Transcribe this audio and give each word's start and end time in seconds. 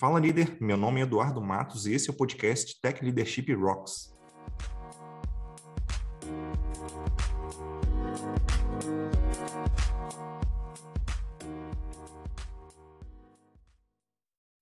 Fala 0.00 0.18
líder, 0.18 0.56
meu 0.58 0.78
nome 0.78 0.98
é 0.98 1.02
Eduardo 1.02 1.42
Matos 1.42 1.84
e 1.84 1.92
esse 1.92 2.08
é 2.08 2.10
o 2.10 2.16
podcast 2.16 2.80
Tech 2.80 3.04
Leadership 3.04 3.52
Rocks. 3.52 4.16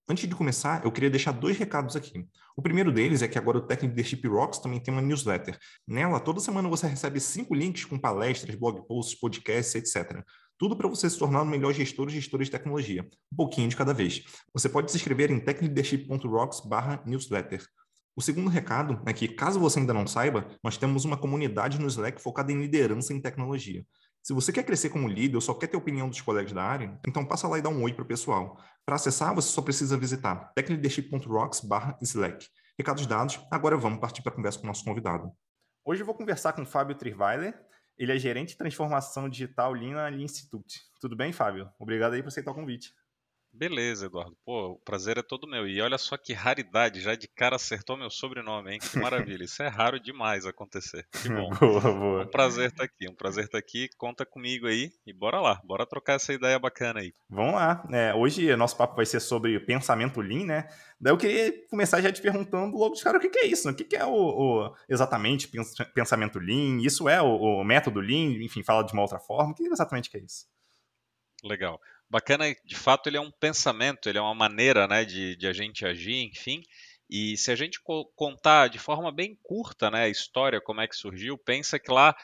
Antes 0.09 0.29
de 0.29 0.35
começar, 0.35 0.85
eu 0.85 0.91
queria 0.91 1.09
deixar 1.09 1.31
dois 1.31 1.57
recados 1.57 1.95
aqui. 1.95 2.27
O 2.57 2.61
primeiro 2.61 2.91
deles 2.91 3.23
é 3.23 3.29
que 3.29 3.39
agora 3.39 3.59
o 3.59 3.61
Tech 3.61 3.87
Leadership 3.87 4.27
Rocks 4.27 4.59
também 4.59 4.81
tem 4.81 4.93
uma 4.93 5.01
newsletter. 5.01 5.57
Nela, 5.87 6.19
toda 6.19 6.41
semana 6.41 6.69
você 6.69 6.89
recebe 6.89 7.21
cinco 7.21 7.55
links 7.55 7.85
com 7.85 7.97
palestras, 7.97 8.57
blog 8.57 8.85
posts, 8.89 9.17
podcasts, 9.21 9.77
etc. 9.77 10.25
Tudo 10.59 10.77
para 10.77 10.89
você 10.89 11.09
se 11.09 11.17
tornar 11.17 11.43
o 11.43 11.47
melhor 11.47 11.73
gestor 11.73 12.07
ou 12.07 12.11
gestora 12.11 12.45
de 12.45 12.51
tecnologia, 12.51 13.09
um 13.33 13.37
pouquinho 13.37 13.69
de 13.69 13.77
cada 13.77 13.95
vez. 13.95 14.25
Você 14.53 14.69
pode 14.69 14.91
se 14.91 14.97
inscrever 14.97 15.31
em 15.31 15.39
techleadership.rocks/newsletter. 15.39 17.65
O 18.17 18.21
segundo 18.21 18.51
recado 18.51 19.01
é 19.07 19.13
que, 19.13 19.29
caso 19.29 19.61
você 19.61 19.79
ainda 19.79 19.95
não 19.95 20.05
saiba, 20.05 20.49
nós 20.65 20.77
temos 20.77 21.05
uma 21.05 21.17
comunidade 21.17 21.81
no 21.81 21.87
Slack 21.87 22.21
focada 22.21 22.51
em 22.51 22.61
liderança 22.61 23.15
em 23.15 23.21
tecnologia. 23.21 23.87
Se 24.21 24.35
você 24.35 24.53
quer 24.53 24.65
crescer 24.65 24.91
como 24.91 25.07
líder 25.07 25.37
ou 25.37 25.41
só 25.41 25.55
quer 25.55 25.69
ter 25.69 25.77
opinião 25.77 26.09
dos 26.09 26.21
colegas 26.21 26.53
da 26.53 26.65
área, 26.65 26.99
então 27.07 27.25
passa 27.25 27.47
lá 27.47 27.57
e 27.57 27.63
dá 27.63 27.69
um 27.69 27.85
oi 27.85 27.93
para 27.93 28.03
o 28.03 28.09
pessoal. 28.09 28.61
Para 28.85 28.97
acessar, 28.97 29.33
você 29.33 29.49
só 29.49 29.63
precisa 29.63 29.97
visitar 29.97 30.51
techleadership.rocks/slack. 30.57 32.49
Recados 32.77 33.07
dados, 33.07 33.39
agora 33.51 33.77
vamos 33.77 34.01
partir 34.01 34.23
para 34.23 34.33
a 34.33 34.35
conversa 34.35 34.59
com 34.59 34.65
o 34.65 34.67
nosso 34.67 34.85
convidado. 34.85 35.31
Hoje 35.85 36.03
eu 36.03 36.07
vou 36.07 36.17
conversar 36.17 36.53
com 36.53 36.63
o 36.63 36.67
Fábio 36.67 36.97
Triweiler, 36.97 37.55
ele 37.99 38.13
é 38.13 38.19
gerente 38.19 38.51
de 38.51 38.57
transformação 38.57 39.29
digital 39.29 39.73
Lean 39.73 39.95
na 39.95 40.09
Lean 40.09 40.23
Institute. 40.23 40.83
Tudo 41.01 41.17
bem, 41.17 41.33
Fábio? 41.33 41.71
Obrigado 41.79 42.13
aí 42.13 42.23
por 42.23 42.29
aceitar 42.29 42.53
o 42.53 42.55
convite. 42.55 42.95
Beleza, 43.59 44.07
Eduardo. 44.07 44.37
Pô, 44.45 44.69
o 44.69 44.79
prazer 44.79 45.19
é 45.19 45.23
todo 45.23 45.49
meu. 45.49 45.67
E 45.67 45.81
olha 45.81 45.99
só 45.99 46.17
que 46.17 46.33
raridade, 46.33 47.01
já 47.01 47.17
de 47.17 47.27
cara 47.27 47.57
acertou 47.57 47.97
meu 47.97 48.09
sobrenome, 48.09 48.73
hein? 48.73 48.79
Que 48.79 48.97
maravilha. 49.01 49.43
Isso 49.43 49.61
é 49.65 49.67
raro 49.67 49.99
demais 49.99 50.47
acontecer. 50.47 51.05
Que 51.11 51.29
bom. 51.29 51.51
boa, 51.59 51.81
boa. 51.81 52.23
Um 52.23 52.31
prazer 52.31 52.69
estar 52.69 52.85
aqui, 52.85 53.11
um 53.11 53.15
prazer 53.17 53.47
estar 53.47 53.59
aqui. 53.59 53.89
Conta 53.99 54.25
comigo 54.25 54.69
aí 54.69 54.93
e 55.05 55.13
bora 55.13 55.41
lá, 55.41 55.61
bora 55.65 55.85
trocar 55.85 56.13
essa 56.15 56.33
ideia 56.33 56.57
bacana 56.57 57.01
aí. 57.01 57.13
Vamos 57.29 57.55
lá. 57.55 57.85
É, 57.91 58.15
hoje 58.15 58.55
nosso 58.55 58.77
papo 58.77 58.95
vai 58.95 59.05
ser 59.05 59.19
sobre 59.19 59.59
pensamento 59.59 60.21
Lean, 60.21 60.45
né? 60.45 60.69
Daí 61.01 61.13
eu 61.13 61.19
queria 61.19 61.53
começar 61.69 62.01
já 62.01 62.13
te 62.13 62.23
perguntando 62.23 62.77
logo 62.77 62.95
de 62.95 63.03
cara 63.03 63.19
o 63.19 63.21
que, 63.21 63.29
que 63.29 63.41
é 63.41 63.47
isso, 63.47 63.67
né? 63.67 63.73
o 63.73 63.77
que, 63.77 63.85
que 63.85 63.97
é 63.97 64.05
o, 64.05 64.13
o, 64.13 64.75
exatamente 64.89 65.51
pensamento 65.93 66.39
Lean? 66.39 66.81
Isso 66.81 67.09
é 67.09 67.21
o, 67.21 67.27
o 67.27 67.65
método 67.65 67.99
Lean? 67.99 68.41
Enfim, 68.41 68.63
fala 68.63 68.85
de 68.85 68.93
uma 68.93 69.03
outra 69.03 69.19
forma. 69.19 69.51
O 69.51 69.55
que 69.55 69.65
exatamente 69.65 70.09
que 70.09 70.17
é 70.17 70.21
isso? 70.21 70.47
Legal 71.43 71.81
bacana, 72.11 72.45
de 72.65 72.75
fato, 72.75 73.09
ele 73.09 73.17
é 73.17 73.21
um 73.21 73.31
pensamento, 73.31 74.09
ele 74.09 74.19
é 74.19 74.21
uma 74.21 74.35
maneira 74.35 74.87
né, 74.87 75.05
de, 75.05 75.37
de 75.37 75.47
a 75.47 75.53
gente 75.53 75.85
agir, 75.87 76.25
enfim. 76.25 76.63
E 77.11 77.37
se 77.37 77.51
a 77.51 77.57
gente 77.57 77.81
contar 78.15 78.69
de 78.69 78.79
forma 78.79 79.11
bem 79.11 79.37
curta 79.43 79.91
né, 79.91 80.05
a 80.05 80.09
história, 80.09 80.61
como 80.61 80.81
é 80.81 80.89
que 80.89 80.97
surgiu, 80.97 81.39
pensa 81.39 81.79
que 81.79 81.91
lá, 81.91 82.15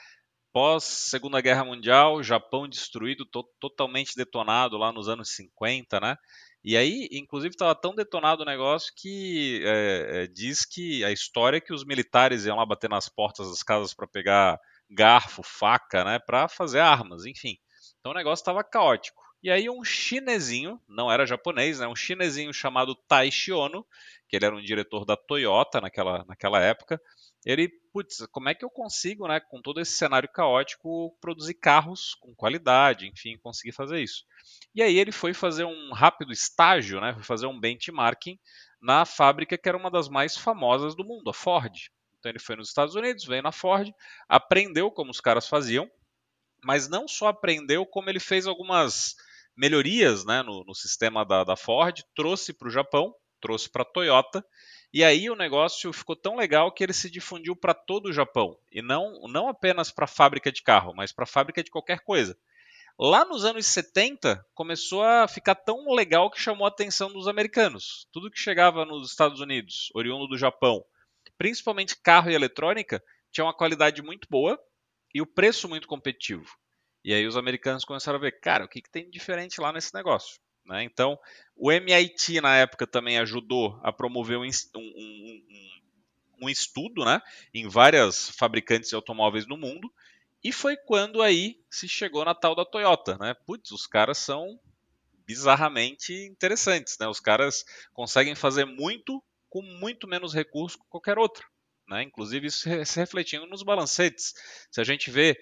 pós 0.52 0.84
Segunda 0.84 1.40
Guerra 1.40 1.64
Mundial, 1.64 2.22
Japão 2.22 2.68
destruído, 2.68 3.24
to 3.26 3.42
totalmente 3.58 4.14
detonado 4.16 4.76
lá 4.76 4.92
nos 4.92 5.08
anos 5.08 5.30
50, 5.34 6.00
né? 6.00 6.16
E 6.62 6.76
aí, 6.78 7.08
inclusive, 7.12 7.52
estava 7.54 7.74
tão 7.74 7.94
detonado 7.94 8.42
o 8.42 8.46
negócio 8.46 8.92
que 8.96 9.62
é, 9.66 10.26
diz 10.28 10.64
que 10.64 11.04
a 11.04 11.12
história 11.12 11.58
é 11.58 11.60
que 11.60 11.74
os 11.74 11.84
militares 11.84 12.46
iam 12.46 12.56
lá 12.56 12.64
bater 12.64 12.88
nas 12.88 13.08
portas 13.08 13.50
das 13.50 13.62
casas 13.62 13.92
para 13.92 14.06
pegar 14.06 14.58
garfo, 14.88 15.42
faca, 15.42 16.04
né, 16.04 16.18
para 16.18 16.48
fazer 16.48 16.80
armas, 16.80 17.26
enfim. 17.26 17.56
Então 18.00 18.12
o 18.12 18.14
negócio 18.14 18.42
estava 18.42 18.62
caótico. 18.62 19.23
E 19.44 19.50
aí 19.50 19.68
um 19.68 19.84
chinesinho, 19.84 20.80
não 20.88 21.12
era 21.12 21.26
japonês, 21.26 21.78
né, 21.78 21.86
um 21.86 21.94
chinesinho 21.94 22.50
chamado 22.50 22.94
Taishi 22.94 23.52
Ono, 23.52 23.86
que 24.26 24.36
ele 24.36 24.46
era 24.46 24.56
um 24.56 24.62
diretor 24.62 25.04
da 25.04 25.18
Toyota 25.18 25.82
naquela, 25.82 26.24
naquela 26.24 26.58
época, 26.60 26.98
ele, 27.44 27.68
putz, 27.92 28.26
como 28.32 28.48
é 28.48 28.54
que 28.54 28.64
eu 28.64 28.70
consigo, 28.70 29.28
né, 29.28 29.40
com 29.40 29.60
todo 29.60 29.82
esse 29.82 29.98
cenário 29.98 30.30
caótico, 30.32 31.14
produzir 31.20 31.52
carros 31.52 32.14
com 32.14 32.34
qualidade, 32.34 33.06
enfim, 33.06 33.36
conseguir 33.36 33.72
fazer 33.72 34.00
isso. 34.00 34.24
E 34.74 34.82
aí 34.82 34.98
ele 34.98 35.12
foi 35.12 35.34
fazer 35.34 35.64
um 35.64 35.92
rápido 35.92 36.32
estágio, 36.32 36.98
né, 36.98 37.12
foi 37.12 37.22
fazer 37.22 37.44
um 37.44 37.60
benchmarking 37.60 38.38
na 38.80 39.04
fábrica 39.04 39.58
que 39.58 39.68
era 39.68 39.76
uma 39.76 39.90
das 39.90 40.08
mais 40.08 40.34
famosas 40.38 40.96
do 40.96 41.04
mundo, 41.04 41.28
a 41.28 41.34
Ford. 41.34 41.90
Então 42.18 42.30
ele 42.30 42.38
foi 42.38 42.56
nos 42.56 42.68
Estados 42.68 42.94
Unidos, 42.94 43.26
veio 43.26 43.42
na 43.42 43.52
Ford, 43.52 43.92
aprendeu 44.26 44.90
como 44.90 45.10
os 45.10 45.20
caras 45.20 45.46
faziam, 45.46 45.86
mas 46.64 46.88
não 46.88 47.06
só 47.06 47.26
aprendeu, 47.26 47.84
como 47.84 48.08
ele 48.08 48.18
fez 48.18 48.46
algumas 48.46 49.14
melhorias 49.56 50.24
né, 50.24 50.42
no, 50.42 50.64
no 50.64 50.74
sistema 50.74 51.24
da, 51.24 51.44
da 51.44 51.56
Ford, 51.56 52.02
trouxe 52.14 52.52
para 52.52 52.68
o 52.68 52.70
Japão, 52.70 53.14
trouxe 53.40 53.68
para 53.68 53.82
a 53.82 53.86
Toyota, 53.86 54.44
e 54.92 55.02
aí 55.02 55.28
o 55.28 55.36
negócio 55.36 55.92
ficou 55.92 56.14
tão 56.14 56.36
legal 56.36 56.72
que 56.72 56.82
ele 56.82 56.92
se 56.92 57.10
difundiu 57.10 57.56
para 57.56 57.74
todo 57.74 58.06
o 58.06 58.12
Japão, 58.12 58.58
e 58.70 58.80
não, 58.80 59.20
não 59.28 59.48
apenas 59.48 59.90
para 59.90 60.04
a 60.04 60.08
fábrica 60.08 60.50
de 60.50 60.62
carro, 60.62 60.94
mas 60.94 61.12
para 61.12 61.24
a 61.24 61.26
fábrica 61.26 61.62
de 61.62 61.70
qualquer 61.70 62.00
coisa. 62.00 62.38
Lá 62.98 63.24
nos 63.24 63.44
anos 63.44 63.66
70, 63.66 64.46
começou 64.54 65.02
a 65.02 65.26
ficar 65.26 65.56
tão 65.56 65.92
legal 65.92 66.30
que 66.30 66.40
chamou 66.40 66.64
a 66.64 66.68
atenção 66.68 67.12
dos 67.12 67.26
americanos. 67.26 68.06
Tudo 68.12 68.30
que 68.30 68.38
chegava 68.38 68.84
nos 68.84 69.10
Estados 69.10 69.40
Unidos, 69.40 69.90
oriundo 69.94 70.28
do 70.28 70.38
Japão, 70.38 70.84
principalmente 71.36 72.00
carro 72.00 72.30
e 72.30 72.34
eletrônica, 72.34 73.02
tinha 73.32 73.44
uma 73.44 73.52
qualidade 73.52 74.00
muito 74.00 74.28
boa 74.30 74.56
e 75.12 75.20
o 75.20 75.26
preço 75.26 75.68
muito 75.68 75.88
competitivo. 75.88 76.46
E 77.04 77.12
aí 77.12 77.26
os 77.26 77.36
americanos 77.36 77.84
começaram 77.84 78.18
a 78.18 78.20
ver, 78.20 78.40
cara, 78.40 78.64
o 78.64 78.68
que, 78.68 78.80
que 78.80 78.90
tem 78.90 79.04
de 79.04 79.10
diferente 79.10 79.60
lá 79.60 79.72
nesse 79.72 79.92
negócio? 79.92 80.40
Né? 80.64 80.82
Então, 80.82 81.18
o 81.54 81.70
MIT 81.70 82.40
na 82.40 82.56
época 82.56 82.86
também 82.86 83.18
ajudou 83.18 83.78
a 83.82 83.92
promover 83.92 84.38
um, 84.38 84.42
um, 84.42 84.78
um, 84.78 85.80
um 86.42 86.48
estudo 86.48 87.04
né, 87.04 87.20
em 87.52 87.68
várias 87.68 88.30
fabricantes 88.30 88.88
de 88.88 88.94
automóveis 88.94 89.46
no 89.46 89.56
mundo, 89.56 89.92
e 90.42 90.52
foi 90.52 90.76
quando 90.76 91.22
aí 91.22 91.58
se 91.70 91.88
chegou 91.88 92.24
na 92.24 92.34
tal 92.34 92.54
da 92.54 92.64
Toyota. 92.64 93.16
Né? 93.18 93.34
Putz, 93.46 93.70
os 93.70 93.86
caras 93.86 94.18
são 94.18 94.58
bizarramente 95.26 96.12
interessantes. 96.12 96.98
Né? 96.98 97.08
Os 97.08 97.20
caras 97.20 97.64
conseguem 97.92 98.34
fazer 98.34 98.64
muito 98.64 99.22
com 99.48 99.62
muito 99.62 100.06
menos 100.06 100.34
recurso 100.34 100.78
que 100.78 100.84
qualquer 100.88 101.18
outro. 101.18 101.48
Né? 101.88 102.02
Inclusive, 102.02 102.46
isso 102.46 102.68
se 102.84 103.00
refletindo 103.00 103.46
nos 103.46 103.62
balancetes. 103.62 104.34
Se 104.70 104.80
a 104.80 104.84
gente 104.84 105.10
vê 105.10 105.38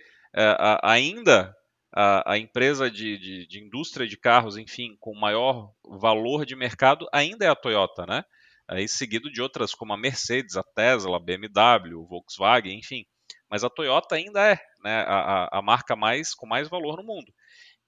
ainda 0.83 1.55
a, 1.95 2.33
a 2.33 2.39
empresa 2.39 2.91
de, 2.91 3.19
de, 3.19 3.47
de, 3.47 3.61
indústria 3.61 4.07
de 4.07 4.17
carros, 4.17 4.57
enfim, 4.57 4.97
com 4.99 5.15
maior 5.15 5.73
valor 5.85 6.47
de 6.47 6.57
mercado 6.57 7.07
ainda 7.13 7.45
é 7.45 7.49
a 7.49 7.55
Toyota, 7.55 8.07
né? 8.07 8.25
Aí 8.67 8.89
seguido 8.89 9.31
de 9.31 9.43
outras 9.43 9.75
como 9.75 9.93
a 9.93 9.99
Mercedes, 9.99 10.57
a 10.57 10.63
Tesla, 10.63 11.17
a 11.17 11.21
BMW, 11.21 12.07
Volkswagen, 12.09 12.79
enfim. 12.79 13.05
Mas 13.51 13.63
a 13.63 13.69
Toyota 13.69 14.15
ainda 14.15 14.41
é 14.41 14.59
né, 14.83 15.05
a, 15.07 15.59
a 15.59 15.63
marca 15.63 15.95
mais 15.95 16.35
com 16.35 16.47
mais 16.47 16.69
valor 16.69 16.97
no 16.97 17.03
mundo. 17.03 17.31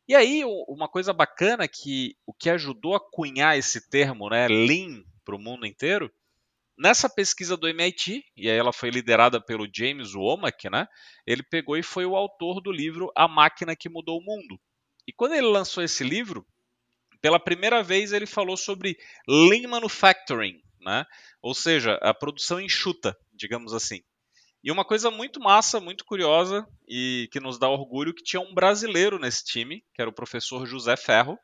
E 0.07 0.15
aí, 0.15 0.43
uma 0.69 0.87
coisa 0.87 1.15
bacana 1.15 1.67
que 1.67 2.15
o 2.27 2.35
que 2.35 2.51
ajudou 2.51 2.95
a 2.95 3.01
cunhar 3.01 3.57
esse 3.57 3.89
termo, 3.89 4.29
né, 4.29 4.47
Lean, 4.49 5.03
para 5.25 5.35
o 5.35 5.39
mundo 5.39 5.65
inteiro, 5.65 6.13
Nessa 6.77 7.09
pesquisa 7.09 7.57
do 7.57 7.69
MIT, 7.69 8.25
e 8.37 8.51
aí 8.51 8.57
ela 8.57 8.73
foi 8.73 8.91
liderada 8.91 9.41
pelo 9.41 9.69
James 9.73 10.15
Womack, 10.15 10.69
né? 10.69 10.89
Ele 11.25 11.43
pegou 11.43 11.77
e 11.77 11.83
foi 11.83 12.05
o 12.05 12.17
autor 12.17 12.61
do 12.61 12.73
livro 12.73 13.13
A 13.17 13.29
Máquina 13.29 13.77
que 13.77 13.89
Mudou 13.89 14.19
o 14.19 14.25
Mundo. 14.25 14.61
E 15.07 15.13
quando 15.13 15.35
ele 15.35 15.47
lançou 15.47 15.85
esse 15.85 16.03
livro, 16.03 16.45
pela 17.21 17.39
primeira 17.39 17.83
vez 17.83 18.13
ele 18.13 18.27
falou 18.27 18.57
sobre 18.57 18.99
lean 19.29 19.69
manufacturing, 19.69 20.61
né? 20.81 21.05
Ou 21.41 21.55
seja, 21.55 21.95
a 22.03 22.13
produção 22.13 22.61
enxuta, 22.61 23.17
digamos 23.33 23.73
assim. 23.73 24.03
E 24.65 24.73
uma 24.73 24.85
coisa 24.85 25.11
muito 25.11 25.41
massa, 25.41 25.79
muito 25.79 26.05
curiosa 26.05 26.67
e 26.89 27.29
que 27.31 27.39
nos 27.39 27.59
dá 27.59 27.69
orgulho 27.69 28.15
que 28.15 28.23
tinha 28.23 28.41
um 28.41 28.55
brasileiro 28.55 29.19
nesse 29.19 29.45
time, 29.45 29.85
que 29.95 30.01
era 30.01 30.11
o 30.11 30.15
professor 30.15 30.67
José 30.67 30.97
Ferro, 30.97 31.39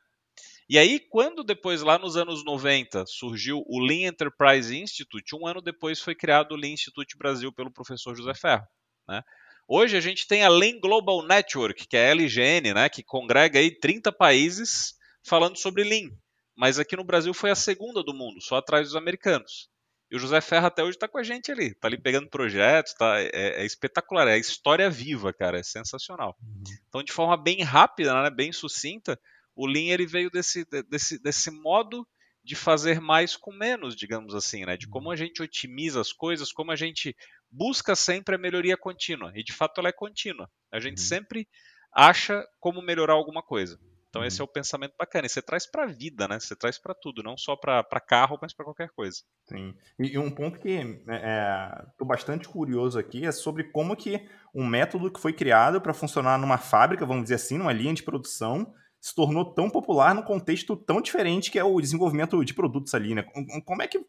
e 0.71 0.79
aí, 0.79 1.01
quando 1.01 1.43
depois, 1.43 1.83
lá 1.83 1.99
nos 1.99 2.17
anos 2.17 2.45
90, 2.45 3.05
surgiu 3.05 3.65
o 3.67 3.81
Lean 3.81 4.09
Enterprise 4.09 4.73
Institute, 4.73 5.35
um 5.35 5.45
ano 5.45 5.61
depois 5.61 6.01
foi 6.01 6.15
criado 6.15 6.53
o 6.53 6.57
Lean 6.57 6.75
Institute 6.75 7.19
Brasil 7.19 7.53
pelo 7.53 7.73
professor 7.73 8.15
José 8.15 8.33
Ferro. 8.35 8.65
Né? 9.09 9.21
Hoje 9.67 9.97
a 9.97 10.01
gente 10.01 10.29
tem 10.29 10.45
a 10.45 10.49
Lean 10.49 10.79
Global 10.79 11.27
Network, 11.27 11.89
que 11.89 11.97
é 11.97 12.07
a 12.07 12.11
LGN, 12.11 12.73
né, 12.73 12.89
que 12.89 13.03
congrega 13.03 13.59
aí 13.59 13.77
30 13.77 14.13
países 14.13 14.95
falando 15.27 15.57
sobre 15.57 15.83
Lean. 15.83 16.11
Mas 16.57 16.79
aqui 16.79 16.95
no 16.95 17.03
Brasil 17.03 17.35
foi 17.35 17.51
a 17.51 17.57
segunda 17.57 18.01
do 18.05 18.15
mundo, 18.15 18.41
só 18.41 18.59
atrás 18.59 18.87
dos 18.87 18.95
americanos. 18.95 19.69
E 20.09 20.15
o 20.15 20.21
José 20.21 20.41
Ferro 20.41 20.67
até 20.67 20.85
hoje 20.85 20.97
está 20.97 21.09
com 21.09 21.19
a 21.19 21.25
gente 21.25 21.51
ali, 21.51 21.67
está 21.73 21.89
ali 21.89 22.01
pegando 22.01 22.31
projetos, 22.31 22.95
tá, 22.95 23.21
é, 23.21 23.31
é, 23.33 23.65
espetacular, 23.65 24.29
é 24.29 24.39
história 24.39 24.89
viva, 24.89 25.33
cara, 25.33 25.59
é 25.59 25.65
sensacional. 25.65 26.37
Uhum. 26.41 26.63
Então, 26.89 27.03
de 27.03 27.11
forma 27.11 27.37
bem 27.37 27.61
rápida, 27.65 28.23
né, 28.23 28.31
bem 28.31 28.53
sucinta, 28.53 29.19
o 29.55 29.67
Lean 29.67 29.93
ele 29.93 30.07
veio 30.07 30.31
desse, 30.31 30.65
desse, 30.89 31.23
desse 31.23 31.51
modo 31.51 32.07
de 32.43 32.57
fazer 32.57 33.01
mais 33.01 33.37
com 33.37 33.53
menos, 33.53 33.95
digamos 33.95 34.35
assim, 34.35 34.65
né? 34.65 34.77
De 34.77 34.89
como 34.89 35.11
a 35.11 35.17
gente 35.17 35.43
otimiza 35.43 36.01
as 36.01 36.13
coisas, 36.13 36.53
como 36.53 36.73
a 36.73 36.77
gente 36.77 37.15
busca 37.51 37.95
sempre 37.95 38.35
a 38.35 38.39
melhoria 38.39 38.77
contínua. 38.77 39.33
E 39.35 39.43
de 39.45 39.53
fato 39.53 39.79
ela 39.79 39.89
é 39.89 39.93
contínua. 39.93 40.51
A 40.73 40.81
gente 40.81 40.99
uhum. 40.99 41.05
sempre 41.05 41.49
acha 41.93 42.45
como 42.59 42.81
melhorar 42.81 43.15
alguma 43.15 43.43
coisa. 43.43 43.79
Então 44.09 44.23
uhum. 44.23 44.27
esse 44.27 44.41
é 44.41 44.45
o 44.45 44.49
pensamento 44.49 44.95
bacana. 44.99 45.27
E 45.27 45.29
você 45.29 45.43
traz 45.43 45.71
para 45.71 45.85
a 45.85 45.87
vida, 45.87 46.27
né? 46.27 46.41
Você 46.41 46.57
traz 46.57 46.79
para 46.79 46.95
tudo, 46.95 47.23
não 47.23 47.37
só 47.37 47.57
para 47.57 47.85
carro, 48.01 48.39
mas 48.41 48.55
para 48.55 48.65
qualquer 48.65 48.89
coisa. 48.91 49.19
Sim. 49.47 49.75
E, 49.99 50.15
e 50.15 50.19
um 50.19 50.31
ponto 50.31 50.59
que 50.59 50.71
estou 50.71 51.13
é, 51.13 51.85
é 52.01 52.05
bastante 52.05 52.49
curioso 52.49 52.99
aqui 52.99 53.27
é 53.27 53.33
sobre 53.33 53.65
como 53.65 53.95
que 53.95 54.27
um 54.55 54.67
método 54.67 55.13
que 55.13 55.21
foi 55.21 55.33
criado 55.33 55.81
para 55.81 55.95
funcionar 55.95 56.39
numa 56.39 56.59
fábrica, 56.59 57.07
vamos 57.07 57.25
dizer 57.25 57.37
assim, 57.37 57.59
numa 57.59 57.73
linha 57.73 57.95
de 57.95 58.03
produção, 58.03 58.75
se 59.01 59.15
tornou 59.15 59.45
tão 59.45 59.71
popular 59.71 60.15
num 60.15 60.23
contexto 60.23 60.77
tão 60.77 61.01
diferente 61.01 61.51
que 61.51 61.59
é 61.59 61.65
o 61.65 61.81
desenvolvimento 61.81 62.45
de 62.45 62.53
produtos 62.53 62.95
ali, 62.95 63.15
né? 63.15 63.23
Como 63.65 63.83
é 63.83 63.87
que 63.87 64.05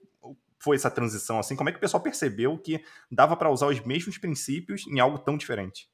foi 0.59 0.75
essa 0.75 0.91
transição 0.91 1.39
assim? 1.39 1.55
Como 1.55 1.69
é 1.69 1.71
que 1.71 1.77
o 1.77 1.81
pessoal 1.81 2.03
percebeu 2.03 2.57
que 2.57 2.83
dava 3.09 3.35
para 3.35 3.49
usar 3.49 3.67
os 3.67 3.79
mesmos 3.81 4.17
princípios 4.17 4.85
em 4.87 4.99
algo 4.99 5.17
tão 5.17 5.37
diferente? 5.37 5.89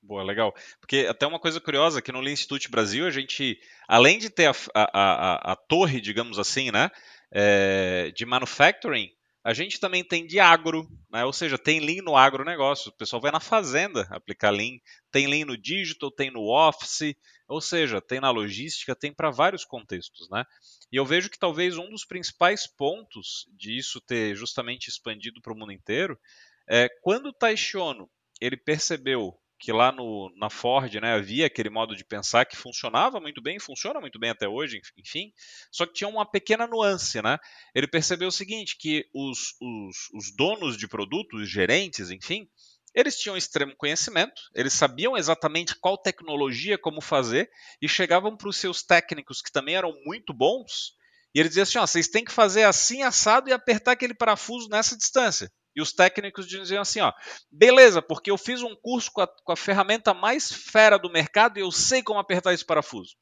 Boa, 0.00 0.22
legal. 0.22 0.54
Porque 0.80 1.06
até 1.08 1.26
uma 1.26 1.40
coisa 1.40 1.60
curiosa, 1.60 2.02
que 2.02 2.12
no 2.12 2.20
Lean 2.20 2.34
Institute 2.34 2.70
Brasil, 2.70 3.06
a 3.06 3.10
gente, 3.10 3.58
além 3.88 4.18
de 4.18 4.28
ter 4.28 4.46
a, 4.46 4.54
a, 4.74 4.84
a, 4.92 5.52
a 5.52 5.56
torre, 5.56 6.00
digamos 6.00 6.38
assim, 6.38 6.70
né, 6.70 6.90
é, 7.32 8.12
de 8.14 8.26
manufacturing, 8.26 9.08
a 9.44 9.52
gente 9.52 9.78
também 9.78 10.02
tem 10.02 10.26
de 10.26 10.40
agro, 10.40 10.88
né? 11.12 11.22
ou 11.22 11.32
seja, 11.32 11.58
tem 11.58 11.78
Lean 11.78 12.02
no 12.02 12.16
agronegócio. 12.16 12.88
O 12.88 12.96
pessoal 12.96 13.20
vai 13.20 13.30
na 13.30 13.40
fazenda 13.40 14.08
aplicar 14.10 14.50
Lean. 14.50 14.78
Tem 15.12 15.26
Lean 15.26 15.44
no 15.44 15.56
digital, 15.56 16.10
tem 16.10 16.30
no 16.30 16.48
office, 16.48 17.14
ou 17.46 17.60
seja, 17.60 18.00
tem 18.00 18.20
na 18.20 18.30
logística, 18.30 18.96
tem 18.96 19.12
para 19.12 19.30
vários 19.30 19.62
contextos. 19.62 20.30
Né? 20.30 20.44
E 20.90 20.96
eu 20.96 21.04
vejo 21.04 21.28
que 21.28 21.38
talvez 21.38 21.76
um 21.76 21.90
dos 21.90 22.06
principais 22.06 22.66
pontos 22.66 23.46
de 23.54 23.76
isso 23.76 24.00
ter 24.00 24.34
justamente 24.34 24.88
expandido 24.88 25.42
para 25.42 25.52
o 25.52 25.56
mundo 25.56 25.72
inteiro 25.72 26.18
é 26.66 26.88
quando 27.02 27.26
o 27.26 27.32
Taishono 27.32 28.10
ele 28.40 28.56
percebeu 28.56 29.38
que 29.64 29.72
lá 29.72 29.90
no, 29.90 30.30
na 30.36 30.50
Ford 30.50 30.92
né, 30.96 31.14
havia 31.14 31.46
aquele 31.46 31.70
modo 31.70 31.96
de 31.96 32.04
pensar 32.04 32.44
que 32.44 32.54
funcionava 32.54 33.18
muito 33.18 33.40
bem, 33.40 33.58
funciona 33.58 33.98
muito 33.98 34.18
bem 34.18 34.28
até 34.28 34.46
hoje, 34.46 34.78
enfim, 34.98 35.32
só 35.72 35.86
que 35.86 35.94
tinha 35.94 36.06
uma 36.06 36.30
pequena 36.30 36.66
nuance. 36.66 37.22
Né? 37.22 37.38
Ele 37.74 37.88
percebeu 37.88 38.28
o 38.28 38.32
seguinte, 38.32 38.76
que 38.78 39.06
os, 39.14 39.54
os, 39.58 39.96
os 40.12 40.36
donos 40.36 40.76
de 40.76 40.86
produtos, 40.86 41.40
os 41.40 41.48
gerentes, 41.48 42.10
enfim, 42.10 42.46
eles 42.94 43.18
tinham 43.18 43.38
extremo 43.38 43.74
conhecimento, 43.74 44.42
eles 44.54 44.74
sabiam 44.74 45.16
exatamente 45.16 45.74
qual 45.80 45.96
tecnologia, 45.96 46.76
como 46.76 47.00
fazer, 47.00 47.48
e 47.80 47.88
chegavam 47.88 48.36
para 48.36 48.50
os 48.50 48.58
seus 48.58 48.82
técnicos, 48.82 49.40
que 49.40 49.50
também 49.50 49.76
eram 49.76 49.94
muito 50.04 50.34
bons, 50.34 50.92
e 51.34 51.40
eles 51.40 51.52
diziam 51.52 51.62
assim: 51.62 51.78
ó, 51.78 51.86
vocês 51.86 52.06
têm 52.06 52.22
que 52.22 52.30
fazer 52.30 52.64
assim, 52.64 53.02
assado 53.02 53.48
e 53.48 53.52
apertar 53.54 53.92
aquele 53.92 54.14
parafuso 54.14 54.68
nessa 54.68 54.94
distância. 54.94 55.50
E 55.74 55.82
os 55.82 55.92
técnicos 55.92 56.46
diziam 56.46 56.82
assim, 56.82 57.00
ó, 57.00 57.12
beleza, 57.50 58.00
porque 58.00 58.30
eu 58.30 58.38
fiz 58.38 58.62
um 58.62 58.76
curso 58.76 59.10
com 59.12 59.20
a, 59.20 59.26
com 59.26 59.52
a 59.52 59.56
ferramenta 59.56 60.14
mais 60.14 60.52
fera 60.52 60.98
do 60.98 61.10
mercado 61.10 61.58
e 61.58 61.62
eu 61.62 61.72
sei 61.72 62.02
como 62.02 62.20
apertar 62.20 62.52
esse 62.52 62.64
parafuso. 62.64 63.16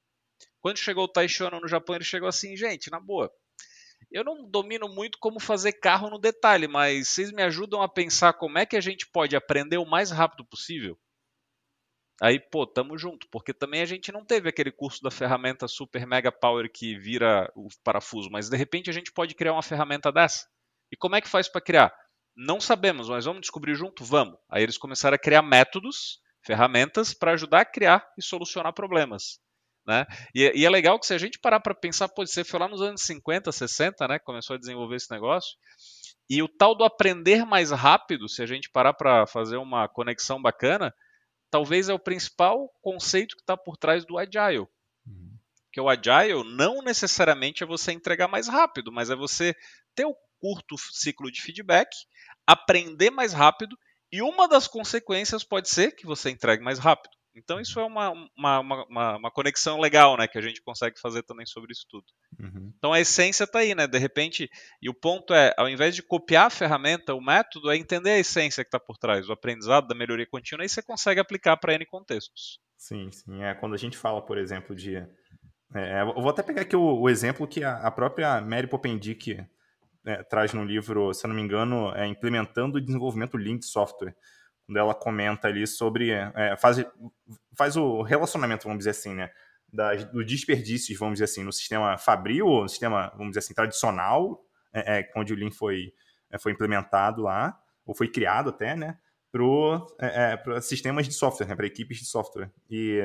Quando 0.60 0.78
chegou 0.78 1.04
o 1.04 1.08
Taishono 1.08 1.60
no 1.60 1.68
Japão, 1.68 1.96
ele 1.96 2.04
chegou 2.04 2.28
assim, 2.28 2.56
gente, 2.56 2.90
na 2.90 3.00
boa, 3.00 3.32
eu 4.10 4.22
não 4.22 4.48
domino 4.48 4.88
muito 4.88 5.18
como 5.18 5.40
fazer 5.40 5.72
carro 5.72 6.10
no 6.10 6.18
detalhe, 6.18 6.68
mas 6.68 7.08
vocês 7.08 7.32
me 7.32 7.42
ajudam 7.42 7.80
a 7.80 7.88
pensar 7.88 8.34
como 8.34 8.58
é 8.58 8.66
que 8.66 8.76
a 8.76 8.80
gente 8.80 9.06
pode 9.06 9.34
aprender 9.34 9.78
o 9.78 9.86
mais 9.86 10.10
rápido 10.10 10.44
possível? 10.44 10.98
Aí, 12.20 12.38
pô, 12.38 12.66
tamo 12.66 12.96
junto, 12.96 13.26
porque 13.30 13.52
também 13.52 13.80
a 13.82 13.86
gente 13.86 14.12
não 14.12 14.24
teve 14.24 14.48
aquele 14.48 14.70
curso 14.70 15.02
da 15.02 15.10
ferramenta 15.10 15.66
super 15.66 16.06
mega 16.06 16.30
power 16.30 16.70
que 16.70 16.96
vira 16.96 17.50
o 17.56 17.66
parafuso, 17.82 18.30
mas 18.30 18.48
de 18.48 18.56
repente 18.56 18.88
a 18.88 18.92
gente 18.92 19.10
pode 19.10 19.34
criar 19.34 19.54
uma 19.54 19.62
ferramenta 19.62 20.12
dessa. 20.12 20.46
E 20.92 20.96
como 20.96 21.16
é 21.16 21.20
que 21.20 21.28
faz 21.28 21.48
para 21.48 21.60
criar? 21.60 21.92
Não 22.36 22.60
sabemos, 22.60 23.08
mas 23.08 23.24
vamos 23.24 23.42
descobrir 23.42 23.74
junto? 23.74 24.04
Vamos. 24.04 24.38
Aí 24.50 24.62
eles 24.62 24.78
começaram 24.78 25.14
a 25.14 25.18
criar 25.18 25.42
métodos, 25.42 26.20
ferramentas 26.44 27.12
para 27.12 27.32
ajudar 27.32 27.60
a 27.60 27.64
criar 27.64 28.06
e 28.18 28.22
solucionar 28.22 28.72
problemas. 28.72 29.38
Né? 29.86 30.06
E, 30.34 30.60
e, 30.60 30.64
é 30.64 30.70
legal 30.70 30.98
que 30.98 31.06
se 31.06 31.14
a 31.14 31.18
gente 31.18 31.38
parar 31.38 31.60
para 31.60 31.74
pensar, 31.74 32.08
pode 32.08 32.30
ser, 32.30 32.44
foi 32.44 32.60
lá 32.60 32.68
nos 32.68 32.80
anos 32.80 33.02
50, 33.02 33.50
60, 33.50 34.06
né, 34.06 34.18
começou 34.20 34.54
a 34.54 34.58
desenvolver 34.58 34.94
esse 34.94 35.10
negócio, 35.10 35.56
e 36.30 36.40
o 36.42 36.48
tal 36.48 36.74
do 36.74 36.84
aprender 36.84 37.44
mais 37.44 37.70
rápido, 37.70 38.28
se 38.28 38.42
a 38.42 38.46
gente 38.46 38.70
parar 38.70 38.94
para 38.94 39.26
fazer 39.26 39.56
uma 39.56 39.88
conexão 39.88 40.40
bacana, 40.40 40.94
talvez 41.50 41.88
é 41.88 41.94
o 41.94 41.98
principal 41.98 42.72
conceito 42.80 43.36
que 43.36 43.42
está 43.42 43.56
por 43.56 43.76
trás 43.76 44.06
do 44.06 44.16
Agile. 44.16 44.66
Uhum. 45.06 45.36
Que 45.72 45.80
o 45.80 45.88
Agile 45.88 46.44
não 46.56 46.80
necessariamente 46.80 47.62
é 47.62 47.66
você 47.66 47.92
entregar 47.92 48.28
mais 48.28 48.48
rápido, 48.48 48.92
mas 48.92 49.10
é 49.10 49.16
você 49.16 49.54
ter 49.94 50.06
o 50.06 50.16
curto 50.40 50.76
ciclo 50.78 51.30
de 51.30 51.42
feedback, 51.42 51.88
aprender 52.46 53.10
mais 53.10 53.32
rápido 53.32 53.76
e 54.12 54.20
uma 54.22 54.46
das 54.46 54.68
consequências 54.68 55.42
pode 55.42 55.68
ser 55.68 55.92
que 55.92 56.06
você 56.06 56.30
entregue 56.30 56.62
mais 56.62 56.78
rápido. 56.78 57.12
Então 57.34 57.58
isso 57.58 57.80
é 57.80 57.84
uma, 57.84 58.10
uma, 58.36 58.60
uma, 58.60 59.16
uma 59.16 59.30
conexão 59.30 59.80
legal, 59.80 60.16
né, 60.18 60.28
que 60.28 60.36
a 60.36 60.42
gente 60.42 60.62
consegue 60.62 61.00
fazer 61.00 61.22
também 61.22 61.46
sobre 61.46 61.72
isso 61.72 61.86
tudo. 61.88 62.04
Uhum. 62.38 62.72
Então 62.76 62.92
a 62.92 63.00
essência 63.00 63.44
está 63.44 63.60
aí, 63.60 63.74
né? 63.74 63.86
De 63.86 63.98
repente, 63.98 64.50
e 64.82 64.90
o 64.90 64.94
ponto 64.94 65.32
é, 65.32 65.54
ao 65.56 65.68
invés 65.68 65.94
de 65.94 66.02
copiar 66.02 66.46
a 66.46 66.50
ferramenta, 66.50 67.14
o 67.14 67.22
método 67.22 67.70
é 67.70 67.76
entender 67.76 68.10
a 68.10 68.18
essência 68.18 68.62
que 68.62 68.68
está 68.68 68.78
por 68.78 68.98
trás, 68.98 69.28
o 69.28 69.32
aprendizado 69.32 69.86
da 69.86 69.94
melhoria 69.94 70.26
contínua, 70.30 70.64
e 70.64 70.68
você 70.68 70.82
consegue 70.82 71.20
aplicar 71.20 71.56
para 71.56 71.74
N 71.74 71.86
contextos. 71.86 72.60
Sim, 72.76 73.10
sim. 73.10 73.42
É 73.42 73.54
quando 73.54 73.74
a 73.74 73.78
gente 73.78 73.96
fala, 73.96 74.20
por 74.20 74.36
exemplo, 74.36 74.76
de. 74.76 74.96
É, 75.74 76.02
eu 76.02 76.20
vou 76.20 76.28
até 76.28 76.42
pegar 76.42 76.62
aqui 76.62 76.76
o, 76.76 77.00
o 77.00 77.08
exemplo 77.08 77.48
que 77.48 77.64
a, 77.64 77.76
a 77.76 77.90
própria 77.90 78.42
Mary 78.42 78.66
Popendick 78.66 79.38
é, 80.04 80.22
traz 80.22 80.52
no 80.52 80.64
livro, 80.64 81.12
se 81.14 81.26
não 81.26 81.34
me 81.34 81.42
engano, 81.42 81.92
é 81.94 82.06
Implementando 82.06 82.78
o 82.78 82.80
Desenvolvimento 82.80 83.36
Lean 83.36 83.58
de 83.58 83.66
Software, 83.66 84.14
quando 84.66 84.76
ela 84.76 84.94
comenta 84.94 85.48
ali 85.48 85.66
sobre, 85.66 86.10
é, 86.10 86.56
faz, 86.56 86.84
faz 87.56 87.76
o 87.76 88.02
relacionamento, 88.02 88.64
vamos 88.64 88.78
dizer 88.78 88.90
assim, 88.90 89.14
né, 89.14 89.30
das, 89.72 90.04
do 90.04 90.24
desperdícios, 90.24 90.98
vamos 90.98 91.14
dizer 91.14 91.24
assim, 91.24 91.44
no 91.44 91.52
sistema 91.52 91.96
Fabril, 91.98 92.46
no 92.46 92.68
sistema, 92.68 93.10
vamos 93.16 93.30
dizer 93.30 93.40
assim, 93.40 93.54
tradicional, 93.54 94.44
é, 94.72 95.00
é 95.00 95.10
onde 95.16 95.32
o 95.32 95.36
Lean 95.36 95.50
foi, 95.50 95.92
é, 96.30 96.38
foi 96.38 96.52
implementado 96.52 97.22
lá, 97.22 97.58
ou 97.84 97.94
foi 97.94 98.08
criado 98.08 98.50
até, 98.50 98.76
né, 98.76 98.98
para 99.32 100.60
sistemas 100.60 101.06
de 101.06 101.14
software, 101.14 101.46
né, 101.46 101.56
para 101.56 101.66
equipes 101.66 101.98
de 101.98 102.04
software. 102.04 102.50
E 102.68 103.00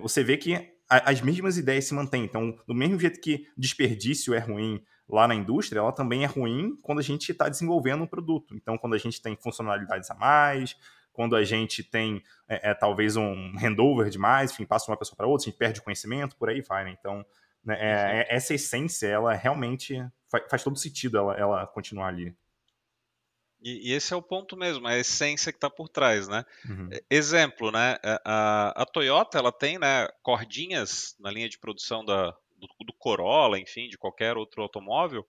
você 0.00 0.24
vê 0.24 0.36
que 0.36 0.74
as 0.88 1.20
mesmas 1.20 1.56
ideias 1.56 1.84
se 1.84 1.94
mantêm. 1.94 2.24
Então, 2.24 2.58
do 2.66 2.74
mesmo 2.74 2.98
jeito 2.98 3.20
que 3.20 3.46
desperdício 3.56 4.34
é 4.34 4.38
ruim 4.38 4.82
lá 5.08 5.26
na 5.26 5.34
indústria, 5.34 5.80
ela 5.80 5.92
também 5.92 6.24
é 6.24 6.26
ruim 6.26 6.76
quando 6.82 6.98
a 6.98 7.02
gente 7.02 7.32
está 7.32 7.48
desenvolvendo 7.48 8.02
um 8.02 8.06
produto. 8.06 8.54
Então, 8.54 8.76
quando 8.76 8.94
a 8.94 8.98
gente 8.98 9.22
tem 9.22 9.36
funcionalidades 9.36 10.10
a 10.10 10.14
mais, 10.14 10.76
quando 11.12 11.34
a 11.34 11.42
gente 11.42 11.82
tem 11.82 12.22
é, 12.48 12.70
é, 12.70 12.74
talvez 12.74 13.16
um 13.16 13.52
handover 13.58 14.10
demais, 14.10 14.52
enfim, 14.52 14.64
passa 14.64 14.90
uma 14.90 14.96
pessoa 14.96 15.16
para 15.16 15.26
outra, 15.26 15.46
a 15.46 15.50
gente 15.50 15.58
perde 15.58 15.82
conhecimento, 15.82 16.36
por 16.36 16.48
aí 16.48 16.60
vai. 16.60 16.84
Né? 16.84 16.94
Então, 16.98 17.24
né, 17.64 17.76
é, 17.80 18.20
é, 18.20 18.36
essa 18.36 18.54
essência, 18.54 19.06
ela 19.08 19.32
realmente 19.34 19.96
faz, 20.30 20.44
faz 20.48 20.62
todo 20.62 20.78
sentido 20.78 21.18
ela, 21.18 21.34
ela 21.36 21.66
continuar 21.66 22.08
ali. 22.08 22.36
E, 23.60 23.90
e, 23.90 23.92
esse 23.92 24.14
é 24.14 24.16
o 24.16 24.22
ponto 24.22 24.56
mesmo, 24.56 24.86
a 24.86 24.96
essência 24.96 25.50
que 25.50 25.56
está 25.56 25.68
por 25.68 25.88
trás, 25.88 26.28
né? 26.28 26.44
Uhum. 26.64 26.90
Exemplo, 27.10 27.72
né? 27.72 27.96
A, 28.24 28.82
a, 28.82 28.86
Toyota 28.86 29.36
ela 29.36 29.50
tem 29.50 29.76
né, 29.78 30.06
cordinhas 30.22 31.16
na 31.18 31.28
linha 31.32 31.48
de 31.48 31.58
produção 31.58 32.04
da, 32.04 32.36
do, 32.58 32.68
do 32.84 32.92
Corolla, 32.98 33.58
enfim, 33.58 33.88
de 33.88 33.96
qualquer 33.96 34.36
outro 34.36 34.62
automóvel, 34.62 35.26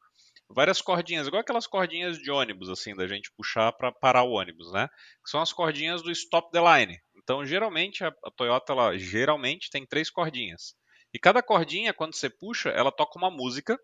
várias 0.49 0.81
cordinhas, 0.81 1.27
igual 1.27 1.41
aquelas 1.41 1.67
cordinhas 1.67 2.17
de 2.17 2.31
ônibus, 2.31 2.69
assim, 2.69 2.95
da 2.95 3.07
gente 3.07 3.31
puxar 3.31 3.71
para 3.71 3.91
parar 3.91 4.23
o 4.23 4.31
ônibus, 4.31 4.71
né? 4.71 4.87
Que 5.23 5.29
são 5.29 5.41
as 5.41 5.53
cordinhas 5.53 6.01
do 6.01 6.11
stop 6.11 6.51
the 6.51 6.59
line. 6.59 6.99
Então, 7.15 7.45
geralmente, 7.45 8.03
a, 8.03 8.07
a, 8.07 8.31
Toyota, 8.31 8.73
ela 8.73 8.97
geralmente 8.97 9.69
tem 9.69 9.85
três 9.85 10.09
cordinhas. 10.09 10.75
E 11.13 11.19
cada 11.19 11.43
cordinha, 11.43 11.93
quando 11.93 12.15
você 12.15 12.29
puxa, 12.29 12.69
ela 12.69 12.91
toca 12.91 13.17
uma 13.17 13.29
música, 13.29 13.79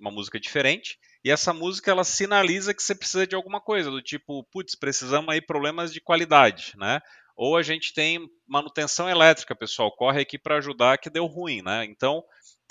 uma 0.00 0.10
música 0.10 0.40
diferente, 0.40 0.98
e 1.24 1.30
essa 1.30 1.52
música, 1.52 1.90
ela 1.90 2.04
sinaliza 2.04 2.74
que 2.74 2.82
você 2.82 2.94
precisa 2.94 3.26
de 3.26 3.34
alguma 3.34 3.60
coisa, 3.60 3.90
do 3.90 4.02
tipo, 4.02 4.42
putz, 4.50 4.74
precisamos 4.74 5.28
aí 5.32 5.40
problemas 5.40 5.92
de 5.92 6.00
qualidade, 6.00 6.72
né? 6.76 7.00
Ou 7.36 7.56
a 7.56 7.62
gente 7.62 7.94
tem 7.94 8.28
manutenção 8.46 9.08
elétrica, 9.08 9.54
pessoal, 9.54 9.94
corre 9.94 10.20
aqui 10.20 10.38
para 10.38 10.56
ajudar 10.56 10.98
que 10.98 11.10
deu 11.10 11.26
ruim, 11.26 11.62
né? 11.62 11.84
Então, 11.84 12.22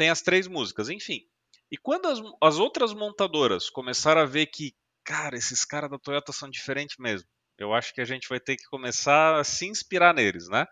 tem 0.01 0.09
as 0.09 0.23
três 0.23 0.47
músicas, 0.47 0.89
enfim. 0.89 1.21
E 1.69 1.77
quando 1.77 2.07
as, 2.07 2.19
as 2.41 2.57
outras 2.57 2.91
montadoras 2.91 3.69
começaram 3.69 4.21
a 4.21 4.25
ver 4.25 4.47
que, 4.47 4.73
cara, 5.03 5.37
esses 5.37 5.63
caras 5.63 5.91
da 5.91 5.99
Toyota 5.99 6.33
são 6.33 6.49
diferentes 6.49 6.97
mesmo, 6.97 7.29
eu 7.55 7.71
acho 7.71 7.93
que 7.93 8.01
a 8.01 8.05
gente 8.05 8.27
vai 8.27 8.39
ter 8.39 8.57
que 8.57 8.63
começar 8.63 9.39
a 9.39 9.43
se 9.43 9.67
inspirar 9.67 10.11
neles, 10.15 10.49
né? 10.49 10.65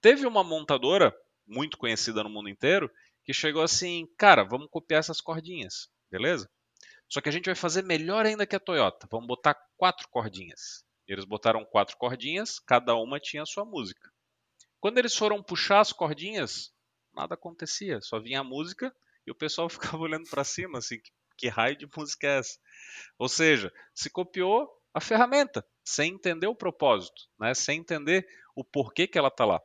Teve 0.00 0.28
uma 0.28 0.44
montadora 0.44 1.12
muito 1.44 1.76
conhecida 1.76 2.22
no 2.22 2.30
mundo 2.30 2.48
inteiro 2.48 2.88
que 3.24 3.34
chegou 3.34 3.64
assim, 3.64 4.06
cara, 4.16 4.44
vamos 4.44 4.68
copiar 4.70 5.00
essas 5.00 5.20
cordinhas, 5.20 5.88
beleza? 6.08 6.48
Só 7.08 7.20
que 7.20 7.28
a 7.28 7.32
gente 7.32 7.46
vai 7.46 7.56
fazer 7.56 7.82
melhor 7.82 8.26
ainda 8.26 8.46
que 8.46 8.54
a 8.54 8.60
Toyota. 8.60 9.08
Vamos 9.10 9.26
botar 9.26 9.56
quatro 9.76 10.06
cordinhas. 10.08 10.84
Eles 11.08 11.24
botaram 11.24 11.64
quatro 11.64 11.96
cordinhas, 11.96 12.60
cada 12.60 12.94
uma 12.94 13.18
tinha 13.18 13.42
a 13.42 13.46
sua 13.46 13.64
música. 13.64 14.08
Quando 14.78 14.98
eles 14.98 15.16
foram 15.16 15.42
puxar 15.42 15.80
as 15.80 15.92
cordinhas, 15.92 16.72
nada 17.18 17.34
acontecia, 17.34 18.00
só 18.00 18.18
vinha 18.18 18.40
a 18.40 18.44
música 18.44 18.94
e 19.26 19.30
o 19.30 19.34
pessoal 19.34 19.68
ficava 19.70 20.02
olhando 20.02 20.28
para 20.28 20.44
cima, 20.44 20.78
assim, 20.78 20.98
que, 20.98 21.10
que 21.36 21.48
raio 21.48 21.76
de 21.76 21.86
música 21.96 22.26
é 22.26 22.38
essa? 22.38 22.58
Ou 23.18 23.28
seja, 23.28 23.72
se 23.94 24.08
copiou 24.08 24.68
a 24.94 25.00
ferramenta, 25.00 25.64
sem 25.84 26.14
entender 26.14 26.46
o 26.46 26.54
propósito, 26.54 27.28
né? 27.38 27.54
sem 27.54 27.80
entender 27.80 28.26
o 28.54 28.64
porquê 28.64 29.06
que 29.06 29.18
ela 29.18 29.28
está 29.28 29.44
lá. 29.44 29.60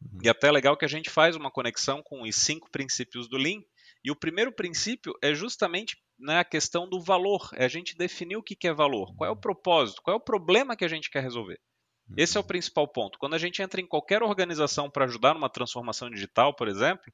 Uhum. 0.00 0.20
E 0.22 0.28
até 0.28 0.48
é 0.48 0.52
legal 0.52 0.76
que 0.76 0.84
a 0.84 0.88
gente 0.88 1.10
faz 1.10 1.36
uma 1.36 1.50
conexão 1.50 2.02
com 2.02 2.22
os 2.22 2.36
cinco 2.36 2.70
princípios 2.70 3.28
do 3.28 3.36
Lean. 3.36 3.60
E 4.04 4.10
o 4.10 4.16
primeiro 4.16 4.52
princípio 4.52 5.12
é 5.20 5.34
justamente 5.34 6.00
né, 6.18 6.38
a 6.38 6.44
questão 6.44 6.88
do 6.88 7.00
valor. 7.00 7.50
É 7.54 7.64
a 7.64 7.68
gente 7.68 7.96
definir 7.96 8.36
o 8.36 8.42
que, 8.42 8.54
que 8.54 8.68
é 8.68 8.72
valor, 8.72 9.14
qual 9.16 9.28
é 9.28 9.32
o 9.32 9.36
propósito, 9.36 10.00
qual 10.02 10.14
é 10.14 10.16
o 10.16 10.22
problema 10.24 10.76
que 10.76 10.84
a 10.84 10.88
gente 10.88 11.10
quer 11.10 11.22
resolver. 11.22 11.60
Esse 12.16 12.36
é 12.36 12.40
o 12.40 12.44
principal 12.44 12.88
ponto. 12.88 13.18
Quando 13.18 13.34
a 13.34 13.38
gente 13.38 13.60
entra 13.60 13.80
em 13.80 13.86
qualquer 13.86 14.22
organização 14.22 14.90
para 14.90 15.04
ajudar 15.04 15.34
numa 15.34 15.50
transformação 15.50 16.10
digital, 16.10 16.54
por 16.54 16.68
exemplo, 16.68 17.04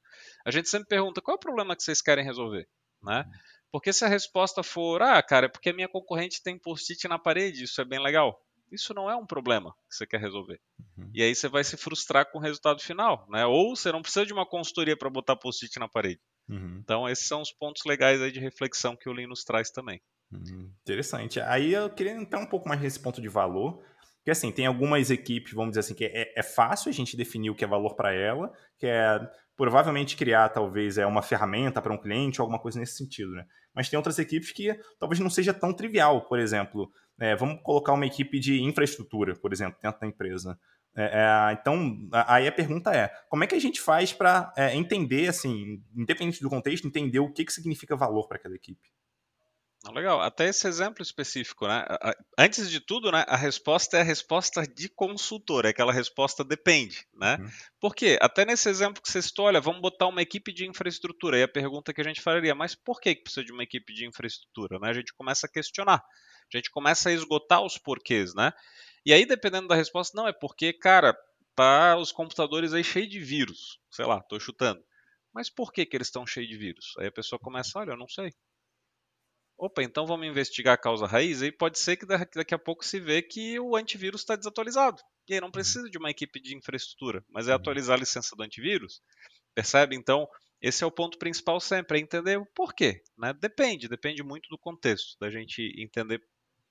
a 0.45 0.51
gente 0.51 0.69
sempre 0.69 0.87
pergunta 0.87 1.21
qual 1.21 1.35
é 1.35 1.37
o 1.37 1.39
problema 1.39 1.75
que 1.75 1.83
vocês 1.83 2.01
querem 2.01 2.23
resolver, 2.23 2.67
né? 3.03 3.25
Porque 3.71 3.91
se 3.91 4.05
a 4.05 4.07
resposta 4.07 4.63
for, 4.63 5.01
ah, 5.01 5.21
cara, 5.21 5.47
é 5.47 5.49
porque 5.49 5.69
a 5.69 5.73
minha 5.73 5.89
concorrente 5.89 6.41
tem 6.41 6.57
post-it 6.57 7.07
na 7.09 7.19
parede, 7.19 7.65
isso 7.65 7.81
é 7.81 7.85
bem 7.85 8.01
legal. 8.01 8.39
Isso 8.71 8.93
não 8.93 9.09
é 9.09 9.15
um 9.15 9.25
problema 9.25 9.73
que 9.89 9.95
você 9.95 10.07
quer 10.07 10.19
resolver. 10.19 10.59
Uhum. 10.97 11.11
E 11.13 11.21
aí 11.21 11.35
você 11.35 11.47
vai 11.47 11.63
se 11.63 11.77
frustrar 11.77 12.31
com 12.31 12.39
o 12.39 12.41
resultado 12.41 12.81
final, 12.81 13.27
né? 13.29 13.45
Ou 13.45 13.75
você 13.75 13.91
não 13.91 14.01
precisa 14.01 14.25
de 14.25 14.33
uma 14.33 14.45
consultoria 14.45 14.97
para 14.97 15.09
botar 15.09 15.35
post-it 15.35 15.77
na 15.77 15.87
parede. 15.87 16.21
Uhum. 16.49 16.79
Então 16.83 17.07
esses 17.07 17.27
são 17.27 17.41
os 17.41 17.51
pontos 17.51 17.83
legais 17.85 18.21
aí 18.21 18.31
de 18.31 18.39
reflexão 18.39 18.95
que 18.95 19.09
o 19.09 19.13
Lean 19.13 19.27
nos 19.27 19.43
traz 19.43 19.69
também. 19.71 20.01
Uhum. 20.31 20.71
Interessante. 20.81 21.39
Aí 21.39 21.73
eu 21.73 21.89
queria 21.89 22.13
entrar 22.13 22.39
um 22.39 22.47
pouco 22.47 22.67
mais 22.67 22.81
nesse 22.81 22.99
ponto 22.99 23.21
de 23.21 23.27
valor, 23.27 23.83
porque 24.25 24.31
assim, 24.31 24.51
tem 24.51 24.65
algumas 24.65 25.11
equipes, 25.11 25.53
vamos 25.53 25.69
dizer 25.69 25.81
assim, 25.81 25.93
que 25.93 26.03
é, 26.03 26.33
é 26.35 26.41
fácil 26.41 26.89
a 26.89 26.91
gente 26.91 27.15
definir 27.15 27.51
o 27.51 27.55
que 27.55 27.63
é 27.63 27.67
valor 27.67 27.93
para 27.95 28.11
ela, 28.11 28.51
que 28.79 28.87
é 28.87 29.19
provavelmente 29.55 30.17
criar 30.17 30.49
talvez 30.49 30.97
é 30.97 31.05
uma 31.05 31.21
ferramenta 31.21 31.79
para 31.79 31.93
um 31.93 31.97
cliente 31.97 32.41
ou 32.41 32.45
alguma 32.45 32.59
coisa 32.59 32.79
nesse 32.79 32.97
sentido, 32.97 33.33
né? 33.33 33.45
Mas 33.71 33.87
tem 33.87 33.97
outras 33.97 34.17
equipes 34.17 34.51
que 34.51 34.75
talvez 34.99 35.19
não 35.19 35.29
seja 35.29 35.53
tão 35.53 35.71
trivial, 35.71 36.25
por 36.25 36.39
exemplo, 36.39 36.91
é, 37.19 37.35
vamos 37.35 37.61
colocar 37.61 37.93
uma 37.93 38.07
equipe 38.07 38.39
de 38.39 38.63
infraestrutura, 38.63 39.35
por 39.35 39.53
exemplo, 39.53 39.77
dentro 39.79 40.01
da 40.01 40.07
empresa. 40.07 40.57
É, 40.97 41.03
é, 41.03 41.53
então, 41.53 41.95
aí 42.11 42.47
a 42.47 42.51
pergunta 42.51 42.95
é, 42.95 43.11
como 43.29 43.43
é 43.43 43.47
que 43.47 43.53
a 43.53 43.61
gente 43.61 43.79
faz 43.79 44.11
para 44.11 44.51
é, 44.57 44.75
entender, 44.75 45.27
assim, 45.27 45.83
independente 45.95 46.41
do 46.41 46.49
contexto, 46.49 46.87
entender 46.87 47.19
o 47.19 47.31
que, 47.31 47.45
que 47.45 47.53
significa 47.53 47.95
valor 47.95 48.27
para 48.27 48.37
aquela 48.37 48.55
equipe? 48.55 48.89
Legal, 49.93 50.21
até 50.21 50.45
esse 50.47 50.67
exemplo 50.67 51.03
específico, 51.03 51.67
né? 51.67 51.85
Antes 52.37 52.69
de 52.69 52.79
tudo, 52.79 53.11
né, 53.11 53.23
a 53.27 53.35
resposta 53.35 53.97
é 53.97 54.01
a 54.01 54.03
resposta 54.03 54.65
de 54.65 54.89
consultor, 54.89 55.65
é 55.65 55.69
aquela 55.69 55.93
resposta 55.93 56.43
depende, 56.43 57.05
né? 57.13 57.37
Uhum. 57.39 57.49
Por 57.79 57.95
quê? 57.95 58.17
Até 58.21 58.45
nesse 58.45 58.67
exemplo 58.69 59.01
que 59.01 59.11
você 59.11 59.21
citou, 59.21 59.45
olha, 59.45 59.61
vamos 59.61 59.81
botar 59.81 60.07
uma 60.07 60.21
equipe 60.21 60.51
de 60.53 60.67
infraestrutura. 60.67 61.37
E 61.37 61.43
a 61.43 61.47
pergunta 61.47 61.93
que 61.93 62.01
a 62.01 62.03
gente 62.03 62.21
faria, 62.21 62.55
mas 62.55 62.73
por 62.73 62.99
que 62.99 63.15
precisa 63.15 63.43
de 63.43 63.51
uma 63.51 63.63
equipe 63.63 63.93
de 63.93 64.05
infraestrutura? 64.07 64.79
Né? 64.79 64.89
A 64.89 64.93
gente 64.93 65.13
começa 65.13 65.45
a 65.45 65.49
questionar, 65.49 66.03
a 66.53 66.57
gente 66.57 66.71
começa 66.71 67.09
a 67.09 67.13
esgotar 67.13 67.61
os 67.61 67.77
porquês, 67.77 68.33
né? 68.33 68.51
E 69.05 69.13
aí, 69.13 69.25
dependendo 69.25 69.67
da 69.67 69.75
resposta, 69.75 70.17
não, 70.17 70.27
é 70.27 70.33
porque, 70.33 70.73
cara, 70.73 71.15
tá 71.55 71.95
os 71.95 72.11
computadores 72.11 72.73
aí 72.73 72.83
cheios 72.83 73.09
de 73.09 73.19
vírus. 73.19 73.79
Sei 73.91 74.05
lá, 74.05 74.21
tô 74.21 74.39
chutando. 74.39 74.83
Mas 75.33 75.49
por 75.49 75.71
que, 75.71 75.85
que 75.85 75.95
eles 75.95 76.07
estão 76.07 76.25
cheios 76.25 76.49
de 76.49 76.57
vírus? 76.57 76.93
Aí 76.97 77.07
a 77.07 77.11
pessoa 77.11 77.39
começa, 77.39 77.77
olha, 77.77 77.91
eu 77.91 77.97
não 77.97 78.07
sei. 78.07 78.31
Opa, 79.57 79.81
então 79.81 80.05
vamos 80.05 80.27
investigar 80.27 80.73
a 80.73 80.77
causa 80.77 81.05
raiz 81.05 81.41
e 81.41 81.51
pode 81.51 81.79
ser 81.79 81.95
que 81.95 82.05
daqui 82.05 82.53
a 82.53 82.59
pouco 82.59 82.85
se 82.85 82.99
vê 82.99 83.21
que 83.21 83.57
o 83.59 83.75
antivírus 83.75 84.21
está 84.21 84.35
desatualizado. 84.35 85.01
E 85.27 85.33
aí 85.33 85.39
não 85.39 85.47
uhum. 85.47 85.51
precisa 85.51 85.89
de 85.89 85.97
uma 85.97 86.09
equipe 86.09 86.41
de 86.41 86.55
infraestrutura, 86.55 87.23
mas 87.29 87.47
é 87.47 87.51
uhum. 87.51 87.55
atualizar 87.55 87.95
a 87.95 87.99
licença 87.99 88.35
do 88.35 88.43
antivírus. 88.43 89.01
Percebe? 89.53 89.95
Então, 89.95 90.27
esse 90.61 90.83
é 90.83 90.87
o 90.87 90.91
ponto 90.91 91.17
principal 91.17 91.59
sempre, 91.59 91.97
é 91.97 92.01
entender 92.01 92.37
o 92.37 92.45
porquê. 92.45 93.01
Né? 93.17 93.33
Depende, 93.33 93.87
depende 93.87 94.21
muito 94.23 94.49
do 94.49 94.57
contexto, 94.57 95.17
da 95.19 95.31
gente 95.31 95.73
entender 95.77 96.21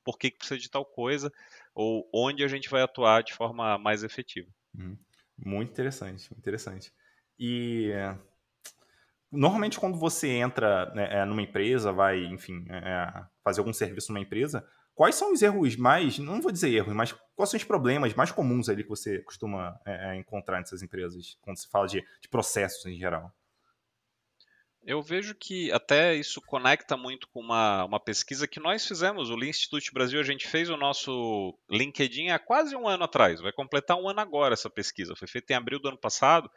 por 0.04 0.18
que, 0.18 0.30
que 0.30 0.36
precisa 0.36 0.60
de 0.60 0.68
tal 0.68 0.84
coisa 0.84 1.32
ou 1.74 2.08
onde 2.12 2.44
a 2.44 2.48
gente 2.48 2.68
vai 2.68 2.82
atuar 2.82 3.22
de 3.22 3.32
forma 3.32 3.78
mais 3.78 4.04
efetiva. 4.04 4.50
Uhum. 4.76 4.98
Muito 5.38 5.70
interessante, 5.70 6.28
interessante. 6.36 6.92
E 7.38 7.90
normalmente 9.34 9.78
quando 9.78 9.98
você 9.98 10.28
entra 10.28 10.92
né, 10.94 11.08
é, 11.10 11.24
numa 11.24 11.42
empresa, 11.42 11.92
vai, 11.92 12.24
enfim, 12.24 12.64
é, 12.68 12.76
é, 12.76 13.24
fazer 13.42 13.60
algum 13.60 13.72
serviço 13.72 14.12
numa 14.12 14.22
empresa, 14.22 14.66
quais 14.94 15.14
são 15.14 15.32
os 15.32 15.42
erros 15.42 15.76
mais, 15.76 16.18
não 16.18 16.40
vou 16.40 16.52
dizer 16.52 16.72
erros, 16.72 16.94
mas 16.94 17.12
quais 17.34 17.50
são 17.50 17.58
os 17.58 17.64
problemas 17.64 18.14
mais 18.14 18.30
comuns 18.30 18.68
ali 18.68 18.82
que 18.82 18.88
você 18.88 19.18
costuma 19.20 19.78
é, 19.86 20.12
é, 20.12 20.16
encontrar 20.16 20.58
nessas 20.58 20.82
empresas, 20.82 21.36
quando 21.42 21.58
se 21.58 21.68
fala 21.68 21.86
de, 21.86 22.00
de 22.20 22.28
processos 22.28 22.86
em 22.86 22.98
geral? 22.98 23.32
Eu 24.86 25.00
vejo 25.00 25.34
que 25.34 25.72
até 25.72 26.14
isso 26.14 26.42
conecta 26.42 26.94
muito 26.94 27.26
com 27.28 27.40
uma, 27.40 27.86
uma 27.86 27.98
pesquisa 27.98 28.46
que 28.46 28.60
nós 28.60 28.86
fizemos, 28.86 29.30
o 29.30 29.34
Lean 29.34 29.48
Institute 29.48 29.90
Brasil, 29.92 30.20
a 30.20 30.24
gente 30.24 30.46
fez 30.46 30.68
o 30.68 30.76
nosso 30.76 31.58
LinkedIn 31.70 32.28
há 32.28 32.38
quase 32.38 32.76
um 32.76 32.86
ano 32.86 33.04
atrás, 33.04 33.40
vai 33.40 33.50
completar 33.50 33.96
um 33.96 34.08
ano 34.08 34.20
agora 34.20 34.52
essa 34.52 34.68
pesquisa, 34.68 35.16
foi 35.16 35.26
feita 35.26 35.54
em 35.54 35.56
abril 35.56 35.80
do 35.80 35.88
ano 35.88 35.98
passado, 35.98 36.50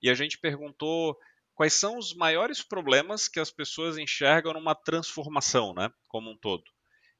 e 0.00 0.08
a 0.08 0.14
gente 0.14 0.38
perguntou 0.38 1.18
quais 1.54 1.74
são 1.74 1.98
os 1.98 2.14
maiores 2.14 2.62
problemas 2.62 3.28
que 3.28 3.40
as 3.40 3.50
pessoas 3.50 3.96
enxergam 3.96 4.52
numa 4.52 4.74
transformação, 4.74 5.72
né, 5.72 5.90
como 6.08 6.30
um 6.30 6.36
todo. 6.36 6.64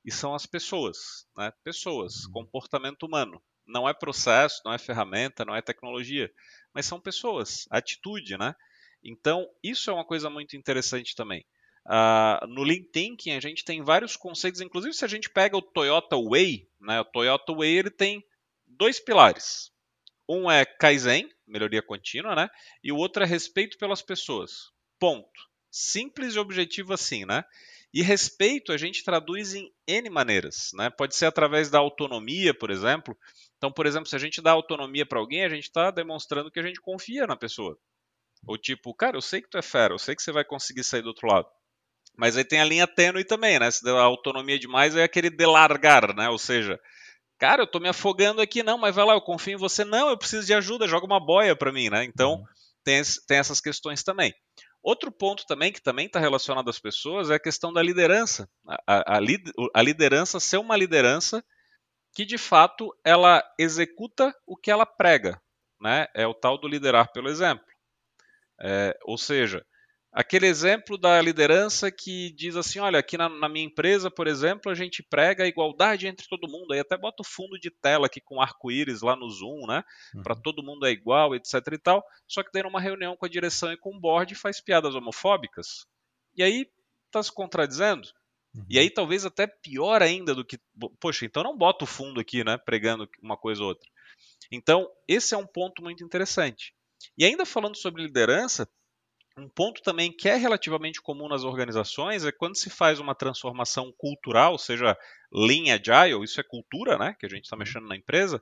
E 0.04 0.12
são 0.12 0.34
as 0.34 0.44
pessoas, 0.44 1.26
né? 1.36 1.50
Pessoas, 1.64 2.26
uhum. 2.26 2.32
comportamento 2.32 3.04
humano. 3.04 3.42
Não 3.66 3.88
é 3.88 3.94
processo, 3.94 4.60
não 4.64 4.74
é 4.74 4.78
ferramenta, 4.78 5.44
não 5.46 5.56
é 5.56 5.62
tecnologia, 5.62 6.30
mas 6.74 6.84
são 6.84 7.00
pessoas, 7.00 7.66
atitude, 7.70 8.36
né? 8.36 8.54
Então, 9.02 9.48
isso 9.62 9.90
é 9.90 9.94
uma 9.94 10.04
coisa 10.04 10.28
muito 10.28 10.56
interessante 10.56 11.14
também. 11.14 11.46
Uh, 11.86 12.46
no 12.46 12.62
Lean 12.62 12.82
Thinking, 12.92 13.32
a 13.32 13.40
gente 13.40 13.64
tem 13.64 13.82
vários 13.82 14.16
conceitos, 14.16 14.60
inclusive 14.60 14.94
se 14.94 15.04
a 15.04 15.08
gente 15.08 15.30
pega 15.30 15.56
o 15.56 15.62
Toyota 15.62 16.16
Way, 16.16 16.68
né, 16.80 17.00
o 17.00 17.04
Toyota 17.04 17.54
Way 17.54 17.76
ele 17.76 17.90
tem 17.90 18.24
dois 18.66 18.98
pilares. 18.98 19.70
Um 20.28 20.50
é 20.50 20.64
Kaizen, 20.64 21.30
melhoria 21.46 21.82
contínua, 21.82 22.34
né? 22.34 22.48
E 22.82 22.92
o 22.92 22.96
outro 22.96 23.22
é 23.22 23.26
respeito 23.26 23.78
pelas 23.78 24.02
pessoas. 24.02 24.70
Ponto. 24.98 25.28
Simples 25.70 26.34
e 26.34 26.38
objetivo 26.38 26.92
assim, 26.92 27.24
né? 27.24 27.44
E 27.92 28.02
respeito 28.02 28.72
a 28.72 28.76
gente 28.76 29.04
traduz 29.04 29.54
em 29.54 29.72
N 29.86 30.10
maneiras, 30.10 30.70
né? 30.74 30.90
Pode 30.90 31.14
ser 31.14 31.26
através 31.26 31.70
da 31.70 31.78
autonomia, 31.78 32.52
por 32.52 32.70
exemplo. 32.70 33.16
Então, 33.56 33.70
por 33.70 33.86
exemplo, 33.86 34.08
se 34.08 34.16
a 34.16 34.18
gente 34.18 34.42
dá 34.42 34.50
autonomia 34.50 35.06
para 35.06 35.18
alguém, 35.18 35.44
a 35.44 35.48
gente 35.48 35.64
está 35.64 35.90
demonstrando 35.90 36.50
que 36.50 36.58
a 36.58 36.62
gente 36.62 36.80
confia 36.80 37.26
na 37.26 37.36
pessoa. 37.36 37.78
Ou 38.46 38.58
tipo, 38.58 38.92
cara, 38.94 39.16
eu 39.16 39.22
sei 39.22 39.40
que 39.40 39.48
tu 39.48 39.58
é 39.58 39.62
fera, 39.62 39.94
eu 39.94 39.98
sei 39.98 40.14
que 40.14 40.22
você 40.22 40.32
vai 40.32 40.44
conseguir 40.44 40.84
sair 40.84 41.02
do 41.02 41.08
outro 41.08 41.28
lado. 41.28 41.48
Mas 42.16 42.36
aí 42.36 42.44
tem 42.44 42.60
a 42.60 42.64
linha 42.64 42.86
tênue 42.86 43.24
também, 43.24 43.58
né? 43.58 43.70
Se 43.70 43.82
der 43.82 43.92
autonomia 43.92 44.58
demais, 44.58 44.94
é 44.96 45.02
aquele 45.02 45.30
delargar, 45.30 46.14
né? 46.14 46.28
Ou 46.28 46.38
seja, 46.38 46.78
cara, 47.38 47.62
eu 47.62 47.66
tô 47.66 47.80
me 47.80 47.88
afogando 47.88 48.40
aqui, 48.40 48.62
não, 48.62 48.78
mas 48.78 48.94
vai 48.94 49.04
lá, 49.04 49.14
eu 49.14 49.20
confio 49.20 49.54
em 49.54 49.58
você, 49.58 49.84
não, 49.84 50.08
eu 50.08 50.18
preciso 50.18 50.46
de 50.46 50.54
ajuda, 50.54 50.88
joga 50.88 51.06
uma 51.06 51.24
boia 51.24 51.54
para 51.56 51.72
mim, 51.72 51.90
né? 51.90 52.04
Então, 52.04 52.34
uhum. 52.34 52.44
tem, 52.82 53.02
tem 53.26 53.38
essas 53.38 53.60
questões 53.60 54.02
também. 54.02 54.34
Outro 54.82 55.10
ponto 55.10 55.46
também, 55.46 55.72
que 55.72 55.82
também 55.82 56.06
está 56.06 56.20
relacionado 56.20 56.68
às 56.68 56.78
pessoas, 56.78 57.30
é 57.30 57.36
a 57.36 57.40
questão 57.40 57.72
da 57.72 57.82
liderança. 57.82 58.46
A, 58.86 59.16
a, 59.16 59.18
a, 59.74 59.82
liderança 59.82 60.38
ser 60.38 60.58
uma 60.58 60.76
liderança 60.76 61.42
que, 62.14 62.26
de 62.26 62.36
fato, 62.36 62.94
ela 63.02 63.42
executa 63.58 64.34
o 64.46 64.54
que 64.54 64.70
ela 64.70 64.84
prega. 64.84 65.40
Né? 65.80 66.06
É 66.14 66.26
o 66.26 66.34
tal 66.34 66.58
do 66.58 66.68
liderar 66.68 67.10
pelo 67.12 67.30
exemplo. 67.30 67.64
É, 68.60 68.94
ou 69.04 69.16
seja, 69.16 69.64
Aquele 70.14 70.46
exemplo 70.46 70.96
da 70.96 71.20
liderança 71.20 71.90
que 71.90 72.30
diz 72.30 72.54
assim: 72.54 72.78
olha, 72.78 73.00
aqui 73.00 73.18
na, 73.18 73.28
na, 73.28 73.48
minha 73.48 73.66
empresa, 73.66 74.08
por 74.08 74.28
exemplo, 74.28 74.70
a 74.70 74.74
gente 74.74 75.02
prega 75.02 75.42
a 75.42 75.48
igualdade 75.48 76.06
entre 76.06 76.28
todo 76.28 76.48
mundo. 76.48 76.72
Aí 76.72 76.78
até 76.78 76.96
bota 76.96 77.22
o 77.22 77.26
fundo 77.26 77.58
de 77.58 77.68
tela 77.68 78.06
aqui 78.06 78.20
com 78.20 78.40
arco-íris 78.40 79.02
lá 79.02 79.16
no 79.16 79.28
Zoom, 79.28 79.66
né? 79.66 79.82
Uhum. 80.14 80.22
Para 80.22 80.36
todo 80.36 80.62
mundo 80.62 80.86
é 80.86 80.92
igual, 80.92 81.34
etc 81.34 81.54
e 81.72 81.78
tal. 81.78 82.04
Só 82.28 82.44
que 82.44 82.50
daí 82.52 82.62
numa 82.62 82.80
reunião 82.80 83.16
com 83.16 83.26
a 83.26 83.28
direção 83.28 83.72
e 83.72 83.76
com 83.76 83.90
o 83.96 84.00
board 84.00 84.32
faz 84.36 84.60
piadas 84.60 84.94
homofóbicas. 84.94 85.84
E 86.36 86.44
aí 86.44 86.64
está 87.06 87.20
se 87.20 87.32
contradizendo. 87.32 88.06
Uhum. 88.54 88.66
E 88.70 88.78
aí 88.78 88.90
talvez 88.90 89.26
até 89.26 89.48
pior 89.48 90.00
ainda 90.00 90.32
do 90.32 90.44
que. 90.44 90.60
Poxa, 91.00 91.26
então 91.26 91.42
não 91.42 91.58
bota 91.58 91.82
o 91.82 91.88
fundo 91.88 92.20
aqui, 92.20 92.44
né? 92.44 92.56
Pregando 92.56 93.08
uma 93.20 93.36
coisa 93.36 93.62
ou 93.62 93.68
outra. 93.68 93.90
Então, 94.52 94.88
esse 95.08 95.34
é 95.34 95.36
um 95.36 95.46
ponto 95.46 95.82
muito 95.82 96.04
interessante. 96.04 96.72
E 97.18 97.24
ainda 97.24 97.44
falando 97.44 97.76
sobre 97.76 98.04
liderança, 98.04 98.68
um 99.36 99.48
ponto 99.48 99.82
também 99.82 100.12
que 100.12 100.28
é 100.28 100.36
relativamente 100.36 101.02
comum 101.02 101.28
nas 101.28 101.42
organizações 101.42 102.24
é 102.24 102.30
quando 102.30 102.56
se 102.56 102.70
faz 102.70 103.00
uma 103.00 103.14
transformação 103.14 103.92
cultural, 103.96 104.56
seja 104.58 104.96
Lean 105.32 105.74
Agile, 105.74 106.22
isso 106.22 106.40
é 106.40 106.44
cultura, 106.44 106.96
né, 106.96 107.16
que 107.18 107.26
a 107.26 107.28
gente 107.28 107.44
está 107.44 107.56
uhum. 107.56 107.60
mexendo 107.60 107.88
na 107.88 107.96
empresa, 107.96 108.40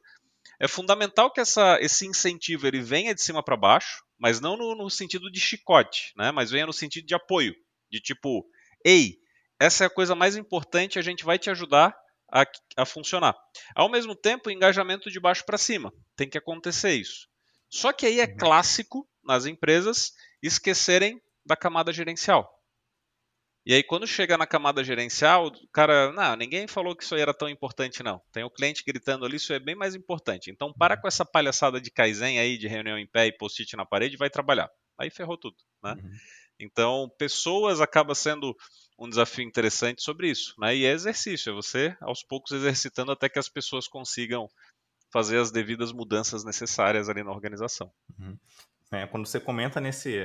é 0.60 0.68
fundamental 0.68 1.32
que 1.32 1.40
essa, 1.40 1.78
esse 1.80 2.06
incentivo 2.06 2.66
ele 2.66 2.80
venha 2.80 3.14
de 3.14 3.22
cima 3.22 3.42
para 3.42 3.56
baixo, 3.56 4.04
mas 4.18 4.40
não 4.40 4.56
no, 4.56 4.74
no, 4.74 4.90
sentido 4.90 5.30
de 5.30 5.40
chicote, 5.40 6.12
né, 6.16 6.30
mas 6.30 6.50
venha 6.50 6.66
no 6.66 6.72
sentido 6.72 7.06
de 7.06 7.14
apoio, 7.14 7.54
de 7.90 8.00
tipo, 8.00 8.46
ei, 8.84 9.16
essa 9.58 9.84
é 9.84 9.86
a 9.86 9.90
coisa 9.90 10.14
mais 10.14 10.36
importante, 10.36 10.98
a 10.98 11.02
gente 11.02 11.24
vai 11.24 11.38
te 11.38 11.48
ajudar 11.48 11.96
a, 12.30 12.44
a 12.76 12.84
funcionar. 12.84 13.36
Ao 13.74 13.88
mesmo 13.88 14.14
tempo, 14.14 14.50
engajamento 14.50 15.10
de 15.10 15.20
baixo 15.20 15.44
para 15.44 15.58
cima, 15.58 15.92
tem 16.16 16.28
que 16.28 16.38
acontecer 16.38 16.92
isso. 16.92 17.28
Só 17.70 17.92
que 17.92 18.04
aí 18.04 18.20
é 18.20 18.24
uhum. 18.24 18.36
clássico 18.36 19.08
nas 19.24 19.46
empresas 19.46 20.12
esquecerem 20.42 21.20
da 21.44 21.56
camada 21.56 21.92
gerencial. 21.92 22.50
E 23.64 23.72
aí, 23.72 23.82
quando 23.82 24.08
chega 24.08 24.36
na 24.36 24.46
camada 24.46 24.82
gerencial, 24.82 25.46
o 25.46 25.68
cara, 25.68 26.10
não, 26.12 26.34
ninguém 26.34 26.66
falou 26.66 26.96
que 26.96 27.04
isso 27.04 27.14
aí 27.14 27.20
era 27.20 27.32
tão 27.32 27.48
importante, 27.48 28.02
não. 28.02 28.20
Tem 28.32 28.42
o 28.42 28.50
cliente 28.50 28.82
gritando 28.84 29.24
ali, 29.24 29.36
isso 29.36 29.52
é 29.52 29.60
bem 29.60 29.76
mais 29.76 29.94
importante. 29.94 30.50
Então, 30.50 30.72
para 30.72 30.96
com 30.96 31.06
essa 31.06 31.24
palhaçada 31.24 31.80
de 31.80 31.88
Kaizen 31.88 32.40
aí, 32.40 32.58
de 32.58 32.66
reunião 32.66 32.98
em 32.98 33.06
pé 33.06 33.26
e 33.26 33.32
post-it 33.32 33.76
na 33.76 33.86
parede 33.86 34.16
vai 34.16 34.28
trabalhar. 34.28 34.68
Aí 34.98 35.10
ferrou 35.10 35.38
tudo, 35.38 35.56
né? 35.82 35.92
Uhum. 35.92 36.10
Então, 36.58 37.08
pessoas 37.16 37.80
acaba 37.80 38.16
sendo 38.16 38.56
um 38.98 39.08
desafio 39.08 39.44
interessante 39.44 40.02
sobre 40.02 40.28
isso, 40.28 40.54
né? 40.58 40.74
E 40.74 40.84
é 40.84 40.90
exercício, 40.90 41.50
é 41.50 41.54
você 41.54 41.96
aos 42.00 42.24
poucos 42.24 42.50
exercitando 42.50 43.12
até 43.12 43.28
que 43.28 43.38
as 43.38 43.48
pessoas 43.48 43.86
consigam 43.86 44.48
fazer 45.12 45.38
as 45.38 45.52
devidas 45.52 45.92
mudanças 45.92 46.42
necessárias 46.44 47.08
ali 47.08 47.22
na 47.22 47.30
organização. 47.30 47.92
Uhum. 48.18 48.36
É, 48.92 49.06
quando 49.06 49.26
você 49.26 49.40
comenta 49.40 49.80
nesse 49.80 50.18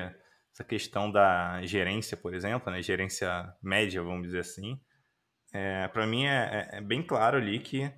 essa 0.53 0.63
questão 0.63 1.11
da 1.11 1.63
gerência, 1.63 2.17
por 2.17 2.33
exemplo, 2.33 2.71
né, 2.71 2.81
gerência 2.81 3.53
média, 3.61 4.01
vamos 4.01 4.23
dizer 4.23 4.39
assim, 4.39 4.79
é, 5.53 5.87
para 5.87 6.05
mim 6.07 6.25
é, 6.25 6.69
é, 6.73 6.77
é, 6.77 6.81
bem 6.81 7.03
claro 7.03 7.37
ali 7.37 7.59
que 7.59 7.91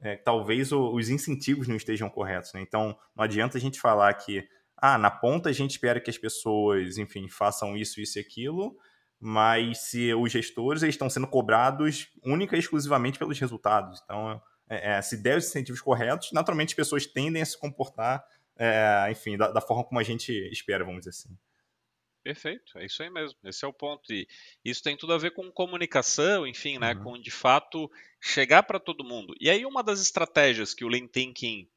é, 0.00 0.16
talvez 0.16 0.72
o, 0.72 0.92
os 0.92 1.08
incentivos 1.08 1.68
não 1.68 1.76
estejam 1.76 2.10
corretos. 2.10 2.52
Né? 2.52 2.60
Então, 2.60 2.98
não 3.14 3.24
adianta 3.24 3.56
a 3.56 3.60
gente 3.60 3.80
falar 3.80 4.12
que 4.14 4.46
ah, 4.76 4.98
na 4.98 5.10
ponta 5.10 5.48
a 5.48 5.52
gente 5.52 5.70
espera 5.70 6.00
que 6.00 6.10
as 6.10 6.18
pessoas, 6.18 6.98
enfim, 6.98 7.28
façam 7.28 7.76
isso, 7.76 8.00
isso 8.00 8.18
e 8.18 8.20
aquilo, 8.20 8.76
mas 9.20 9.78
se 9.90 10.12
os 10.12 10.32
gestores 10.32 10.82
eles 10.82 10.96
estão 10.96 11.08
sendo 11.08 11.28
cobrados 11.28 12.08
única 12.24 12.56
e 12.56 12.58
exclusivamente 12.58 13.18
pelos 13.18 13.38
resultados. 13.38 14.00
Então, 14.04 14.42
é, 14.68 14.94
é, 14.94 15.02
se 15.02 15.22
der 15.22 15.38
os 15.38 15.46
incentivos 15.46 15.80
corretos, 15.80 16.32
naturalmente 16.32 16.70
as 16.70 16.74
pessoas 16.74 17.06
tendem 17.06 17.40
a 17.40 17.46
se 17.46 17.58
comportar, 17.58 18.24
é, 18.58 19.08
enfim, 19.10 19.36
da, 19.36 19.50
da, 19.50 19.60
forma 19.60 19.84
como 19.84 20.00
a 20.00 20.02
gente 20.02 20.32
espera, 20.50 20.84
vamos 20.84 21.00
dizer 21.00 21.10
assim. 21.10 21.36
Perfeito, 22.22 22.78
é 22.78 22.86
isso 22.86 23.02
aí 23.02 23.10
mesmo. 23.10 23.36
Esse 23.44 23.64
é 23.64 23.68
o 23.68 23.72
ponto. 23.72 24.12
E 24.12 24.28
isso 24.64 24.82
tem 24.82 24.96
tudo 24.96 25.12
a 25.12 25.18
ver 25.18 25.32
com 25.32 25.50
comunicação, 25.50 26.46
enfim, 26.46 26.78
né? 26.78 26.94
Uhum. 26.94 27.02
Com 27.02 27.20
de 27.20 27.30
fato 27.30 27.90
chegar 28.20 28.62
para 28.62 28.78
todo 28.78 29.04
mundo. 29.04 29.34
E 29.40 29.50
aí, 29.50 29.66
uma 29.66 29.82
das 29.82 30.00
estratégias 30.00 30.72
que 30.72 30.84
o 30.84 30.88
Lean 30.88 31.08
Thinking 31.08 31.68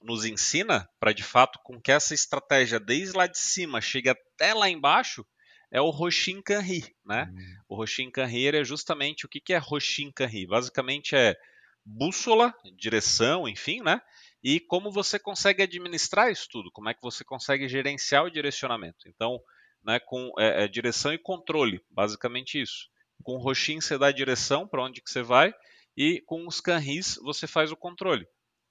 nos 0.00 0.24
ensina 0.24 0.88
para 1.00 1.12
de 1.12 1.24
fato 1.24 1.58
com 1.64 1.80
que 1.80 1.90
essa 1.90 2.14
estratégia 2.14 2.78
desde 2.78 3.16
lá 3.16 3.26
de 3.26 3.38
cima 3.38 3.80
chegue 3.80 4.08
até 4.08 4.54
lá 4.54 4.70
embaixo 4.70 5.26
é 5.70 5.80
o 5.80 5.90
Roshin 5.90 6.40
Kanri, 6.40 6.94
né? 7.04 7.28
Uhum. 7.30 7.56
O 7.68 7.76
Roshin 7.76 8.10
Kanri 8.10 8.46
é 8.46 8.64
justamente 8.64 9.26
o 9.26 9.28
que, 9.28 9.40
que 9.40 9.52
é 9.52 9.58
Roshin 9.58 10.10
Kanri? 10.12 10.46
Basicamente 10.46 11.16
é 11.16 11.36
bússola, 11.84 12.54
direção, 12.76 13.48
enfim, 13.48 13.82
né? 13.82 14.00
E 14.42 14.60
como 14.60 14.90
você 14.90 15.18
consegue 15.18 15.62
administrar 15.62 16.30
isso 16.30 16.48
tudo, 16.50 16.70
como 16.70 16.88
é 16.88 16.94
que 16.94 17.02
você 17.02 17.24
consegue 17.24 17.68
gerenciar 17.68 18.24
o 18.24 18.30
direcionamento. 18.30 19.08
Então, 19.08 19.40
né, 19.84 19.98
com 20.00 20.32
é, 20.38 20.64
é, 20.64 20.68
direção 20.68 21.12
e 21.12 21.18
controle, 21.18 21.80
basicamente 21.90 22.60
isso. 22.60 22.88
Com 23.22 23.34
o 23.34 23.40
roxinho 23.40 23.82
você 23.82 23.98
dá 23.98 24.08
a 24.08 24.12
direção 24.12 24.66
para 24.66 24.82
onde 24.82 25.02
que 25.02 25.10
você 25.10 25.22
vai 25.22 25.52
e 25.96 26.22
com 26.26 26.46
os 26.46 26.60
canris 26.60 27.18
você 27.22 27.46
faz 27.46 27.72
o 27.72 27.76
controle. 27.76 28.26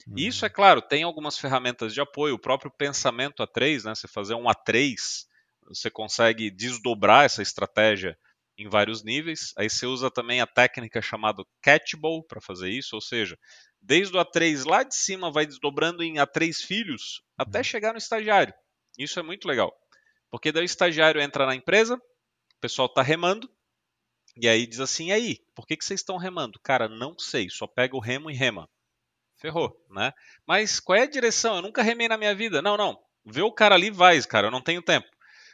Uhum. 0.07 0.13
Isso, 0.15 0.45
é 0.45 0.49
claro, 0.49 0.81
tem 0.81 1.03
algumas 1.03 1.37
ferramentas 1.37 1.93
de 1.93 1.99
apoio, 1.99 2.35
o 2.35 2.39
próprio 2.39 2.71
pensamento 2.71 3.43
A3, 3.43 3.83
né, 3.83 3.95
você 3.95 4.07
fazer 4.07 4.35
um 4.35 4.45
A3, 4.45 4.95
você 5.67 5.89
consegue 5.89 6.49
desdobrar 6.49 7.25
essa 7.25 7.41
estratégia 7.41 8.17
em 8.57 8.67
vários 8.67 9.03
níveis. 9.03 9.53
Aí 9.57 9.69
você 9.69 9.85
usa 9.85 10.09
também 10.09 10.41
a 10.41 10.47
técnica 10.47 11.01
chamada 11.01 11.43
catchable 11.61 12.25
para 12.27 12.41
fazer 12.41 12.69
isso, 12.69 12.95
ou 12.95 13.01
seja, 13.01 13.37
desde 13.87 14.17
o 14.17 14.19
A3 14.19 14.65
lá 14.69 14.83
de 14.83 14.93
cima 14.93 15.31
vai 15.31 15.45
desdobrando 15.45 16.03
em 16.03 16.15
A3 16.15 16.53
filhos 16.57 17.23
até 17.37 17.59
uhum. 17.59 17.63
chegar 17.63 17.93
no 17.93 17.97
estagiário. 17.97 18.53
Isso 18.99 19.17
é 19.17 19.23
muito 19.23 19.47
legal. 19.47 19.73
Porque 20.29 20.51
daí 20.51 20.63
o 20.63 20.65
estagiário 20.65 21.21
entra 21.21 21.45
na 21.45 21.55
empresa, 21.55 21.95
o 21.95 22.59
pessoal 22.59 22.87
está 22.87 23.01
remando, 23.01 23.49
e 24.35 24.47
aí 24.47 24.67
diz 24.67 24.81
assim: 24.81 25.13
aí, 25.13 25.37
por 25.55 25.65
que, 25.65 25.77
que 25.77 25.85
vocês 25.85 26.01
estão 26.01 26.17
remando? 26.17 26.59
Cara, 26.59 26.89
não 26.89 27.17
sei, 27.17 27.49
só 27.49 27.65
pega 27.65 27.95
o 27.95 28.01
remo 28.01 28.29
e 28.29 28.35
rema. 28.35 28.69
Ferrou, 29.37 29.73
né? 29.89 30.11
Mas 30.45 30.81
qual 30.81 30.97
é 30.97 31.03
a 31.03 31.09
direção? 31.09 31.55
Eu 31.55 31.61
nunca 31.61 31.81
remei 31.81 32.09
na 32.09 32.17
minha 32.17 32.35
vida. 32.35 32.61
Não, 32.61 32.75
não. 32.75 32.99
Vê 33.25 33.41
o 33.41 33.51
cara 33.51 33.75
ali 33.75 33.89
vai, 33.89 34.21
cara, 34.23 34.47
eu 34.47 34.51
não 34.51 34.61
tenho 34.61 34.81
tempo. 34.81 35.07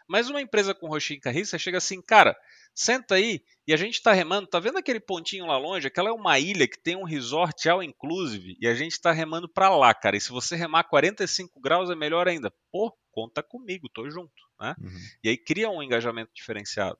Mas 0.07 0.29
uma 0.29 0.41
empresa 0.41 0.73
com 0.73 0.87
roxinho 0.87 1.21
carris, 1.21 1.49
você 1.49 1.59
chega 1.59 1.77
assim, 1.77 2.01
cara, 2.01 2.35
senta 2.73 3.15
aí 3.15 3.43
e 3.67 3.73
a 3.73 3.77
gente 3.77 3.95
está 3.95 4.11
remando. 4.11 4.47
Tá 4.47 4.59
vendo 4.59 4.77
aquele 4.77 4.99
pontinho 4.99 5.45
lá 5.45 5.57
longe? 5.57 5.87
Aquela 5.87 6.09
é 6.09 6.11
uma 6.11 6.37
ilha 6.39 6.67
que 6.67 6.81
tem 6.81 6.95
um 6.95 7.03
resort 7.03 7.67
all 7.69 7.81
inclusive 7.81 8.57
e 8.59 8.67
a 8.67 8.73
gente 8.73 8.93
está 8.93 9.11
remando 9.11 9.47
para 9.47 9.69
lá, 9.75 9.93
cara. 9.93 10.17
E 10.17 10.21
se 10.21 10.31
você 10.31 10.55
remar 10.55 10.83
45 10.85 11.59
graus 11.59 11.89
é 11.89 11.95
melhor 11.95 12.27
ainda. 12.27 12.51
Pô, 12.71 12.95
conta 13.11 13.41
comigo, 13.41 13.89
tô 13.89 14.09
junto, 14.09 14.33
né? 14.59 14.75
Uhum. 14.79 14.99
E 15.23 15.29
aí 15.29 15.37
cria 15.37 15.69
um 15.69 15.81
engajamento 15.81 16.31
diferenciado. 16.33 16.99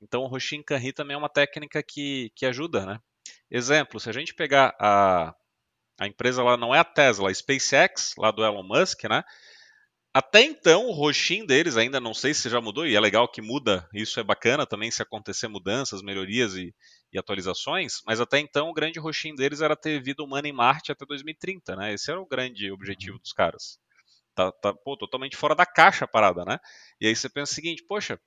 Então 0.00 0.22
o 0.22 0.26
Roshin 0.26 0.62
Kanri 0.62 0.92
também 0.92 1.14
é 1.14 1.18
uma 1.18 1.28
técnica 1.28 1.82
que, 1.82 2.30
que 2.36 2.46
ajuda, 2.46 2.86
né? 2.86 2.98
Exemplo, 3.50 3.98
se 3.98 4.08
a 4.08 4.12
gente 4.12 4.34
pegar 4.34 4.74
a, 4.78 5.34
a 5.98 6.06
empresa 6.06 6.42
lá, 6.42 6.56
não 6.56 6.74
é 6.74 6.78
a 6.78 6.84
Tesla, 6.84 7.30
a 7.30 7.34
SpaceX, 7.34 8.14
lá 8.18 8.30
do 8.30 8.44
Elon 8.44 8.62
Musk, 8.62 9.04
né? 9.04 9.24
Até 10.16 10.40
então, 10.40 10.86
o 10.86 10.92
roxinho 10.92 11.46
deles, 11.46 11.76
ainda 11.76 12.00
não 12.00 12.14
sei 12.14 12.32
se 12.32 12.48
já 12.48 12.58
mudou, 12.58 12.86
e 12.86 12.96
é 12.96 12.98
legal 12.98 13.28
que 13.28 13.42
muda, 13.42 13.86
isso 13.92 14.18
é 14.18 14.24
bacana 14.24 14.66
também 14.66 14.90
se 14.90 15.02
acontecer 15.02 15.46
mudanças, 15.46 16.00
melhorias 16.00 16.54
e, 16.54 16.74
e 17.12 17.18
atualizações, 17.18 18.00
mas 18.06 18.18
até 18.18 18.38
então 18.38 18.70
o 18.70 18.72
grande 18.72 18.98
roxinho 18.98 19.36
deles 19.36 19.60
era 19.60 19.76
ter 19.76 20.02
vida 20.02 20.24
humana 20.24 20.48
em 20.48 20.54
Marte 20.54 20.90
até 20.90 21.04
2030, 21.04 21.76
né? 21.76 21.92
Esse 21.92 22.10
era 22.10 22.18
o 22.18 22.26
grande 22.26 22.72
objetivo 22.72 23.16
uhum. 23.16 23.20
dos 23.20 23.34
caras. 23.34 23.78
Tá, 24.34 24.50
tá 24.52 24.72
pô, 24.72 24.96
totalmente 24.96 25.36
fora 25.36 25.54
da 25.54 25.66
caixa 25.66 26.06
a 26.06 26.08
parada, 26.08 26.46
né? 26.46 26.58
E 26.98 27.06
aí 27.06 27.14
você 27.14 27.28
pensa 27.28 27.52
o 27.52 27.54
seguinte, 27.54 27.84
poxa, 27.86 28.18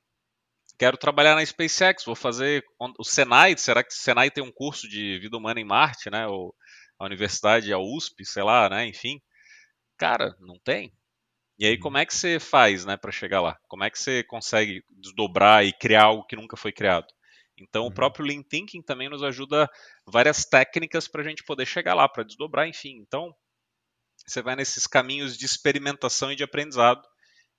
quero 0.78 0.95
trabalhar 0.95 1.34
na 1.34 1.43
SpaceX, 1.43 2.06
vou 2.06 2.15
fazer 2.15 2.63
o 2.99 3.04
Senai, 3.04 3.58
será 3.58 3.84
que 3.84 3.91
o 3.91 3.97
Senai 3.97 4.30
tem 4.30 4.43
um 4.43 4.52
curso 4.52 4.88
de 4.88 5.17
vida 5.17 5.36
humana 5.36 5.60
em 5.60 5.65
Marte, 5.65 6.12
né? 6.12 6.28
Ou 6.28 6.54
a 6.99 7.06
universidade, 7.06 7.73
a 7.73 7.80
USP, 7.80 8.25
sei 8.25 8.43
lá, 8.43 8.69
né? 8.69 8.86
Enfim. 8.86 9.19
Cara, 9.97 10.36
não 10.39 10.60
tem. 10.63 10.93
E 11.60 11.65
aí, 11.65 11.76
uhum. 11.76 11.80
como 11.82 11.98
é 11.98 12.06
que 12.06 12.15
você 12.15 12.39
faz 12.39 12.86
né, 12.86 12.95
para 12.95 13.12
chegar 13.12 13.41
lá? 13.41 13.60
Como 13.67 13.84
é 13.84 13.89
que 13.89 14.00
você 14.00 14.24
consegue 14.24 14.82
desdobrar 14.89 15.65
e 15.65 15.74
criar 15.74 16.06
algo 16.06 16.26
que 16.26 16.36
nunca 16.36 16.56
foi 16.56 16.72
criado? 16.72 17.08
Então, 17.58 17.84
uhum. 17.84 17.89
o 17.89 17.93
próprio 17.93 18.26
Lean 18.26 18.41
Thinking 18.41 18.82
também 18.82 19.10
nos 19.10 19.22
ajuda 19.22 19.69
várias 20.08 20.45
técnicas 20.45 21.08
para 21.10 21.22
a 21.22 21.26
gente 21.26 21.43
poder 21.43 21.65
chegar 21.65 21.93
lá, 21.93 22.08
para 22.08 22.24
desdobrar, 22.24 22.65
enfim. 22.65 22.98
Então, 23.02 23.36
você 24.26 24.41
vai 24.41 24.56
nesses 24.56 24.88
caminhos 24.88 25.38
de 25.38 25.45
experimentação 25.45 26.32
e 26.32 26.36
de 26.36 26.43
aprendizado, 26.43 27.02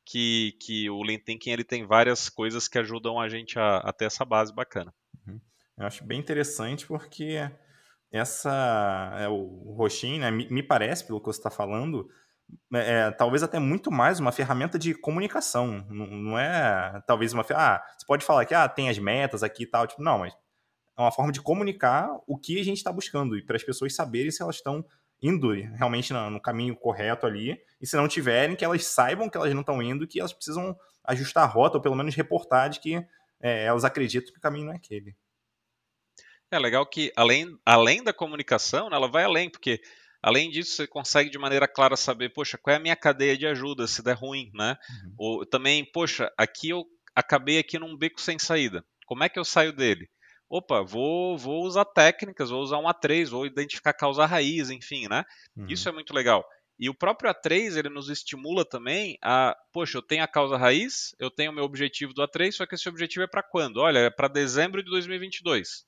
que, 0.07 0.57
que 0.63 0.89
o 0.89 1.03
Lean 1.03 1.19
Thinking 1.19 1.51
ele 1.51 1.65
tem 1.65 1.87
várias 1.87 2.31
coisas 2.31 2.67
que 2.67 2.79
ajudam 2.79 3.21
a 3.21 3.29
gente 3.29 3.59
a, 3.59 3.79
a 3.79 3.93
ter 3.93 4.07
essa 4.07 4.25
base 4.25 4.55
bacana. 4.55 4.95
Uhum. 5.27 5.39
Eu 5.79 5.87
acho 5.87 6.05
bem 6.05 6.19
interessante 6.19 6.87
porque 6.87 7.37
essa 8.11 9.17
é 9.19 9.29
o 9.29 9.75
Roxin, 9.77 10.19
né, 10.19 10.31
me, 10.31 10.49
me 10.49 10.63
parece, 10.63 11.07
pelo 11.07 11.21
que 11.21 11.27
você 11.27 11.39
está 11.39 11.51
falando, 11.51 12.09
é, 12.75 12.93
é, 12.93 13.11
talvez 13.11 13.43
até 13.43 13.59
muito 13.59 13.91
mais 13.91 14.21
uma 14.21 14.33
ferramenta 14.33 14.79
de 14.79 14.95
comunicação. 14.95 15.85
Não, 15.89 16.07
não 16.07 16.39
é 16.39 17.03
talvez 17.07 17.33
uma. 17.33 17.45
Ah, 17.51 17.83
você 17.97 18.07
pode 18.07 18.25
falar 18.25 18.45
que 18.45 18.55
ah, 18.55 18.69
tem 18.69 18.89
as 18.89 18.99
metas 18.99 19.43
aqui 19.43 19.65
e 19.65 19.67
tal. 19.67 19.87
Tipo, 19.87 20.03
não, 20.03 20.19
mas 20.19 20.33
é 20.97 21.01
uma 21.01 21.13
forma 21.13 21.33
de 21.33 21.41
comunicar 21.41 22.09
o 22.27 22.39
que 22.39 22.61
a 22.61 22.65
gente 22.65 22.79
está 22.79 22.93
buscando 22.93 23.37
e 23.37 23.45
para 23.45 23.57
as 23.57 23.65
pessoas 23.65 23.95
saberem 23.95 24.31
se 24.31 24.43
elas 24.43 24.57
estão 24.57 24.85
indo 25.23 25.53
realmente 25.53 26.13
no, 26.13 26.31
no, 26.31 26.41
caminho 26.41 26.77
correto 26.77 27.27
ali. 27.27 27.59
E 27.81 27.87
se 27.87 27.97
não 27.97 28.09
tiverem, 28.09 28.57
que 28.57 28.65
elas 28.65 28.85
saibam 28.87 29.29
que 29.29 29.37
elas 29.37 29.53
não 29.53 29.61
estão 29.61 29.83
indo, 29.83 30.07
que 30.07 30.21
elas 30.21 30.33
precisam 30.33 30.77
ajustar 31.05 31.45
a 31.45 31.47
rota 31.47 31.77
ou 31.79 31.83
pelo 31.83 31.97
menos 31.97 32.15
reportar 32.15 32.71
de 32.71 32.81
que 32.81 32.95
é, 33.41 33.65
elas 33.65 33.85
acreditam 33.85 34.33
que 34.33 34.39
o 34.39 34.43
caminho 34.43 34.67
não 34.67 34.73
é 34.73 34.77
aquele. 34.77 35.17
É 36.51 36.59
legal 36.59 36.85
que 36.85 37.13
além, 37.17 37.57
além 37.65 38.03
da 38.03 38.13
comunicação, 38.13 38.91
né, 38.91 38.97
ela 38.97 39.09
vai 39.09 39.25
além, 39.25 39.49
porque 39.49 39.81
Além 40.23 40.51
disso, 40.51 40.73
você 40.73 40.87
consegue 40.87 41.31
de 41.31 41.39
maneira 41.39 41.67
clara 41.67 41.97
saber, 41.97 42.31
poxa, 42.31 42.59
qual 42.59 42.75
é 42.75 42.77
a 42.77 42.81
minha 42.81 42.97
cadeia 42.97 43.37
de 43.37 43.47
ajuda 43.47 43.87
se 43.87 44.03
der 44.03 44.17
ruim, 44.17 44.51
né? 44.55 44.77
Uhum. 44.91 45.15
Ou 45.19 45.47
também, 45.47 45.85
poxa, 45.85 46.31
aqui 46.37 46.71
eu 46.71 46.85
acabei 47.15 47.59
aqui 47.59 47.79
num 47.79 47.97
beco 47.97 48.21
sem 48.21 48.39
saída. 48.39 48.85
Como 49.07 49.25
é 49.25 49.29
que 49.29 49.39
eu 49.39 49.45
saio 49.45 49.73
dele? 49.73 50.09
Opa, 50.49 50.83
vou, 50.83 51.39
vou 51.39 51.65
usar 51.65 51.85
técnicas, 51.85 52.51
vou 52.51 52.61
usar 52.61 52.79
um 52.79 52.85
A3, 52.85 53.29
vou 53.29 53.47
identificar 53.47 53.93
causa 53.93 54.27
raiz, 54.27 54.69
enfim, 54.69 55.09
né? 55.09 55.25
Uhum. 55.57 55.67
Isso 55.69 55.89
é 55.89 55.93
muito 55.93 56.13
legal. 56.13 56.45
E 56.79 56.89
o 56.89 56.95
próprio 56.95 57.31
A3, 57.31 57.77
ele 57.77 57.89
nos 57.89 58.09
estimula 58.09 58.65
também 58.65 59.19
a, 59.23 59.55
poxa, 59.73 59.99
eu 59.99 60.03
tenho 60.03 60.25
a 60.25 60.29
causa 60.29 60.57
raiz, 60.57 61.15
eu 61.19 61.31
tenho 61.31 61.53
o 61.53 61.55
meu 61.55 61.65
objetivo 61.65 62.13
do 62.13 62.23
A3, 62.23 62.53
só 62.53 62.67
que 62.67 62.75
esse 62.75 62.89
objetivo 62.89 63.23
é 63.23 63.29
para 63.29 63.43
quando? 63.43 63.77
Olha, 63.79 63.99
é 63.99 64.11
para 64.11 64.29
dezembro 64.29 64.83
de 64.83 64.91
2022. 64.91 65.85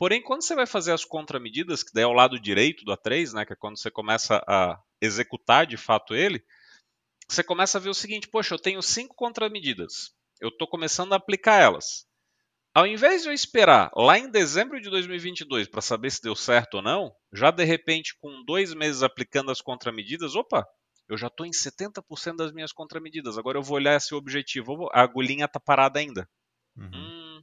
Porém, 0.00 0.22
quando 0.22 0.42
você 0.42 0.54
vai 0.54 0.64
fazer 0.64 0.92
as 0.92 1.04
contramedidas, 1.04 1.82
que 1.82 1.92
daí 1.92 2.04
é 2.04 2.06
o 2.06 2.14
lado 2.14 2.40
direito 2.40 2.86
do 2.86 2.92
A3, 2.92 3.34
né, 3.34 3.44
que 3.44 3.52
é 3.52 3.56
quando 3.56 3.78
você 3.78 3.90
começa 3.90 4.42
a 4.48 4.80
executar 4.98 5.66
de 5.66 5.76
fato 5.76 6.14
ele, 6.14 6.42
você 7.28 7.44
começa 7.44 7.76
a 7.76 7.80
ver 7.82 7.90
o 7.90 7.94
seguinte: 7.94 8.26
poxa, 8.26 8.54
eu 8.54 8.58
tenho 8.58 8.80
cinco 8.80 9.14
contramedidas, 9.14 10.14
eu 10.40 10.48
estou 10.48 10.66
começando 10.66 11.12
a 11.12 11.16
aplicar 11.16 11.60
elas. 11.60 12.06
Ao 12.74 12.86
invés 12.86 13.22
de 13.22 13.28
eu 13.28 13.32
esperar 13.34 13.90
lá 13.94 14.18
em 14.18 14.30
dezembro 14.30 14.80
de 14.80 14.88
2022 14.88 15.68
para 15.68 15.82
saber 15.82 16.10
se 16.10 16.22
deu 16.22 16.34
certo 16.34 16.76
ou 16.76 16.82
não, 16.82 17.12
já 17.30 17.50
de 17.50 17.64
repente, 17.64 18.16
com 18.22 18.42
dois 18.46 18.72
meses 18.72 19.02
aplicando 19.02 19.50
as 19.50 19.60
contramedidas, 19.60 20.34
opa, 20.34 20.66
eu 21.10 21.18
já 21.18 21.26
estou 21.26 21.44
em 21.44 21.50
70% 21.50 22.36
das 22.36 22.52
minhas 22.52 22.72
contramedidas. 22.72 23.36
Agora 23.36 23.58
eu 23.58 23.62
vou 23.62 23.76
olhar 23.76 23.96
esse 23.96 24.14
objetivo. 24.14 24.88
A 24.94 25.02
agulhinha 25.02 25.44
está 25.44 25.60
parada 25.60 25.98
ainda. 25.98 26.26
Uhum. 26.74 26.90
Hum, 26.94 27.42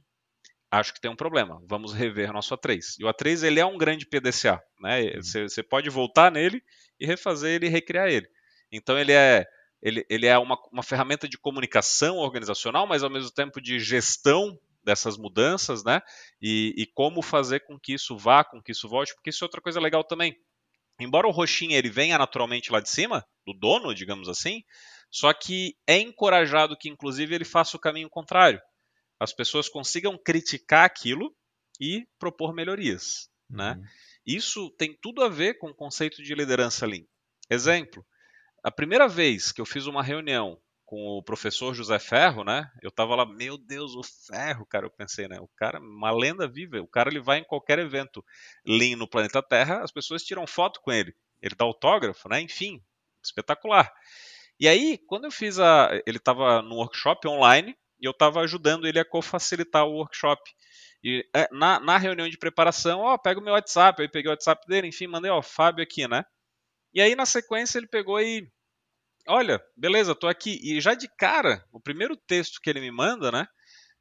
acho 0.70 0.92
que 0.92 1.00
tem 1.00 1.10
um 1.10 1.16
problema, 1.16 1.60
vamos 1.66 1.92
rever 1.92 2.32
nosso 2.32 2.56
A3. 2.56 2.80
E 2.98 3.04
o 3.04 3.08
A3 3.08 3.44
ele 3.44 3.60
é 3.60 3.66
um 3.66 3.78
grande 3.78 4.06
PDCA, 4.06 4.62
né? 4.80 5.14
Você, 5.16 5.48
você 5.48 5.62
pode 5.62 5.88
voltar 5.88 6.30
nele 6.30 6.62
e 7.00 7.06
refazer 7.06 7.54
ele 7.54 7.66
e 7.66 7.70
recriar 7.70 8.08
ele. 8.08 8.28
Então 8.70 8.98
ele 8.98 9.12
é 9.12 9.46
ele, 9.80 10.04
ele 10.10 10.26
é 10.26 10.36
uma, 10.36 10.58
uma 10.72 10.82
ferramenta 10.82 11.28
de 11.28 11.38
comunicação 11.38 12.16
organizacional, 12.16 12.86
mas 12.86 13.04
ao 13.04 13.10
mesmo 13.10 13.30
tempo 13.30 13.60
de 13.60 13.78
gestão 13.78 14.58
dessas 14.84 15.16
mudanças, 15.16 15.84
né? 15.84 16.00
E, 16.40 16.74
e, 16.76 16.86
como 16.86 17.22
fazer 17.22 17.60
com 17.60 17.78
que 17.78 17.94
isso 17.94 18.16
vá, 18.16 18.42
com 18.42 18.60
que 18.60 18.72
isso 18.72 18.88
volte, 18.88 19.14
porque 19.14 19.30
isso 19.30 19.44
é 19.44 19.46
outra 19.46 19.60
coisa 19.60 19.78
legal 19.78 20.02
também. 20.02 20.36
Embora 20.98 21.28
o 21.28 21.30
roxinho 21.30 21.76
ele 21.76 21.90
venha 21.90 22.18
naturalmente 22.18 22.72
lá 22.72 22.80
de 22.80 22.90
cima, 22.90 23.24
do 23.46 23.52
dono, 23.52 23.94
digamos 23.94 24.28
assim, 24.28 24.62
só 25.10 25.32
que 25.32 25.76
é 25.86 25.98
encorajado 25.98 26.76
que 26.76 26.88
inclusive 26.88 27.34
ele 27.34 27.44
faça 27.44 27.76
o 27.76 27.80
caminho 27.80 28.10
contrário. 28.10 28.60
As 29.18 29.32
pessoas 29.32 29.68
consigam 29.68 30.16
criticar 30.16 30.84
aquilo 30.84 31.34
e 31.80 32.06
propor 32.18 32.54
melhorias, 32.54 33.28
né? 33.48 33.74
uhum. 33.74 33.84
Isso 34.26 34.70
tem 34.70 34.96
tudo 35.00 35.22
a 35.22 35.28
ver 35.28 35.58
com 35.58 35.68
o 35.68 35.74
conceito 35.74 36.22
de 36.22 36.34
liderança 36.34 36.86
Lean. 36.86 37.04
Exemplo, 37.48 38.04
a 38.62 38.70
primeira 38.70 39.08
vez 39.08 39.52
que 39.52 39.60
eu 39.60 39.66
fiz 39.66 39.86
uma 39.86 40.02
reunião 40.02 40.60
com 40.84 41.18
o 41.18 41.22
professor 41.22 41.74
José 41.74 41.98
Ferro, 41.98 42.42
né? 42.44 42.70
Eu 42.82 42.90
tava 42.90 43.14
lá, 43.14 43.26
meu 43.26 43.58
Deus, 43.58 43.94
o 43.94 44.02
Ferro, 44.02 44.64
cara, 44.64 44.86
eu 44.86 44.90
pensei, 44.90 45.28
né? 45.28 45.38
O 45.38 45.48
cara, 45.54 45.78
uma 45.78 46.10
lenda 46.10 46.48
viva, 46.48 46.80
o 46.80 46.86
cara 46.86 47.10
ele 47.10 47.20
vai 47.20 47.38
em 47.38 47.44
qualquer 47.44 47.78
evento 47.78 48.24
Lean 48.66 48.96
no 48.96 49.08
planeta 49.08 49.42
Terra, 49.42 49.82
as 49.82 49.92
pessoas 49.92 50.22
tiram 50.22 50.46
foto 50.46 50.80
com 50.80 50.90
ele, 50.90 51.14
ele 51.42 51.54
dá 51.54 51.64
autógrafo, 51.66 52.28
né? 52.28 52.40
Enfim, 52.40 52.82
espetacular. 53.22 53.92
E 54.58 54.66
aí, 54.66 54.98
quando 55.06 55.26
eu 55.26 55.30
fiz 55.30 55.58
a, 55.58 55.90
ele 56.06 56.16
estava 56.16 56.62
no 56.62 56.76
workshop 56.76 57.28
online 57.28 57.76
e 58.00 58.06
eu 58.06 58.12
estava 58.12 58.40
ajudando 58.40 58.86
ele 58.86 58.98
a 58.98 59.04
co-facilitar 59.04 59.84
o 59.84 59.92
workshop. 59.92 60.40
E 61.02 61.24
é, 61.34 61.48
na, 61.52 61.78
na 61.80 61.96
reunião 61.96 62.28
de 62.28 62.38
preparação, 62.38 63.00
ó, 63.00 63.16
pega 63.16 63.40
o 63.40 63.42
meu 63.42 63.54
WhatsApp, 63.54 64.00
aí 64.02 64.08
peguei 64.08 64.28
o 64.28 64.32
WhatsApp 64.32 64.66
dele, 64.66 64.88
enfim, 64.88 65.06
mandei, 65.06 65.30
ó, 65.30 65.40
Fábio 65.42 65.82
aqui, 65.82 66.08
né? 66.08 66.24
E 66.92 67.00
aí 67.00 67.14
na 67.14 67.26
sequência 67.26 67.78
ele 67.78 67.86
pegou 67.86 68.20
e 68.20 68.50
olha, 69.26 69.62
beleza, 69.76 70.14
tô 70.14 70.26
aqui. 70.26 70.58
E 70.62 70.80
já 70.80 70.94
de 70.94 71.08
cara, 71.16 71.64
o 71.72 71.80
primeiro 71.80 72.16
texto 72.16 72.60
que 72.60 72.70
ele 72.70 72.80
me 72.80 72.90
manda, 72.90 73.30
né? 73.30 73.46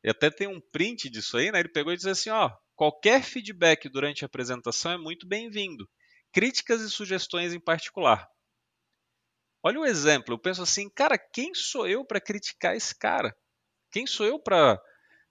E 0.03 0.09
até 0.09 0.29
tem 0.29 0.47
um 0.47 0.61
print 0.71 1.09
disso 1.09 1.37
aí, 1.37 1.51
né? 1.51 1.59
Ele 1.59 1.69
pegou 1.69 1.91
e 1.91 1.95
disse 1.95 2.09
assim, 2.09 2.29
ó, 2.29 2.49
qualquer 2.75 3.23
feedback 3.23 3.89
durante 3.89 4.23
a 4.23 4.27
apresentação 4.27 4.91
é 4.91 4.97
muito 4.97 5.27
bem-vindo. 5.27 5.87
Críticas 6.31 6.81
e 6.81 6.89
sugestões 6.89 7.53
em 7.53 7.59
particular. 7.59 8.27
Olha 9.63 9.79
o 9.79 9.85
exemplo, 9.85 10.33
eu 10.33 10.39
penso 10.39 10.61
assim, 10.61 10.89
cara, 10.89 11.17
quem 11.17 11.53
sou 11.53 11.87
eu 11.87 12.05
para 12.05 12.21
criticar 12.21 12.75
esse 12.75 12.97
cara? 12.97 13.35
Quem 13.97 14.05
sou 14.05 14.27
eu 14.27 14.37
para 14.37 14.79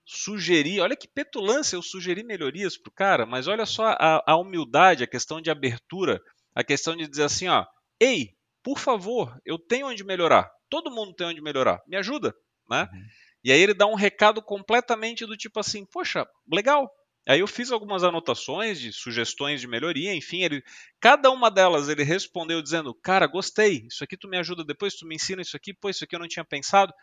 sugerir? 0.05 0.81
Olha 0.81 0.93
que 0.93 1.07
petulância 1.07 1.77
eu 1.77 1.81
sugerir 1.81 2.25
melhorias 2.25 2.77
pro 2.77 2.91
cara, 2.91 3.25
mas 3.25 3.47
olha 3.47 3.65
só 3.65 3.95
a, 3.97 4.21
a 4.27 4.35
humildade, 4.35 5.05
a 5.05 5.07
questão 5.07 5.39
de 5.39 5.49
abertura, 5.49 6.19
a 6.53 6.65
questão 6.65 6.93
de 6.93 7.07
dizer 7.07 7.23
assim, 7.23 7.47
ó, 7.47 7.65
ei, 7.97 8.31
por 8.61 8.77
favor, 8.77 9.39
eu 9.45 9.57
tenho 9.57 9.87
onde 9.87 10.03
melhorar. 10.03 10.51
Todo 10.69 10.91
mundo 10.91 11.13
tem 11.13 11.27
onde 11.27 11.39
melhorar. 11.39 11.81
Me 11.87 11.95
ajuda, 11.95 12.35
né? 12.69 12.89
Uhum. 12.91 13.05
E 13.41 13.53
aí 13.53 13.61
ele 13.61 13.73
dá 13.73 13.87
um 13.87 13.95
recado 13.95 14.41
completamente 14.41 15.25
do 15.25 15.37
tipo 15.37 15.61
assim, 15.61 15.85
poxa, 15.85 16.27
legal. 16.51 16.91
Aí 17.27 17.41
eu 17.41 17.47
fiz 17.47 17.71
algumas 17.71 18.03
anotações 18.03 18.79
de 18.79 18.93
sugestões 18.93 19.59
de 19.59 19.67
melhoria, 19.67 20.15
enfim, 20.15 20.43
ele, 20.43 20.63
cada 20.99 21.29
uma 21.29 21.51
delas 21.51 21.89
ele 21.89 22.03
respondeu 22.03 22.61
dizendo, 22.61 22.93
cara, 22.93 23.27
gostei, 23.27 23.85
isso 23.91 24.03
aqui 24.03 24.15
tu 24.15 24.29
me 24.29 24.37
ajuda 24.37 24.63
depois, 24.63 24.95
tu 24.95 25.05
me 25.05 25.15
ensina 25.15 25.41
isso 25.41 25.57
aqui, 25.57 25.73
pô, 25.73 25.89
isso 25.89 26.05
aqui 26.05 26.15
eu 26.15 26.19
não 26.19 26.27
tinha 26.27 26.45
pensado. 26.45 26.93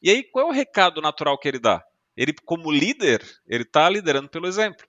E 0.00 0.08
aí 0.08 0.22
qual 0.22 0.46
é 0.46 0.48
o 0.48 0.54
recado 0.54 1.02
natural 1.02 1.36
que 1.36 1.48
ele 1.48 1.58
dá? 1.58 1.82
Ele, 2.16 2.32
como 2.44 2.70
líder, 2.70 3.20
ele 3.46 3.64
está 3.64 3.88
liderando 3.88 4.28
pelo 4.28 4.46
exemplo. 4.46 4.86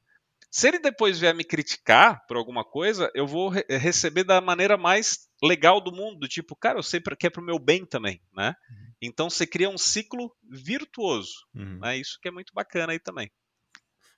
Se 0.50 0.68
ele 0.68 0.80
depois 0.80 1.20
vier 1.20 1.36
me 1.36 1.44
criticar 1.44 2.26
por 2.28 2.38
alguma 2.38 2.64
coisa, 2.64 3.12
eu 3.14 3.28
vou 3.28 3.50
re 3.50 3.66
receber 3.68 4.24
da 4.24 4.40
maneira 4.40 4.78
mais 4.78 5.28
legal 5.44 5.82
do 5.82 5.92
mundo, 5.92 6.20
do 6.20 6.28
tipo, 6.28 6.56
cara, 6.56 6.80
eu 6.80 6.84
sei 6.84 7.02
que 7.02 7.28
é 7.28 7.30
pro 7.30 7.44
meu 7.44 7.60
bem 7.60 7.86
também, 7.86 8.22
né? 8.34 8.56
Uhum. 8.70 8.94
Então 9.02 9.30
você 9.30 9.46
cria 9.46 9.70
um 9.70 9.78
ciclo 9.78 10.32
virtuoso, 10.50 11.34
uhum. 11.54 11.80
né? 11.80 11.98
Isso 11.98 12.18
que 12.22 12.30
é 12.30 12.32
muito 12.32 12.54
bacana 12.54 12.94
aí 12.94 13.00
também. 13.00 13.30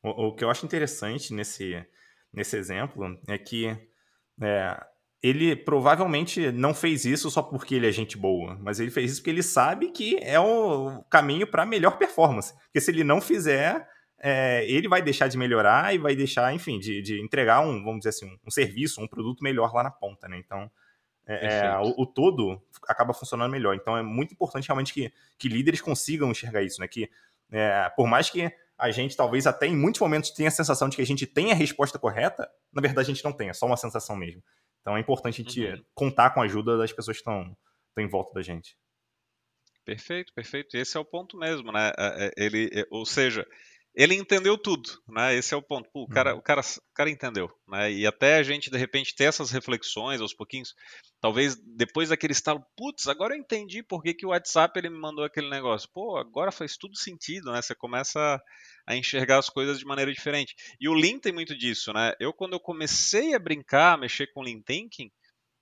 O, 0.01 0.27
o, 0.27 0.35
que 0.35 0.43
eu 0.43 0.49
acho 0.49 0.65
interessante 0.65 1.33
nesse, 1.33 1.85
nesse 2.31 2.55
exemplo 2.57 3.19
é 3.27 3.37
que 3.37 3.77
é, 4.41 4.85
ele 5.21 5.55
provavelmente 5.55 6.51
não 6.51 6.73
fez 6.73 7.05
isso 7.05 7.29
só 7.29 7.41
porque 7.41 7.75
ele 7.75 7.87
é 7.87 7.91
gente 7.91 8.17
boa, 8.17 8.57
mas 8.61 8.79
ele 8.79 8.89
fez 8.89 9.11
isso 9.11 9.21
porque 9.21 9.29
ele 9.29 9.43
sabe 9.43 9.91
que 9.91 10.17
é 10.21 10.39
o 10.39 11.03
caminho 11.09 11.45
para 11.45 11.65
melhor 11.65 11.97
performance. 11.97 12.53
Porque 12.63 12.79
se 12.79 12.91
ele 12.91 13.03
não 13.03 13.19
fizer, 13.19 13.85
é, 14.17 14.65
ele 14.69 14.87
vai 14.87 15.01
deixar 15.01 15.27
de 15.27 15.37
melhorar 15.37 15.93
e 15.93 15.97
vai 15.97 16.15
deixar, 16.15 16.53
enfim, 16.53 16.79
de, 16.79 17.01
de 17.01 17.21
entregar 17.21 17.59
um, 17.59 17.83
vamos 17.83 17.99
dizer 17.99 18.09
assim, 18.09 18.25
um, 18.25 18.37
um, 18.47 18.51
serviço, 18.51 19.01
um 19.01 19.07
produto 19.07 19.43
melhor 19.43 19.73
lá 19.73 19.83
na 19.83 19.91
ponta, 19.91 20.27
né? 20.27 20.37
Então, 20.37 20.71
é, 21.27 21.59
é 21.59 21.77
o, 21.79 22.01
o, 22.01 22.05
todo 22.05 22.61
acaba 22.87 23.13
funcionando 23.13 23.51
melhor. 23.51 23.75
Então, 23.75 23.97
é 23.97 24.01
muito 24.01 24.33
importante 24.33 24.67
realmente 24.67 24.93
que, 24.93 25.11
que 25.37 25.49
líderes 25.49 25.81
consigam 25.81 26.31
enxergar 26.31 26.63
isso, 26.63 26.79
né? 26.79 26.87
Que 26.87 27.09
é, 27.51 27.89
por 27.95 28.07
mais 28.07 28.29
que 28.29 28.51
a 28.79 28.91
gente 28.91 29.15
talvez 29.15 29.45
até 29.45 29.67
em 29.67 29.75
muitos 29.75 29.99
momentos 29.99 30.31
tenha 30.31 30.47
a 30.47 30.51
sensação 30.51 30.87
de 30.87 30.95
que 30.95 31.01
a 31.01 31.05
gente 31.05 31.27
tem 31.27 31.51
a 31.51 31.55
resposta 31.55 31.99
correta, 31.99 32.49
na 32.71 32.81
verdade 32.81 33.11
a 33.11 33.13
gente 33.13 33.23
não 33.23 33.33
tem, 33.33 33.49
é 33.49 33.53
só 33.53 33.65
uma 33.65 33.77
sensação 33.77 34.15
mesmo. 34.15 34.41
Então 34.81 34.95
é 34.95 34.99
importante 34.99 35.41
a 35.41 35.43
gente 35.43 35.65
uhum. 35.65 35.83
contar 35.93 36.29
com 36.31 36.41
a 36.41 36.45
ajuda 36.45 36.77
das 36.77 36.93
pessoas 36.93 37.17
que 37.17 37.21
estão, 37.21 37.55
estão 37.89 38.03
em 38.03 38.07
volta 38.07 38.33
da 38.33 38.41
gente. 38.41 38.77
Perfeito, 39.83 40.33
perfeito. 40.33 40.75
Esse 40.77 40.95
é 40.95 40.99
o 40.99 41.05
ponto 41.05 41.37
mesmo, 41.37 41.71
né? 41.71 41.91
É, 41.97 42.27
é, 42.27 42.31
ele, 42.37 42.69
ou 42.89 43.05
seja, 43.05 43.45
ele 43.99 44.15
entendeu 44.15 44.57
tudo, 44.57 44.89
né? 45.09 45.35
Esse 45.35 45.53
é 45.53 45.57
o 45.57 45.61
ponto. 45.61 45.89
Pô, 45.91 46.03
o, 46.03 46.07
cara, 46.07 46.31
uhum. 46.31 46.39
o, 46.39 46.41
cara, 46.41 46.61
o 46.61 46.93
cara 46.93 47.09
entendeu, 47.09 47.51
né? 47.67 47.91
E 47.91 48.07
até 48.07 48.37
a 48.37 48.43
gente, 48.43 48.71
de 48.71 48.77
repente, 48.77 49.13
ter 49.13 49.25
essas 49.25 49.51
reflexões 49.51 50.21
aos 50.21 50.33
pouquinhos, 50.33 50.73
talvez 51.19 51.57
depois 51.75 52.07
daquele 52.07 52.31
estalo, 52.31 52.63
putz, 52.77 53.09
agora 53.09 53.35
eu 53.35 53.39
entendi 53.41 53.83
por 53.83 54.01
que, 54.01 54.13
que 54.13 54.25
o 54.25 54.29
WhatsApp 54.29 54.79
ele 54.79 54.89
me 54.89 54.97
mandou 54.97 55.25
aquele 55.25 55.49
negócio. 55.49 55.89
Pô, 55.93 56.15
agora 56.15 56.49
faz 56.49 56.77
tudo 56.77 56.97
sentido, 56.97 57.51
né? 57.51 57.61
Você 57.61 57.75
começa 57.75 58.41
a 58.87 58.95
enxergar 58.95 59.37
as 59.37 59.49
coisas 59.49 59.77
de 59.77 59.85
maneira 59.85 60.13
diferente. 60.13 60.55
E 60.79 60.87
o 60.87 60.93
Lean 60.93 61.19
tem 61.19 61.33
muito 61.33 61.53
disso, 61.53 61.91
né? 61.91 62.13
Eu, 62.21 62.31
quando 62.31 62.53
eu 62.53 62.59
comecei 62.61 63.33
a 63.33 63.39
brincar, 63.39 63.95
a 63.95 63.97
mexer 63.97 64.27
com 64.27 64.41
Lean 64.41 64.61
Thinking, 64.61 65.11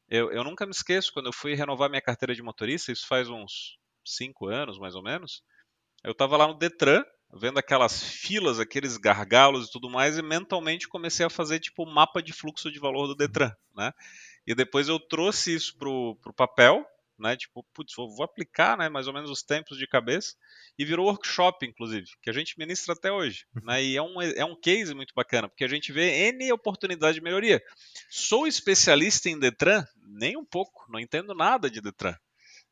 eu, 0.08 0.32
eu 0.32 0.44
nunca 0.44 0.64
me 0.64 0.72
esqueço, 0.72 1.12
quando 1.12 1.26
eu 1.26 1.34
fui 1.34 1.56
renovar 1.56 1.90
minha 1.90 2.04
carteira 2.04 2.36
de 2.36 2.44
motorista, 2.44 2.92
isso 2.92 3.08
faz 3.08 3.30
uns 3.30 3.80
cinco 4.06 4.48
anos, 4.48 4.78
mais 4.78 4.94
ou 4.94 5.02
menos, 5.02 5.42
eu 6.04 6.12
estava 6.12 6.38
lá 6.38 6.48
no 6.48 6.54
Detran, 6.54 7.04
vendo 7.34 7.58
aquelas 7.58 8.02
filas, 8.02 8.60
aqueles 8.60 8.98
gargalos 8.98 9.68
e 9.68 9.72
tudo 9.72 9.90
mais, 9.90 10.18
e 10.18 10.22
mentalmente 10.22 10.88
comecei 10.88 11.26
a 11.26 11.30
fazer 11.30 11.60
tipo 11.60 11.84
um 11.84 11.94
mapa 11.94 12.22
de 12.22 12.34
fluxo 12.34 12.72
de 12.72 12.80
valor 12.80 13.08
do 13.08 13.16
Detran, 13.16 13.52
né? 13.76 13.92
E 14.46 14.56
depois 14.56 14.88
eu 14.88 15.00
trouxe 15.00 15.54
isso 15.54 15.78
pro, 15.78 16.18
pro 16.22 16.34
papel, 16.34 16.86
né? 17.20 17.36
Tipo, 17.36 17.66
putz, 17.74 17.94
vou, 17.96 18.16
vou, 18.16 18.24
aplicar, 18.24 18.78
né? 18.78 18.88
Mais 18.88 19.08
ou 19.08 19.14
menos 19.14 19.30
os 19.30 19.44
tempos 19.44 19.78
de 19.78 19.86
cabeça 19.88 20.36
e 20.80 20.86
virou 20.86 21.08
workshop, 21.08 21.66
inclusive, 21.66 22.08
que 22.22 22.30
a 22.30 22.34
gente 22.34 22.58
ministra 22.58 22.94
até 22.94 23.12
hoje, 23.12 23.46
né? 23.64 23.84
E 23.84 23.98
é 23.98 24.02
um, 24.02 24.22
é 24.22 24.46
um 24.46 24.56
case 24.60 24.94
muito 24.94 25.14
bacana, 25.14 25.50
porque 25.50 25.66
a 25.66 25.68
gente 25.68 25.92
vê 25.92 26.30
N 26.30 26.52
oportunidade 26.54 27.16
de 27.16 27.24
melhoria. 27.24 27.62
Sou 28.10 28.48
especialista 28.48 29.30
em 29.30 29.38
Detran? 29.38 29.86
Nem 30.08 30.38
um 30.38 30.46
pouco, 30.46 30.86
não 30.90 31.00
entendo 31.00 31.34
nada 31.34 31.70
de 31.70 31.82
Detran 31.82 32.16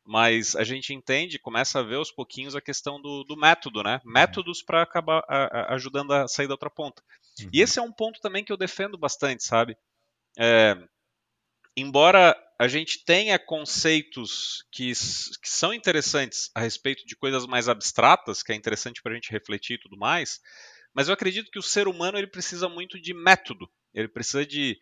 mas 0.06 0.56
a 0.56 0.64
gente 0.64 0.94
entende, 0.94 1.40
começa 1.40 1.80
a 1.80 1.84
ver 1.84 1.96
aos 1.96 2.12
pouquinhos 2.12 2.56
a 2.56 2.62
questão 2.62 3.02
do, 3.02 3.24
do 3.24 3.36
método, 3.36 3.82
né? 3.82 4.00
Uhum. 4.06 4.12
Métodos 4.12 4.62
para 4.62 4.84
acabar 4.84 5.24
a, 5.28 5.46
a, 5.46 5.74
ajudando 5.74 6.14
a 6.14 6.28
sair 6.28 6.48
da 6.48 6.54
outra 6.54 6.70
ponta. 6.70 7.02
Uhum. 7.42 7.50
E 7.52 7.62
esse 7.62 7.80
é 7.80 7.82
um 7.82 7.92
ponto 7.92 8.22
também 8.22 8.44
que 8.44 8.52
eu 8.52 8.58
defendo 8.58 8.98
bastante, 8.98 9.44
sabe? 9.44 9.76
É, 10.38 10.78
embora 11.76 12.36
a 12.60 12.68
gente 12.68 13.04
tenha 13.04 13.40
conceitos 13.40 14.64
que, 14.72 14.92
que 15.42 15.50
são 15.50 15.74
interessantes 15.74 16.52
a 16.54 16.62
respeito 16.62 17.06
de 17.06 17.16
coisas 17.16 17.46
mais 17.48 17.68
abstratas, 17.68 18.44
que 18.44 18.54
é 18.54 18.56
interessante 18.56 19.02
para 19.02 19.12
a 19.12 19.16
gente 19.16 19.32
refletir 19.32 19.74
e 19.74 19.80
tudo 19.80 19.98
mais, 19.98 20.40
mas 20.94 21.08
eu 21.08 21.14
acredito 21.14 21.52
que 21.52 21.60
o 21.60 21.64
ser 21.64 21.88
humano 21.88 22.18
ele 22.18 22.28
precisa 22.28 22.70
muito 22.70 23.02
de 23.02 23.14
método, 23.14 23.70
ele 23.94 24.08
precisa 24.08 24.46
de 24.46 24.78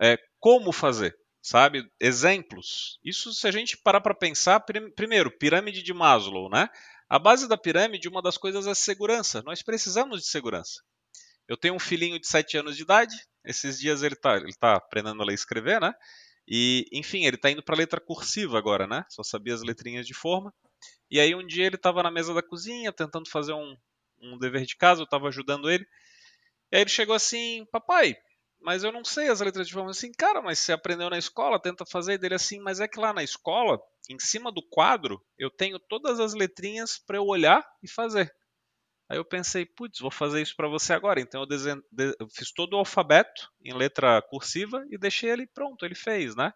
é, 0.00 0.16
como 0.38 0.72
fazer 0.72 1.19
sabe? 1.42 1.90
Exemplos. 1.98 2.98
Isso 3.04 3.32
se 3.32 3.46
a 3.46 3.50
gente 3.50 3.76
parar 3.76 4.00
para 4.00 4.14
pensar, 4.14 4.60
primeiro, 4.94 5.30
pirâmide 5.30 5.82
de 5.82 5.92
Maslow, 5.92 6.48
né? 6.50 6.68
A 7.08 7.18
base 7.18 7.48
da 7.48 7.56
pirâmide, 7.56 8.08
uma 8.08 8.22
das 8.22 8.36
coisas 8.36 8.66
é 8.66 8.74
segurança. 8.74 9.42
Nós 9.42 9.62
precisamos 9.62 10.20
de 10.20 10.26
segurança. 10.26 10.82
Eu 11.48 11.56
tenho 11.56 11.74
um 11.74 11.80
filhinho 11.80 12.18
de 12.20 12.26
7 12.26 12.58
anos 12.58 12.76
de 12.76 12.82
idade, 12.82 13.16
esses 13.44 13.80
dias 13.80 14.02
ele 14.02 14.14
está 14.14 14.36
ele 14.36 14.52
tá 14.52 14.76
aprendendo 14.76 15.20
a 15.20 15.24
ler 15.24 15.32
e 15.32 15.34
escrever, 15.34 15.80
né? 15.80 15.92
E, 16.46 16.86
enfim, 16.92 17.26
ele 17.26 17.36
está 17.36 17.50
indo 17.50 17.62
para 17.62 17.76
letra 17.76 18.00
cursiva 18.00 18.58
agora, 18.58 18.86
né? 18.86 19.04
Só 19.08 19.22
sabia 19.22 19.54
as 19.54 19.62
letrinhas 19.62 20.06
de 20.06 20.14
forma. 20.14 20.52
E 21.10 21.18
aí 21.18 21.34
um 21.34 21.46
dia 21.46 21.66
ele 21.66 21.76
estava 21.76 22.02
na 22.02 22.10
mesa 22.10 22.32
da 22.32 22.42
cozinha, 22.42 22.92
tentando 22.92 23.28
fazer 23.28 23.52
um, 23.52 23.76
um 24.20 24.38
dever 24.38 24.64
de 24.64 24.76
casa, 24.76 25.00
eu 25.00 25.04
estava 25.04 25.28
ajudando 25.28 25.70
ele. 25.70 25.84
E 26.70 26.76
aí 26.76 26.82
ele 26.82 26.90
chegou 26.90 27.14
assim, 27.14 27.66
papai, 27.72 28.16
mas 28.60 28.84
eu 28.84 28.92
não 28.92 29.04
sei 29.04 29.28
as 29.28 29.40
letras 29.40 29.66
de 29.66 29.72
forma 29.72 29.90
assim, 29.90 30.12
cara, 30.12 30.42
mas 30.42 30.58
você 30.58 30.72
aprendeu 30.72 31.08
na 31.08 31.18
escola, 31.18 31.60
tenta 31.60 31.84
fazer 31.86 32.18
dele 32.18 32.34
assim, 32.34 32.60
mas 32.60 32.80
é 32.80 32.86
que 32.86 33.00
lá 33.00 33.12
na 33.12 33.22
escola, 33.22 33.80
em 34.08 34.18
cima 34.18 34.52
do 34.52 34.62
quadro, 34.62 35.24
eu 35.38 35.50
tenho 35.50 35.78
todas 35.78 36.20
as 36.20 36.34
letrinhas 36.34 36.98
para 36.98 37.16
eu 37.16 37.24
olhar 37.24 37.64
e 37.82 37.88
fazer. 37.88 38.32
Aí 39.08 39.18
eu 39.18 39.24
pensei, 39.24 39.66
putz, 39.66 39.98
vou 39.98 40.10
fazer 40.10 40.40
isso 40.40 40.54
para 40.54 40.68
você 40.68 40.92
agora. 40.92 41.20
Então 41.20 41.40
eu, 41.40 41.46
desen... 41.46 41.82
eu, 41.98 42.28
fiz 42.28 42.52
todo 42.52 42.74
o 42.74 42.76
alfabeto 42.76 43.50
em 43.64 43.74
letra 43.74 44.22
cursiva 44.22 44.84
e 44.88 44.96
deixei 44.96 45.30
ele 45.30 45.48
pronto, 45.48 45.84
ele 45.84 45.96
fez, 45.96 46.36
né? 46.36 46.52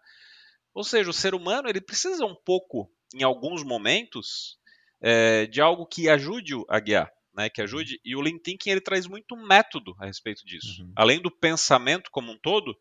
Ou 0.73 0.83
seja, 0.83 1.09
o 1.09 1.13
ser 1.13 1.35
humano 1.35 1.67
ele 1.67 1.81
precisa 1.81 2.25
um 2.25 2.35
pouco, 2.35 2.89
em 3.13 3.23
alguns 3.23 3.61
momentos, 3.61 4.57
é, 5.01 5.45
de 5.47 5.59
algo 5.59 5.85
que 5.85 6.07
ajude-o 6.07 6.65
a 6.69 6.79
guiar, 6.79 7.11
né? 7.35 7.49
Que 7.49 7.61
ajude. 7.61 7.99
E 8.03 8.15
o 8.15 8.21
Lean 8.21 8.37
Thinking 8.37 8.69
ele 8.69 8.81
traz 8.81 9.07
muito 9.07 9.35
método 9.35 9.95
a 9.99 10.05
respeito 10.05 10.45
disso. 10.45 10.83
Uhum. 10.83 10.93
Além 10.95 11.21
do 11.21 11.29
pensamento 11.29 12.09
como 12.11 12.31
um 12.31 12.37
todo, 12.37 12.75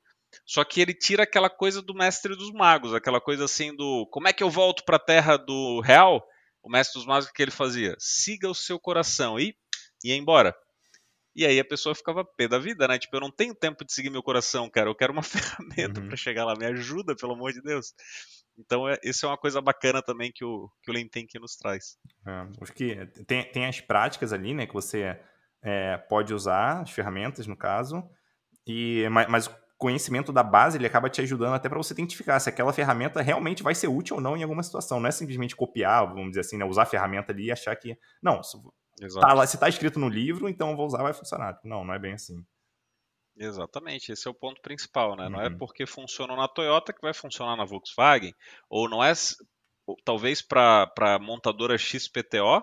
só 0.47 0.65
que 0.65 0.81
ele 0.81 0.95
tira 0.95 1.25
aquela 1.25 1.51
coisa 1.51 1.83
do 1.83 1.95
mestre 1.95 2.37
dos 2.37 2.53
magos, 2.53 2.95
aquela 2.95 3.21
coisa 3.21 3.45
assim 3.45 3.75
do 3.75 4.07
como 4.11 4.29
é 4.29 4.33
que 4.33 4.43
eu 4.43 4.51
volto 4.51 4.85
para 4.85 4.97
a 4.97 5.05
terra 5.05 5.37
do 5.37 5.81
real? 5.81 6.25
O 6.63 6.71
mestre 6.71 6.99
dos 6.99 7.07
magos 7.07 7.29
o 7.29 7.33
que 7.33 7.43
ele 7.43 7.51
fazia? 7.51 7.95
Siga 7.99 8.49
o 8.49 8.55
seu 8.55 8.79
coração 8.79 9.39
e 9.39 9.55
ia 10.03 10.17
embora. 10.17 10.55
E 11.37 11.45
aí 11.45 11.59
a 11.59 11.65
pessoa 11.65 11.95
ficava 11.95 12.25
pé 12.25 12.47
da 12.47 12.59
vida, 12.59 12.87
né? 12.87 12.97
Tipo, 12.97 13.17
eu 13.17 13.21
não 13.21 13.31
tenho 13.31 13.55
tempo 13.55 13.85
de 13.85 13.93
seguir 13.93 14.09
meu 14.09 14.23
coração, 14.23 14.71
cara. 14.71 14.89
Eu 14.89 14.95
quero 14.95 15.13
uma 15.13 15.23
ferramenta 15.23 16.01
uhum. 16.01 16.07
para 16.07 16.17
chegar 16.17 16.45
lá. 16.45 16.55
Me 16.55 16.65
ajuda, 16.67 17.17
pelo 17.17 17.33
amor 17.33 17.53
de 17.53 17.61
Deus. 17.61 17.93
Então, 18.59 18.89
é, 18.89 18.99
isso 19.03 19.27
é 19.27 19.29
uma 19.29 19.39
coisa 19.39 19.61
bacana 19.61 20.03
também 20.03 20.31
que 20.33 20.45
o, 20.45 20.71
que 20.83 20.91
o 20.91 20.95
Lean 20.95 21.09
Thinking 21.09 21.39
nos 21.39 21.57
traz. 21.57 21.99
É, 22.27 22.47
acho 22.61 22.73
que 22.73 23.07
tem, 23.27 23.45
tem 23.51 23.67
as 23.67 23.81
práticas 23.81 24.33
ali, 24.33 24.55
né? 24.55 24.67
Que 24.67 24.73
você 24.75 25.19
é, 25.63 25.97
pode 25.97 26.33
usar, 26.33 26.83
as 26.83 26.91
ferramentas, 26.91 27.47
no 27.47 27.57
caso. 27.57 28.03
E, 28.67 29.09
mas, 29.11 29.29
mas 29.29 29.47
o 29.47 29.55
conhecimento 29.77 30.33
da 30.33 30.43
base, 30.43 30.79
ele 30.79 30.87
acaba 30.87 31.11
te 31.11 31.21
ajudando 31.21 31.55
até 31.55 31.69
para 31.69 31.79
você 31.79 31.93
identificar 31.93 32.39
se 32.39 32.49
aquela 32.49 32.73
ferramenta 32.73 33.21
realmente 33.21 33.63
vai 33.63 33.75
ser 33.75 33.89
útil 33.89 34.17
ou 34.17 34.23
não 34.23 34.37
em 34.37 34.43
alguma 34.43 34.63
situação. 34.63 35.01
Não 35.01 35.09
é 35.09 35.13
simplesmente 35.13 35.57
copiar, 35.57 36.07
vamos 36.07 36.31
dizer 36.31 36.41
assim, 36.41 36.57
né? 36.57 36.65
Usar 36.65 36.83
a 36.83 36.87
ferramenta 36.87 37.33
ali 37.33 37.47
e 37.47 37.53
achar 37.53 37.75
que... 37.77 37.99
Não, 38.23 38.41
Tá 39.21 39.33
lá, 39.33 39.47
se 39.47 39.57
está 39.57 39.69
escrito 39.69 39.99
no 39.99 40.09
livro, 40.09 40.49
então 40.49 40.71
eu 40.71 40.77
vou 40.77 40.87
usar, 40.87 41.03
vai 41.03 41.13
funcionar. 41.13 41.59
Não, 41.65 41.85
não 41.85 41.93
é 41.93 41.99
bem 41.99 42.13
assim. 42.13 42.45
Exatamente, 43.37 44.13
esse 44.13 44.29
é 44.29 44.31
o 44.31 44.35
ponto 44.35 44.61
principal, 44.61 45.17
né? 45.17 45.25
Uhum. 45.25 45.31
Não 45.31 45.41
é 45.41 45.49
uhum. 45.49 45.59
porque 45.59 45.87
funciona 45.87 46.37
na 46.37 46.49
Toyota 46.49 46.93
que 46.93 47.01
vai 47.01 47.13
funcionar 47.13 47.57
na 47.57 47.65
Volkswagen, 47.65 48.35
ou 48.69 48.89
não 48.89 49.03
é, 49.03 49.13
talvez 50.05 50.41
para 50.41 50.91
a 50.97 51.19
montadora 51.19 51.77
XPTO, 51.77 52.63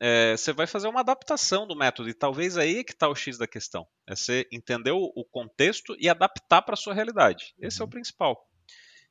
é, 0.00 0.36
você 0.36 0.52
vai 0.52 0.66
fazer 0.66 0.88
uma 0.88 1.00
adaptação 1.00 1.66
do 1.66 1.76
método, 1.76 2.08
e 2.08 2.14
talvez 2.14 2.56
aí 2.56 2.78
é 2.78 2.84
que 2.84 2.92
está 2.92 3.08
o 3.08 3.14
X 3.14 3.38
da 3.38 3.46
questão. 3.46 3.86
É 4.06 4.14
você 4.14 4.46
entender 4.52 4.92
o, 4.92 5.12
o 5.16 5.24
contexto 5.24 5.96
e 5.98 6.08
adaptar 6.08 6.62
para 6.62 6.74
a 6.74 6.76
sua 6.76 6.94
realidade. 6.94 7.54
Esse 7.58 7.78
uhum. 7.78 7.82
é 7.82 7.84
o 7.84 7.86
uhum. 7.86 7.90
principal. 7.90 8.48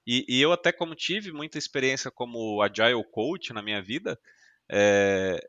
E, 0.05 0.25
e, 0.27 0.41
eu 0.41 0.51
até 0.51 0.71
como 0.71 0.95
tive 0.95 1.31
muita 1.31 1.57
experiência 1.57 2.11
como 2.11 2.61
Agile 2.61 3.03
Coach 3.11 3.53
na 3.53 3.61
minha 3.61 3.81
vida, 3.81 4.19
é, 4.69 5.39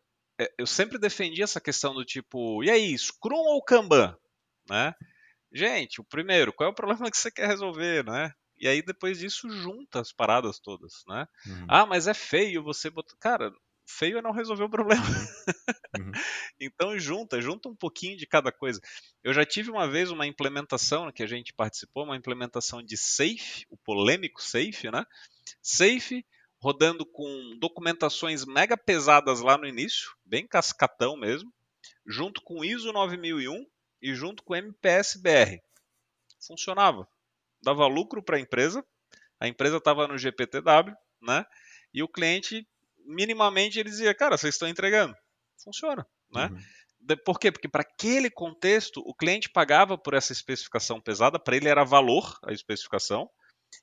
é, 0.41 0.53
eu 0.59 0.67
sempre 0.67 0.99
defendi 0.99 1.43
essa 1.43 1.61
questão 1.61 1.95
do 1.95 2.05
tipo, 2.05 2.63
e 2.63 2.71
aí, 2.71 2.97
Scrum 2.97 3.37
ou 3.37 3.63
Kanban? 3.63 4.17
Né? 4.69 4.95
Gente, 5.55 6.01
o 6.01 6.05
primeiro, 6.05 6.53
qual 6.53 6.69
é 6.69 6.73
o 6.73 6.75
problema 6.75 7.09
que 7.09 7.17
você 7.17 7.31
quer 7.31 7.47
resolver, 7.47 8.05
né? 8.05 8.33
E 8.59 8.67
aí 8.67 8.83
depois 8.83 9.21
disso 9.21 9.49
junta 9.49 10.01
as 10.01 10.13
paradas 10.13 10.59
todas, 10.59 11.05
né? 11.07 11.29
Uhum. 11.47 11.67
Ah, 11.69 11.87
mas 11.87 12.09
é 12.09 12.15
feio 12.15 12.63
você 12.63 12.91
botar. 12.91 13.17
Cara, 13.21 13.53
feio 13.87 14.19
é 14.19 14.23
não 14.23 14.33
resolver 14.33 14.65
o 14.65 14.71
problema. 14.71 15.05
Uhum. 15.97 16.13
então 16.61 16.99
junta, 16.99 17.41
junta 17.41 17.69
um 17.69 17.77
pouquinho 17.77 18.17
de 18.17 18.27
cada 18.27 18.51
coisa. 18.51 18.81
Eu 19.23 19.33
já 19.33 19.45
tive 19.45 19.71
uma 19.71 19.89
vez 19.89 20.11
uma 20.11 20.27
implementação 20.27 21.13
que 21.13 21.23
a 21.23 21.27
gente 21.27 21.53
participou, 21.53 22.05
uma 22.05 22.17
implementação 22.17 22.83
de 22.83 22.97
Safe, 22.97 23.65
o 23.71 23.77
polêmico 23.77 24.43
Safe, 24.43 24.91
né? 24.91 25.05
Safe 25.63 26.27
rodando 26.59 27.07
com 27.07 27.57
documentações 27.61 28.45
mega 28.45 28.77
pesadas 28.77 29.41
lá 29.41 29.57
no 29.57 29.69
início, 29.69 30.11
bem 30.25 30.49
cascatão 30.49 31.17
mesmo, 31.17 31.53
junto 32.07 32.41
com 32.43 32.65
ISO 32.65 32.93
9001 32.93 33.67
e 34.05 34.15
junto 34.15 34.43
com 34.43 34.55
MPS-BR. 34.55 35.63
Funcionava. 36.47 37.09
Dava 37.63 37.87
lucro 37.87 38.23
para 38.23 38.37
a 38.37 38.41
empresa, 38.41 38.85
a 39.41 39.49
empresa 39.49 39.79
estava 39.79 40.07
no 40.07 40.19
GPTW, 40.19 40.95
né? 41.23 41.47
E 41.93 42.03
o 42.03 42.09
cliente, 42.09 42.69
minimamente, 43.07 43.81
ele 43.81 43.89
dizia, 43.89 44.15
cara, 44.15 44.37
vocês 44.37 44.55
estão 44.55 44.69
entregando. 44.69 45.17
Funciona, 45.57 46.07
né? 46.31 46.51
Uhum. 46.53 47.17
Por 47.25 47.39
quê? 47.39 47.51
Porque 47.51 47.69
para 47.69 47.81
aquele 47.81 48.31
contexto, 48.31 49.01
o 49.07 49.15
cliente 49.15 49.49
pagava 49.49 49.97
por 49.97 50.13
essa 50.13 50.33
especificação 50.33 51.01
pesada, 51.01 51.39
para 51.39 51.57
ele 51.57 51.69
era 51.69 51.83
valor 51.83 52.39
a 52.45 52.53
especificação, 52.53 53.31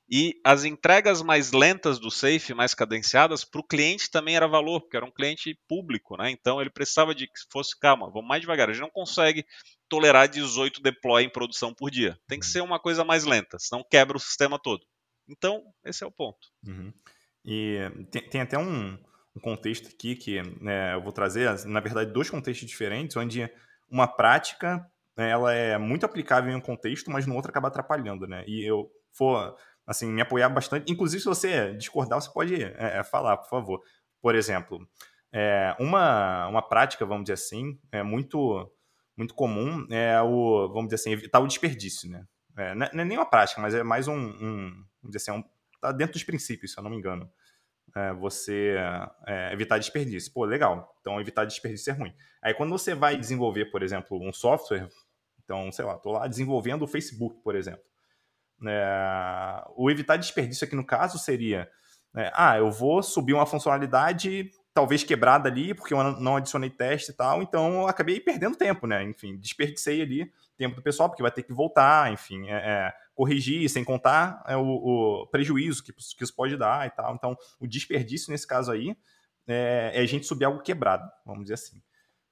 e 0.08 0.40
as 0.44 0.64
entregas 0.64 1.22
mais 1.22 1.52
lentas 1.52 1.98
do 1.98 2.10
Safe, 2.10 2.54
mais 2.54 2.74
cadenciadas, 2.74 3.44
para 3.44 3.60
o 3.60 3.66
cliente 3.66 4.10
também 4.10 4.36
era 4.36 4.46
valor, 4.46 4.80
porque 4.80 4.96
era 4.96 5.06
um 5.06 5.10
cliente 5.10 5.58
público, 5.68 6.16
né? 6.16 6.30
Então 6.30 6.60
ele 6.60 6.70
precisava 6.70 7.14
de 7.14 7.26
que 7.26 7.40
fosse, 7.50 7.78
calma, 7.78 8.10
vamos 8.10 8.28
mais 8.28 8.40
devagar. 8.40 8.68
A 8.68 8.72
gente 8.72 8.82
não 8.82 8.90
consegue 8.90 9.44
tolerar 9.92 10.26
18 10.26 10.80
deploy 10.80 11.22
em 11.22 11.28
produção 11.28 11.74
por 11.74 11.90
dia. 11.90 12.18
Tem 12.26 12.40
que 12.40 12.46
uhum. 12.46 12.52
ser 12.52 12.62
uma 12.62 12.80
coisa 12.80 13.04
mais 13.04 13.24
lenta, 13.24 13.58
senão 13.58 13.84
quebra 13.84 14.16
o 14.16 14.20
sistema 14.20 14.58
todo. 14.58 14.80
Então, 15.28 15.62
esse 15.84 16.02
é 16.02 16.06
o 16.06 16.10
ponto. 16.10 16.38
Uhum. 16.66 16.90
E 17.44 17.76
tem, 18.10 18.26
tem, 18.26 18.40
até 18.40 18.56
um, 18.56 18.98
um, 19.36 19.40
contexto 19.42 19.88
aqui 19.88 20.16
que 20.16 20.40
né, 20.62 20.94
eu 20.94 21.02
vou 21.02 21.12
trazer, 21.12 21.66
na 21.66 21.80
verdade, 21.80 22.10
dois 22.10 22.30
contextos 22.30 22.66
diferentes, 22.66 23.14
onde 23.18 23.46
uma 23.86 24.08
prática 24.08 24.82
né, 25.14 25.28
ela 25.28 25.52
é 25.52 25.76
muito 25.76 26.06
aplicável 26.06 26.50
em 26.50 26.56
um 26.56 26.60
contexto, 26.60 27.10
mas 27.10 27.26
no 27.26 27.34
outro 27.34 27.50
acaba 27.50 27.68
atrapalhando, 27.68 28.26
né? 28.26 28.44
E 28.46 28.66
eu 28.66 28.90
for 29.12 29.54
assim, 29.86 30.10
me 30.10 30.22
apoiar 30.22 30.48
bastante. 30.48 30.90
Inclusive, 30.90 31.20
se 31.20 31.28
você 31.28 31.74
discordar, 31.74 32.18
você 32.18 32.32
pode 32.32 32.64
é, 32.64 32.98
é, 32.98 33.04
falar, 33.04 33.36
por 33.36 33.50
favor. 33.50 33.82
Por 34.22 34.34
exemplo, 34.34 34.78
é, 35.30 35.76
uma, 35.78 36.48
uma 36.48 36.62
prática, 36.62 37.04
vamos 37.04 37.24
dizer 37.24 37.34
assim, 37.34 37.78
é 37.90 38.02
muito, 38.02 38.70
muito 39.16 39.34
comum 39.34 39.86
é 39.90 40.20
o, 40.20 40.68
vamos 40.68 40.84
dizer 40.84 40.96
assim, 40.96 41.12
evitar 41.12 41.40
o 41.40 41.46
desperdício, 41.46 42.10
né? 42.10 42.26
É, 42.56 42.74
não 42.74 42.86
é 42.86 43.04
nem 43.04 43.16
uma 43.16 43.26
prática, 43.26 43.60
mas 43.60 43.74
é 43.74 43.82
mais 43.82 44.08
um, 44.08 44.14
um 44.14 44.70
vamos 45.02 45.14
dizer 45.14 45.18
assim, 45.18 45.30
um, 45.32 45.44
tá 45.80 45.90
dentro 45.92 46.14
dos 46.14 46.24
princípios, 46.24 46.72
se 46.72 46.78
eu 46.78 46.82
não 46.82 46.90
me 46.90 46.96
engano. 46.96 47.30
É, 47.94 48.12
você 48.14 48.76
é, 49.26 49.52
evitar 49.52 49.78
desperdício. 49.78 50.32
Pô, 50.32 50.44
legal. 50.44 50.96
Então, 51.00 51.20
evitar 51.20 51.44
desperdício 51.44 51.90
é 51.90 51.94
ruim. 51.94 52.14
Aí, 52.42 52.54
quando 52.54 52.70
você 52.70 52.94
vai 52.94 53.18
desenvolver, 53.18 53.66
por 53.66 53.82
exemplo, 53.82 54.18
um 54.18 54.32
software, 54.32 54.88
então, 55.44 55.70
sei 55.72 55.84
lá, 55.84 55.96
estou 55.96 56.12
lá 56.12 56.26
desenvolvendo 56.26 56.82
o 56.82 56.86
Facebook, 56.86 57.42
por 57.42 57.54
exemplo. 57.54 57.82
É, 58.66 59.64
o 59.76 59.90
evitar 59.90 60.16
desperdício 60.16 60.64
aqui 60.64 60.76
no 60.76 60.86
caso 60.86 61.18
seria: 61.18 61.68
é, 62.16 62.30
ah, 62.34 62.56
eu 62.56 62.70
vou 62.70 63.02
subir 63.02 63.34
uma 63.34 63.46
funcionalidade 63.46 64.50
talvez 64.74 65.04
quebrada 65.04 65.48
ali, 65.48 65.74
porque 65.74 65.92
eu 65.92 66.02
não 66.18 66.36
adicionei 66.36 66.70
teste 66.70 67.10
e 67.10 67.14
tal, 67.14 67.42
então 67.42 67.82
eu 67.82 67.88
acabei 67.88 68.18
perdendo 68.20 68.56
tempo, 68.56 68.86
né? 68.86 69.02
Enfim, 69.02 69.36
desperdicei 69.36 70.02
ali 70.02 70.32
tempo 70.56 70.76
do 70.76 70.82
pessoal, 70.82 71.08
porque 71.08 71.22
vai 71.22 71.30
ter 71.30 71.42
que 71.42 71.52
voltar, 71.52 72.12
enfim, 72.12 72.48
é, 72.48 72.54
é, 72.54 72.92
corrigir, 73.14 73.68
sem 73.68 73.84
contar 73.84 74.42
é, 74.46 74.56
o, 74.56 74.62
o, 74.62 75.26
prejuízo 75.26 75.82
que, 75.82 75.92
que 75.92 76.24
isso 76.24 76.34
pode 76.34 76.56
dar 76.56 76.86
e 76.86 76.90
tal. 76.90 77.14
Então, 77.14 77.36
o 77.58 77.66
desperdício 77.66 78.30
nesse 78.30 78.46
caso 78.46 78.70
aí 78.70 78.96
é, 79.46 79.92
é 79.94 80.00
a 80.00 80.06
gente 80.06 80.26
subir 80.26 80.44
algo 80.44 80.62
quebrado, 80.62 81.10
vamos 81.26 81.42
dizer 81.44 81.54
assim. 81.54 81.82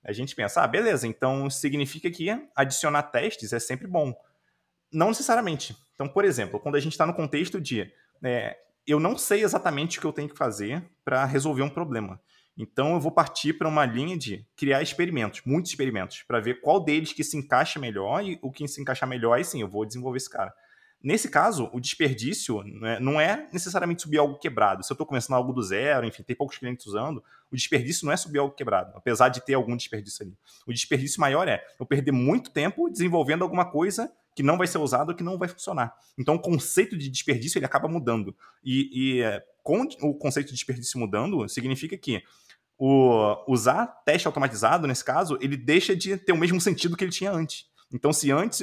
A 0.02 0.12
gente 0.12 0.34
pensa, 0.34 0.62
ah, 0.62 0.66
beleza, 0.66 1.06
então 1.06 1.50
significa 1.50 2.10
que 2.10 2.28
adicionar 2.56 3.02
testes 3.04 3.52
é 3.52 3.58
sempre 3.58 3.86
bom. 3.86 4.14
Não 4.90 5.08
necessariamente. 5.08 5.76
Então, 5.94 6.08
por 6.08 6.24
exemplo, 6.24 6.58
quando 6.58 6.76
a 6.76 6.80
gente 6.80 6.92
está 6.92 7.04
no 7.04 7.14
contexto 7.14 7.60
de 7.60 7.92
é, 8.22 8.56
eu 8.86 8.98
não 8.98 9.16
sei 9.16 9.42
exatamente 9.42 9.98
o 9.98 10.00
que 10.00 10.06
eu 10.06 10.12
tenho 10.12 10.28
que 10.28 10.36
fazer 10.36 10.82
para 11.04 11.24
resolver 11.24 11.62
um 11.62 11.68
problema. 11.68 12.20
Então, 12.56 12.94
eu 12.94 13.00
vou 13.00 13.12
partir 13.12 13.54
para 13.54 13.68
uma 13.68 13.86
linha 13.86 14.16
de 14.16 14.46
criar 14.56 14.82
experimentos, 14.82 15.40
muitos 15.46 15.70
experimentos, 15.70 16.22
para 16.22 16.40
ver 16.40 16.60
qual 16.60 16.82
deles 16.82 17.12
que 17.12 17.24
se 17.24 17.36
encaixa 17.36 17.78
melhor 17.78 18.22
e 18.22 18.38
o 18.42 18.50
que 18.50 18.66
se 18.68 18.80
encaixar 18.80 19.08
melhor, 19.08 19.34
aí 19.34 19.44
sim, 19.44 19.60
eu 19.60 19.68
vou 19.68 19.86
desenvolver 19.86 20.18
esse 20.18 20.28
cara. 20.28 20.52
Nesse 21.02 21.30
caso, 21.30 21.70
o 21.72 21.80
desperdício 21.80 22.62
né, 22.62 23.00
não 23.00 23.18
é 23.18 23.48
necessariamente 23.50 24.02
subir 24.02 24.18
algo 24.18 24.38
quebrado. 24.38 24.84
Se 24.84 24.92
eu 24.92 24.94
estou 24.94 25.06
começando 25.06 25.34
algo 25.34 25.50
do 25.50 25.62
zero, 25.62 26.06
enfim, 26.06 26.22
tem 26.22 26.36
poucos 26.36 26.58
clientes 26.58 26.84
usando, 26.86 27.24
o 27.50 27.56
desperdício 27.56 28.04
não 28.04 28.12
é 28.12 28.18
subir 28.18 28.38
algo 28.38 28.54
quebrado, 28.54 28.92
apesar 28.94 29.30
de 29.30 29.40
ter 29.40 29.54
algum 29.54 29.74
desperdício 29.74 30.26
ali. 30.26 30.36
O 30.66 30.72
desperdício 30.72 31.18
maior 31.18 31.48
é 31.48 31.64
eu 31.78 31.86
perder 31.86 32.12
muito 32.12 32.50
tempo 32.50 32.90
desenvolvendo 32.90 33.42
alguma 33.42 33.64
coisa 33.64 34.12
que 34.36 34.42
não 34.42 34.58
vai 34.58 34.66
ser 34.66 34.78
usado, 34.78 35.14
que 35.14 35.22
não 35.22 35.38
vai 35.38 35.48
funcionar. 35.48 35.94
Então, 36.18 36.34
o 36.34 36.38
conceito 36.38 36.96
de 36.96 37.08
desperdício 37.08 37.58
ele 37.58 37.66
acaba 37.66 37.88
mudando. 37.88 38.36
E, 38.62 38.90
e 38.92 39.22
é, 39.22 39.42
com 39.62 39.86
o 40.02 40.14
conceito 40.14 40.48
de 40.48 40.54
desperdício 40.54 40.98
mudando, 40.98 41.48
significa 41.48 41.96
que 41.96 42.22
o, 42.78 43.36
usar 43.46 43.86
teste 44.04 44.26
automatizado, 44.26 44.86
nesse 44.86 45.04
caso, 45.04 45.38
ele 45.40 45.56
deixa 45.56 45.94
de 45.94 46.16
ter 46.16 46.32
o 46.32 46.36
mesmo 46.36 46.60
sentido 46.60 46.96
que 46.96 47.04
ele 47.04 47.12
tinha 47.12 47.30
antes. 47.30 47.70
Então, 47.92 48.12
se 48.12 48.30
antes 48.30 48.62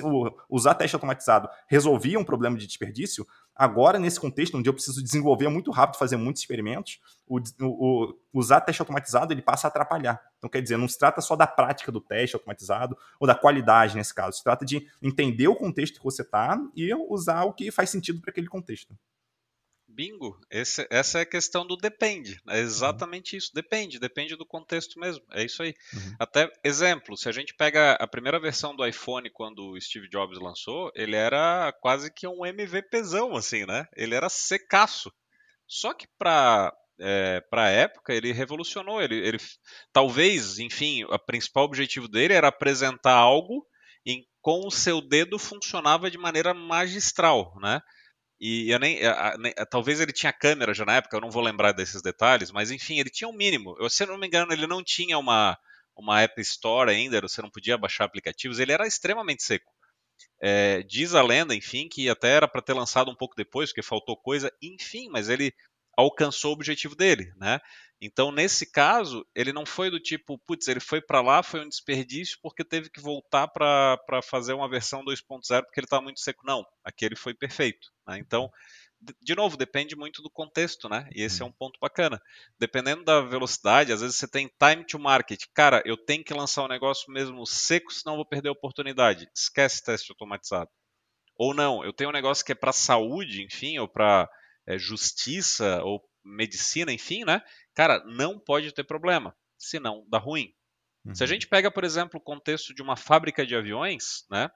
usar 0.50 0.74
teste 0.74 0.96
automatizado 0.96 1.50
resolvia 1.68 2.18
um 2.18 2.24
problema 2.24 2.58
de 2.58 2.66
desperdício, 2.66 3.28
agora, 3.54 4.00
nesse 4.00 4.20
contexto, 4.20 4.58
onde 4.58 4.70
eu 4.70 4.74
preciso 4.74 5.04
desenvolver 5.04 5.50
muito 5.50 5.70
rápido, 5.70 6.00
fazer 6.00 6.16
muitos 6.16 6.42
experimentos, 6.42 7.00
o, 7.28 7.40
o, 7.62 8.18
usar 8.34 8.62
teste 8.62 8.82
automatizado 8.82 9.34
ele 9.34 9.42
passa 9.42 9.68
a 9.68 9.70
atrapalhar. 9.70 10.22
Então, 10.38 10.50
quer 10.50 10.62
dizer, 10.62 10.78
não 10.78 10.88
se 10.88 10.98
trata 10.98 11.20
só 11.20 11.36
da 11.36 11.46
prática 11.46 11.92
do 11.92 12.00
teste 12.00 12.38
automatizado 12.38 12.98
ou 13.20 13.28
da 13.28 13.36
qualidade 13.36 13.98
nesse 13.98 14.16
caso. 14.16 14.38
Se 14.38 14.44
trata 14.44 14.66
de 14.66 14.88
entender 15.02 15.50
o 15.50 15.56
contexto 15.56 15.98
que 15.98 16.06
você 16.06 16.22
está 16.22 16.58
e 16.74 16.94
usar 17.10 17.44
o 17.44 17.54
que 17.54 17.70
faz 17.70 17.90
sentido 17.90 18.22
para 18.22 18.32
aquele 18.32 18.48
contexto. 18.48 18.98
Bingo. 19.98 20.40
Esse, 20.52 20.88
essa 20.92 21.18
é 21.18 21.22
a 21.24 21.26
questão 21.26 21.66
do 21.66 21.76
depende. 21.76 22.40
É 22.48 22.60
exatamente 22.60 23.34
uhum. 23.34 23.38
isso. 23.40 23.52
Depende, 23.52 23.98
depende 23.98 24.36
do 24.36 24.46
contexto 24.46 25.00
mesmo. 25.00 25.26
É 25.32 25.44
isso 25.44 25.64
aí. 25.64 25.74
Uhum. 25.92 26.16
Até 26.20 26.54
exemplo, 26.64 27.18
se 27.18 27.28
a 27.28 27.32
gente 27.32 27.56
pega 27.56 27.94
a 27.94 28.06
primeira 28.06 28.40
versão 28.40 28.76
do 28.76 28.86
iPhone 28.86 29.28
quando 29.32 29.72
o 29.72 29.82
Steve 29.82 30.08
Jobs 30.08 30.38
lançou, 30.38 30.92
ele 30.94 31.16
era 31.16 31.74
quase 31.82 32.14
que 32.14 32.28
um 32.28 32.46
MVPzão, 32.46 33.36
assim, 33.36 33.66
né? 33.66 33.88
Ele 33.96 34.14
era 34.14 34.30
secaço. 34.30 35.12
Só 35.68 35.96
que 35.96 36.08
para 36.20 36.72
é, 37.00 37.42
para 37.50 37.64
a 37.64 37.70
época 37.70 38.14
ele 38.14 38.32
revolucionou. 38.32 39.02
Ele, 39.02 39.16
ele, 39.16 39.40
talvez, 39.92 40.60
enfim, 40.60 41.06
o 41.06 41.18
principal 41.18 41.64
objetivo 41.64 42.08
dele 42.08 42.36
era 42.36 42.50
apresentar 42.50 43.16
algo 43.16 43.66
em 44.06 44.24
com 44.42 44.66
o 44.66 44.72
seu 44.72 45.02
dedo 45.02 45.40
funcionava 45.40 46.10
de 46.10 46.20
maneira 46.20 46.54
magistral, 46.54 47.54
né? 47.60 47.82
E 48.40 48.70
eu 48.70 48.80
nem, 48.80 49.00
talvez 49.70 50.00
ele 50.00 50.14
tinha 50.14 50.32
câmera 50.32 50.74
já 50.74 50.86
na 50.86 50.98
época, 50.98 51.18
eu 51.18 51.22
não 51.22 51.32
vou 51.32 51.42
lembrar 51.42 51.72
desses 51.72 52.02
detalhes, 52.02 52.52
mas 52.52 52.70
enfim, 52.70 53.00
ele 53.00 53.10
tinha 53.10 53.28
um 53.28 53.34
mínimo. 53.34 53.76
Eu, 53.80 53.90
se 53.90 54.04
eu 54.04 54.08
não 54.08 54.18
me 54.18 54.28
engano, 54.28 54.54
ele 54.54 54.68
não 54.68 54.84
tinha 54.84 55.18
uma, 55.18 55.58
uma 55.96 56.22
App 56.22 56.40
Store 56.42 56.92
ainda, 56.92 57.20
você 57.22 57.42
não 57.42 57.50
podia 57.50 57.78
baixar 57.78 58.06
aplicativos, 58.06 58.60
ele 58.60 58.72
era 58.72 58.86
extremamente 58.86 59.44
seco. 59.44 59.72
É, 60.42 60.84
diz 60.84 61.16
a 61.16 61.24
lenda, 61.24 61.56
enfim, 61.56 61.90
que 61.90 62.10
até 62.10 62.30
era 62.30 62.48
para 62.48 62.62
ter 62.62 62.74
lançado 62.74 63.10
um 63.10 63.16
pouco 63.16 63.36
depois, 63.36 63.70
porque 63.70 63.82
faltou 63.82 64.16
coisa, 64.16 64.52
enfim, 64.62 65.10
mas 65.10 65.30
ele 65.30 65.52
alcançou 65.98 66.52
o 66.52 66.54
objetivo 66.54 66.96
dele, 66.96 67.34
né? 67.38 67.60
Então, 68.00 68.32
nesse 68.32 68.72
caso, 68.72 69.26
ele 69.34 69.52
não 69.52 69.66
foi 69.66 69.90
do 69.90 70.00
tipo, 70.00 70.38
putz, 70.40 70.68
ele 70.68 70.80
foi 70.80 71.02
para 71.02 71.22
lá, 71.22 71.42
foi 71.42 71.62
um 71.62 71.70
desperdício 71.70 72.38
porque 72.42 72.64
teve 72.64 72.90
que 72.90 73.02
voltar 73.02 73.48
para 73.48 74.22
fazer 74.24 74.54
uma 74.54 74.70
versão 74.70 75.04
2.0 75.04 75.64
porque 75.64 75.80
ele 75.80 75.86
estava 75.86 76.04
muito 76.04 76.20
seco. 76.20 76.46
Não, 76.46 76.64
aquele 76.84 77.16
foi 77.16 77.34
perfeito. 77.34 77.88
Né? 78.08 78.20
Então, 78.20 78.52
de 79.22 79.36
novo, 79.36 79.58
depende 79.58 79.96
muito 79.96 80.22
do 80.22 80.30
contexto, 80.30 80.90
né? 80.90 81.08
E 81.14 81.22
esse 81.22 81.42
é 81.42 81.46
um 81.46 81.52
ponto 81.52 81.80
bacana. 81.80 82.22
Dependendo 82.60 83.04
da 83.04 83.22
velocidade, 83.22 83.92
às 83.92 84.02
vezes 84.02 84.18
você 84.18 84.28
tem 84.28 84.52
time 84.60 84.84
to 84.86 84.98
market. 84.98 85.44
Cara, 85.54 85.82
eu 85.86 85.96
tenho 85.98 86.24
que 86.24 86.34
lançar 86.34 86.64
um 86.64 86.68
negócio 86.68 87.12
mesmo 87.12 87.46
seco, 87.46 87.94
senão 87.94 88.16
vou 88.16 88.26
perder 88.26 88.50
a 88.50 88.54
oportunidade. 88.54 89.30
Esquece 89.36 89.84
teste 89.84 90.12
automatizado. 90.12 90.70
Ou 91.36 91.54
não, 91.54 91.84
eu 91.84 91.94
tenho 91.94 92.10
um 92.10 92.14
negócio 92.14 92.44
que 92.44 92.52
é 92.52 92.56
para 92.56 92.74
saúde, 92.74 93.44
enfim, 93.44 93.78
ou 93.78 93.88
para 93.88 94.28
é, 94.66 94.78
justiça, 94.78 95.84
ou 95.84 96.02
medicina, 96.28 96.92
enfim, 96.92 97.24
né? 97.24 97.42
Cara, 97.74 98.04
não 98.06 98.40
pode 98.40 98.72
ter 98.74 98.84
problema, 98.84 99.36
senão 99.58 100.06
dá 100.10 100.18
ruim. 100.18 100.54
Uhum. 101.06 101.16
Se 101.16 101.24
a 101.24 101.26
uhum. 101.26 101.30
gente 101.30 101.48
pega, 101.48 101.72
por 101.72 101.84
exemplo, 101.84 102.20
o 102.20 102.24
contexto 102.24 102.74
de 102.74 102.82
uma 102.82 102.96
fábrica 102.96 103.46
de 103.46 103.56
aviões, 103.56 104.26
né? 104.30 104.50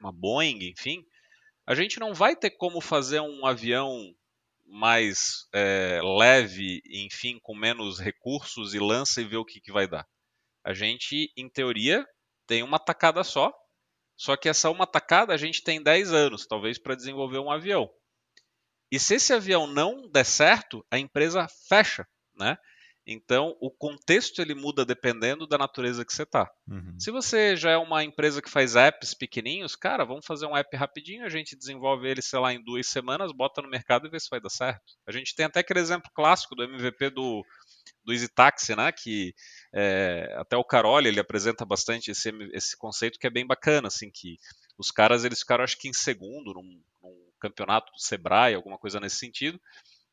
Uma 0.00 0.12
Boeing, 0.12 0.70
enfim, 0.70 1.04
a 1.66 1.74
gente 1.74 2.00
não 2.00 2.12
vai 2.12 2.34
ter 2.34 2.50
como 2.50 2.80
fazer 2.80 3.20
um 3.20 3.46
avião 3.46 4.14
mais 4.64 5.46
é, 5.52 6.00
leve, 6.02 6.82
enfim, 6.86 7.38
com 7.42 7.54
menos 7.54 8.00
recursos 8.00 8.74
e 8.74 8.78
lança 8.78 9.20
e 9.20 9.24
ver 9.24 9.36
o 9.36 9.44
que, 9.44 9.60
que 9.60 9.70
vai 9.70 9.86
dar. 9.86 10.06
A 10.64 10.72
gente, 10.72 11.32
em 11.36 11.48
teoria, 11.48 12.06
tem 12.46 12.62
uma 12.62 12.78
tacada 12.78 13.22
só, 13.22 13.52
só 14.16 14.36
que 14.36 14.48
essa 14.48 14.70
uma 14.70 14.86
tacada 14.86 15.34
a 15.34 15.36
gente 15.36 15.62
tem 15.62 15.82
10 15.82 16.12
anos, 16.12 16.46
talvez, 16.46 16.78
para 16.78 16.94
desenvolver 16.94 17.38
um 17.38 17.50
avião. 17.50 17.90
E 18.92 18.98
se 18.98 19.14
esse 19.14 19.32
avião 19.32 19.66
não 19.66 20.06
der 20.10 20.26
certo, 20.26 20.84
a 20.90 20.98
empresa 20.98 21.46
fecha, 21.66 22.06
né? 22.36 22.58
Então, 23.06 23.56
o 23.58 23.70
contexto 23.70 24.40
ele 24.40 24.54
muda 24.54 24.84
dependendo 24.84 25.46
da 25.46 25.56
natureza 25.56 26.04
que 26.04 26.12
você 26.12 26.24
está. 26.24 26.48
Uhum. 26.68 27.00
Se 27.00 27.10
você 27.10 27.56
já 27.56 27.70
é 27.70 27.76
uma 27.76 28.04
empresa 28.04 28.42
que 28.42 28.50
faz 28.50 28.76
apps 28.76 29.14
pequenininhos, 29.14 29.74
cara, 29.74 30.04
vamos 30.04 30.26
fazer 30.26 30.46
um 30.46 30.56
app 30.56 30.76
rapidinho, 30.76 31.24
a 31.24 31.28
gente 31.30 31.56
desenvolve 31.56 32.06
ele, 32.06 32.20
sei 32.20 32.38
lá, 32.38 32.52
em 32.52 32.62
duas 32.62 32.86
semanas, 32.86 33.32
bota 33.32 33.62
no 33.62 33.70
mercado 33.70 34.06
e 34.06 34.10
vê 34.10 34.20
se 34.20 34.28
vai 34.30 34.40
dar 34.40 34.50
certo. 34.50 34.84
A 35.08 35.10
gente 35.10 35.34
tem 35.34 35.46
até 35.46 35.60
aquele 35.60 35.80
exemplo 35.80 36.10
clássico 36.14 36.54
do 36.54 36.62
MVP 36.62 37.10
do, 37.10 37.42
do 38.04 38.12
Easy 38.12 38.28
Taxi, 38.28 38.76
né? 38.76 38.92
Que 38.92 39.34
é, 39.74 40.36
até 40.36 40.56
o 40.56 40.64
Caroli 40.64 41.08
ele 41.08 41.18
apresenta 41.18 41.64
bastante 41.64 42.10
esse, 42.10 42.30
esse 42.52 42.76
conceito 42.76 43.18
que 43.18 43.26
é 43.26 43.30
bem 43.30 43.46
bacana, 43.46 43.88
assim, 43.88 44.10
que 44.12 44.36
os 44.78 44.90
caras 44.90 45.24
eles 45.24 45.40
ficaram 45.40 45.64
acho 45.64 45.78
que 45.78 45.88
em 45.88 45.92
segundo 45.92 46.52
num, 46.54 46.62
num 46.62 46.82
campeonato 47.42 47.92
do 47.92 48.00
Sebrae, 48.00 48.54
alguma 48.54 48.78
coisa 48.78 49.00
nesse 49.00 49.16
sentido. 49.16 49.60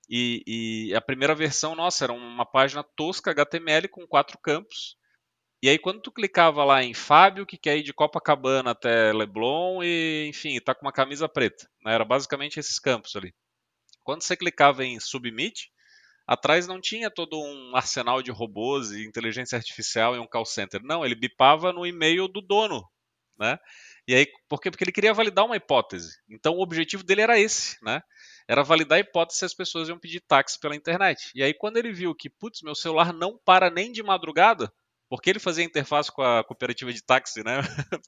E, 0.10 0.90
e, 0.90 0.96
a 0.96 1.02
primeira 1.02 1.36
versão, 1.36 1.76
nossa, 1.76 2.04
era 2.04 2.14
uma 2.14 2.46
página 2.46 2.84
tosca 2.96 3.30
HTML 3.30 3.88
com 3.88 4.08
quatro 4.08 4.40
campos. 4.40 4.98
E 5.62 5.70
aí 5.70 5.78
quando 5.78 6.02
tu 6.02 6.12
clicava 6.12 6.64
lá 6.64 6.82
em 6.84 6.94
Fábio, 6.94 7.46
que 7.46 7.58
quer 7.58 7.78
ir 7.78 7.84
de 7.84 7.94
Copacabana 7.94 8.72
até 8.72 9.14
Leblon 9.14 9.84
e, 9.84 10.28
enfim, 10.28 10.60
tá 10.60 10.74
com 10.74 10.86
uma 10.86 10.92
camisa 10.92 11.30
preta. 11.30 11.70
Né? 11.84 11.94
Era 11.94 12.06
basicamente 12.06 12.60
esses 12.60 12.80
campos 12.80 13.16
ali. 13.16 13.34
Quando 14.04 14.24
você 14.24 14.36
clicava 14.36 14.84
em 14.84 15.00
Submit, 15.00 15.70
atrás 16.26 16.66
não 16.66 16.80
tinha 16.82 17.12
todo 17.12 17.40
um 17.40 17.76
arsenal 17.76 18.24
de 18.24 18.32
robôs 18.32 18.92
e 18.92 19.06
inteligência 19.06 19.58
artificial 19.58 20.16
e 20.16 20.20
um 20.20 20.28
call 20.28 20.46
center. 20.46 20.82
Não, 20.82 21.06
ele 21.06 21.14
bipava 21.14 21.74
no 21.74 21.86
e-mail 21.86 22.28
do 22.28 22.42
dono, 22.42 22.90
né? 23.38 23.60
E 24.10 24.16
aí, 24.16 24.26
por 24.48 24.60
quê? 24.60 24.72
Porque 24.72 24.84
ele 24.84 24.92
queria 24.92 25.14
validar 25.14 25.46
uma 25.46 25.56
hipótese. 25.56 26.18
Então 26.28 26.56
o 26.56 26.62
objetivo 26.64 27.04
dele 27.04 27.22
era 27.22 27.40
esse, 27.40 27.78
né? 27.84 28.02
Era 28.48 28.64
validar 28.64 28.96
a 28.96 29.02
hipótese 29.02 29.38
se 29.38 29.46
as 29.46 29.54
pessoas 29.54 29.88
iam 29.88 30.00
pedir 30.00 30.20
táxi 30.22 30.60
pela 30.60 30.76
internet. 30.76 31.30
E 31.36 31.44
aí 31.44 31.54
quando 31.54 31.78
ele 31.78 31.94
viu 31.94 32.16
que, 32.16 32.28
putz, 32.28 32.64
meu 32.64 32.74
celular 32.74 33.14
não 33.14 33.38
para 33.46 33.70
nem 33.70 33.92
de 33.92 34.02
madrugada, 34.02 34.74
porque 35.08 35.30
ele 35.30 35.38
fazia 35.38 35.64
interface 35.64 36.12
com 36.12 36.24
a 36.24 36.44
cooperativa 36.44 36.92
de 36.92 37.04
táxi, 37.04 37.44
né? 37.44 37.58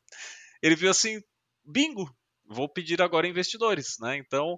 ele 0.60 0.76
viu 0.76 0.90
assim, 0.90 1.22
bingo, 1.64 2.12
vou 2.48 2.68
pedir 2.68 3.00
agora 3.00 3.28
investidores, 3.28 3.98
né? 4.00 4.18
Então, 4.18 4.58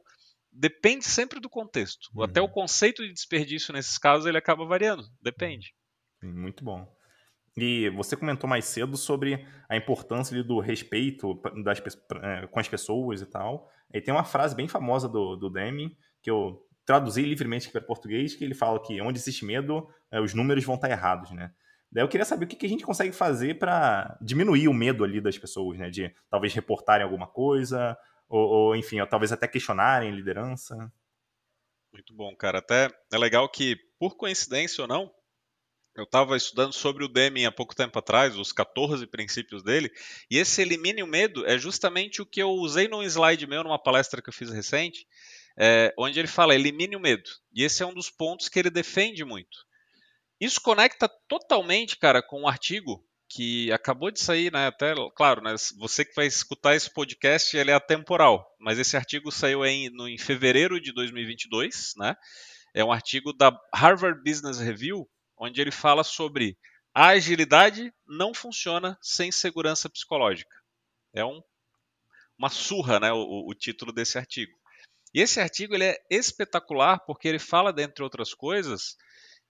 depende 0.49 1.03
sempre 1.03 1.41
do 1.41 1.49
contexto. 1.49 2.08
Uhum. 2.15 2.23
Até 2.23 2.41
o 2.41 2.47
conceito 2.47 3.06
de 3.06 3.12
desperdício 3.12 3.73
nesses 3.73 3.97
casos 3.97 4.27
ele 4.27 4.38
acaba 4.38 4.65
variando, 4.65 5.03
depende. 5.21 5.73
Muito 6.21 6.63
bom. 6.63 6.89
E 7.56 7.89
você 7.89 8.16
comentou 8.16 8.50
mais 8.50 8.66
cedo 8.66 8.98
sobre 8.98 9.46
a 9.70 9.78
importância 9.78 10.44
do 10.44 10.60
respeito 10.60 11.39
das, 11.63 11.82
é, 12.22 12.48
com 12.48 12.60
as 12.60 12.68
pessoas 12.68 13.22
e 13.22 13.26
tal. 13.26 13.70
E 13.94 14.02
tem 14.02 14.13
uma 14.13 14.24
frase 14.24 14.56
bem 14.56 14.68
famosa 14.68 15.08
do, 15.08 15.36
do 15.36 15.50
Deming, 15.50 15.96
que 16.22 16.32
eu 16.32 16.66
traduzi 16.86 17.22
livremente 17.22 17.70
para 17.70 17.80
português, 17.80 18.36
que 18.36 18.44
ele 18.44 18.56
fala 18.56 18.82
que 18.82 19.00
onde 19.02 19.20
existe 19.20 19.46
medo, 19.46 19.88
é, 20.12 20.20
os 20.20 20.34
números 20.34 20.63
vão 20.63 20.76
estar 20.76 20.89
errados, 20.89 21.32
né? 21.32 21.52
Daí 21.92 22.04
eu 22.04 22.08
queria 22.08 22.26
saber 22.26 22.46
o 22.46 22.48
que, 22.48 22.56
que 22.56 22.66
a 22.66 22.70
gente 22.70 22.84
consegue 22.84 23.12
fazer 23.12 23.60
para 23.60 24.18
diminuir 24.20 24.68
o 24.68 24.74
medo 24.74 25.04
ali 25.04 25.22
das 25.22 25.38
pessoas, 25.38 25.78
né? 25.78 25.92
De 25.92 26.12
talvez 26.28 26.52
reportarem 26.54 27.04
alguma 27.04 27.28
coisa, 27.28 27.96
ou, 28.28 28.42
ou 28.42 28.76
enfim, 28.76 29.00
ou 29.00 29.06
talvez 29.06 29.32
até 29.32 29.48
questionarem 29.48 30.10
liderança. 30.10 30.76
Muito 31.94 32.12
bom, 32.16 32.36
cara. 32.36 32.58
Até 32.58 32.89
é 33.12 33.18
legal 33.18 33.48
que, 33.48 33.78
por 34.00 34.18
coincidência 34.18 34.82
ou 34.82 34.88
não, 34.88 35.12
eu 35.95 36.03
estava 36.03 36.36
estudando 36.36 36.73
sobre 36.73 37.03
o 37.03 37.08
Deming 37.08 37.45
há 37.45 37.51
pouco 37.51 37.75
tempo 37.75 37.97
atrás, 37.99 38.36
os 38.38 38.51
14 38.51 39.06
princípios 39.08 39.63
dele, 39.63 39.91
e 40.29 40.38
esse 40.38 40.62
elimine 40.62 41.03
o 41.03 41.08
medo 41.08 41.45
é 41.45 41.58
justamente 41.58 42.21
o 42.21 42.25
que 42.25 42.41
eu 42.41 42.49
usei 42.49 42.88
num 42.88 43.03
slide 43.03 43.45
meu, 43.45 43.63
numa 43.63 43.82
palestra 43.82 44.21
que 44.21 44.29
eu 44.29 44.34
fiz 44.34 44.49
recente, 44.49 45.06
é, 45.58 45.93
onde 45.97 46.19
ele 46.19 46.27
fala 46.27 46.56
elimine 46.56 46.95
o 46.95 46.99
medo. 46.99 47.29
E 47.53 47.63
esse 47.63 47.84
é 47.84 47.86
um 47.86 47.93
dos 47.93 48.10
pontos 48.10 48.49
que 48.49 48.58
ele 48.58 48.69
defende 48.69 49.23
muito. 49.23 49.58
Isso 50.39 50.60
conecta 50.60 51.08
totalmente, 51.27 51.97
cara, 51.97 52.21
com 52.21 52.41
um 52.41 52.47
artigo 52.47 53.06
que 53.29 53.71
acabou 53.71 54.12
de 54.12 54.19
sair, 54.19 54.51
né? 54.51 54.67
Até, 54.67 54.93
claro, 55.15 55.41
né, 55.41 55.56
você 55.77 56.06
que 56.06 56.13
vai 56.15 56.27
escutar 56.27 56.75
esse 56.75 56.91
podcast, 56.91 57.56
ele 57.56 57.71
é 57.71 57.73
atemporal, 57.73 58.47
mas 58.60 58.77
esse 58.77 58.95
artigo 58.95 59.32
saiu 59.32 59.65
em, 59.65 59.89
no, 59.89 60.08
em 60.08 60.17
fevereiro 60.17 60.79
de 60.79 60.91
2022, 60.93 61.93
né? 61.97 62.15
É 62.75 62.84
um 62.84 62.91
artigo 62.91 63.34
da 63.34 63.56
Harvard 63.73 64.21
Business 64.23 64.60
Review, 64.60 65.08
onde 65.43 65.60
ele 65.60 65.71
fala 65.71 66.03
sobre 66.03 66.58
a 66.93 67.08
agilidade 67.08 67.93
não 68.08 68.34
funciona 68.34 68.97
sem 69.01 69.32
segurança 69.32 69.89
psicológica. 69.89 70.56
É 71.13 71.25
um, 71.25 71.41
uma 72.38 72.49
surra, 72.49 72.99
né, 72.99 73.12
o, 73.12 73.49
o, 73.49 73.53
título 73.53 73.91
desse 73.91 74.17
artigo. 74.17 74.53
E 75.13 75.19
esse 75.19 75.39
artigo 75.39 75.73
ele 75.73 75.86
é 75.86 75.97
espetacular 76.10 76.99
porque 77.06 77.27
ele 77.27 77.39
fala, 77.39 77.73
dentre 77.73 78.03
outras 78.03 78.34
coisas, 78.34 78.95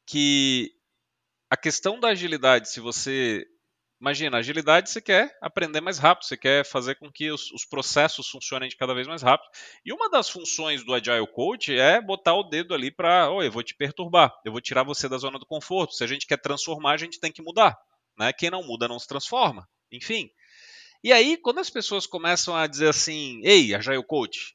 que 0.05 0.71
a 1.49 1.55
questão 1.55 1.99
da 1.99 2.09
agilidade, 2.09 2.69
se 2.69 2.79
você 2.79 3.45
Imagina, 4.03 4.39
agilidade 4.39 4.89
você 4.89 4.99
quer 4.99 5.33
aprender 5.39 5.79
mais 5.79 5.97
rápido, 5.97 6.25
você 6.25 6.35
quer 6.35 6.65
fazer 6.65 6.95
com 6.95 7.09
que 7.09 7.31
os, 7.31 7.49
os, 7.51 7.63
processos 7.63 8.27
funcionem 8.27 8.67
de 8.67 8.75
cada 8.75 8.93
vez 8.93 9.07
mais 9.07 9.21
rápido. 9.21 9.49
E 9.85 9.93
uma 9.93 10.09
das 10.09 10.29
funções 10.29 10.83
do 10.83 10.93
Agile 10.93 11.25
Coach 11.25 11.73
é 11.73 12.01
botar 12.01 12.33
o 12.33 12.43
dedo 12.43 12.73
ali 12.73 12.91
para, 12.91 13.31
oh, 13.31 13.41
eu 13.41 13.49
vou 13.49 13.63
te 13.63 13.73
perturbar, 13.73 14.37
eu 14.43 14.51
vou 14.51 14.59
tirar 14.59 14.83
você 14.83 15.07
da 15.07 15.17
zona 15.17 15.39
do 15.39 15.45
conforto. 15.45 15.93
Se 15.93 16.03
a 16.03 16.07
gente 16.07 16.27
quer 16.27 16.35
transformar, 16.35 16.91
a 16.91 16.97
gente 16.97 17.17
tem 17.17 17.31
que 17.31 17.41
mudar. 17.41 17.77
Né? 18.19 18.33
Quem 18.33 18.49
não 18.49 18.61
muda 18.61 18.89
não 18.89 18.99
se 18.99 19.07
transforma. 19.07 19.65
Enfim. 19.89 20.29
E 21.01 21.13
aí, 21.13 21.37
quando 21.37 21.59
as 21.59 21.69
pessoas 21.69 22.05
começam 22.05 22.53
a 22.57 22.67
dizer 22.67 22.89
assim, 22.89 23.39
ei, 23.41 23.73
Agile 23.73 24.03
Coach, 24.03 24.53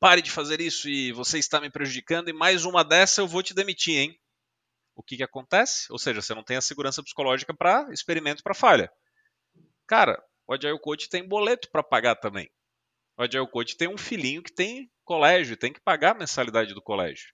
pare 0.00 0.20
de 0.20 0.32
fazer 0.32 0.60
isso 0.60 0.88
e 0.88 1.12
você 1.12 1.38
está 1.38 1.60
me 1.60 1.70
prejudicando, 1.70 2.28
e 2.28 2.32
mais 2.32 2.64
uma 2.64 2.82
dessa 2.82 3.20
eu 3.20 3.28
vou 3.28 3.40
te 3.40 3.54
demitir, 3.54 3.98
hein? 3.98 4.19
O 5.00 5.02
que, 5.02 5.16
que 5.16 5.22
acontece? 5.22 5.90
Ou 5.90 5.98
seja, 5.98 6.20
você 6.20 6.34
não 6.34 6.44
tem 6.44 6.58
a 6.58 6.60
segurança 6.60 7.02
psicológica 7.02 7.54
para 7.54 7.90
experimento 7.90 8.42
para 8.42 8.54
falha. 8.54 8.92
Cara, 9.86 10.22
o 10.46 10.52
Agile 10.52 10.78
Coach 10.78 11.08
tem 11.08 11.26
boleto 11.26 11.70
para 11.70 11.82
pagar 11.82 12.16
também. 12.16 12.50
O 13.16 13.22
Agile 13.22 13.50
Coach 13.50 13.76
tem 13.78 13.88
um 13.88 13.96
filhinho 13.96 14.42
que 14.42 14.52
tem 14.52 14.90
colégio, 15.02 15.56
tem 15.56 15.72
que 15.72 15.80
pagar 15.80 16.10
a 16.10 16.18
mensalidade 16.18 16.74
do 16.74 16.82
colégio. 16.82 17.32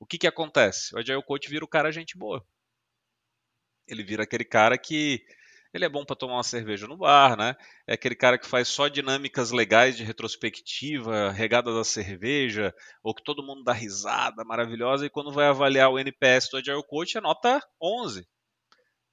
O 0.00 0.04
que 0.04 0.18
que 0.18 0.26
acontece? 0.26 0.92
O 0.94 0.98
Agile 0.98 1.22
Coach 1.22 1.48
vira 1.48 1.64
o 1.64 1.68
cara 1.68 1.92
gente 1.92 2.18
boa. 2.18 2.44
Ele 3.86 4.02
vira 4.02 4.24
aquele 4.24 4.44
cara 4.44 4.76
que 4.76 5.24
ele 5.72 5.84
é 5.84 5.88
bom 5.88 6.04
para 6.04 6.16
tomar 6.16 6.34
uma 6.34 6.42
cerveja 6.42 6.86
no 6.86 6.96
bar, 6.96 7.36
né? 7.36 7.56
É 7.86 7.94
aquele 7.94 8.14
cara 8.14 8.38
que 8.38 8.46
faz 8.46 8.68
só 8.68 8.88
dinâmicas 8.88 9.50
legais 9.50 9.96
de 9.96 10.04
retrospectiva, 10.04 11.30
regada 11.30 11.74
da 11.74 11.84
cerveja, 11.84 12.74
ou 13.02 13.14
que 13.14 13.22
todo 13.22 13.42
mundo 13.42 13.64
dá 13.64 13.72
risada 13.72 14.44
maravilhosa, 14.44 15.06
e 15.06 15.10
quando 15.10 15.32
vai 15.32 15.46
avaliar 15.46 15.90
o 15.90 15.98
NPS 15.98 16.50
do 16.50 16.58
Agile 16.58 16.82
Coach 16.86 17.16
é 17.16 17.20
nota 17.20 17.60
11. 17.80 18.26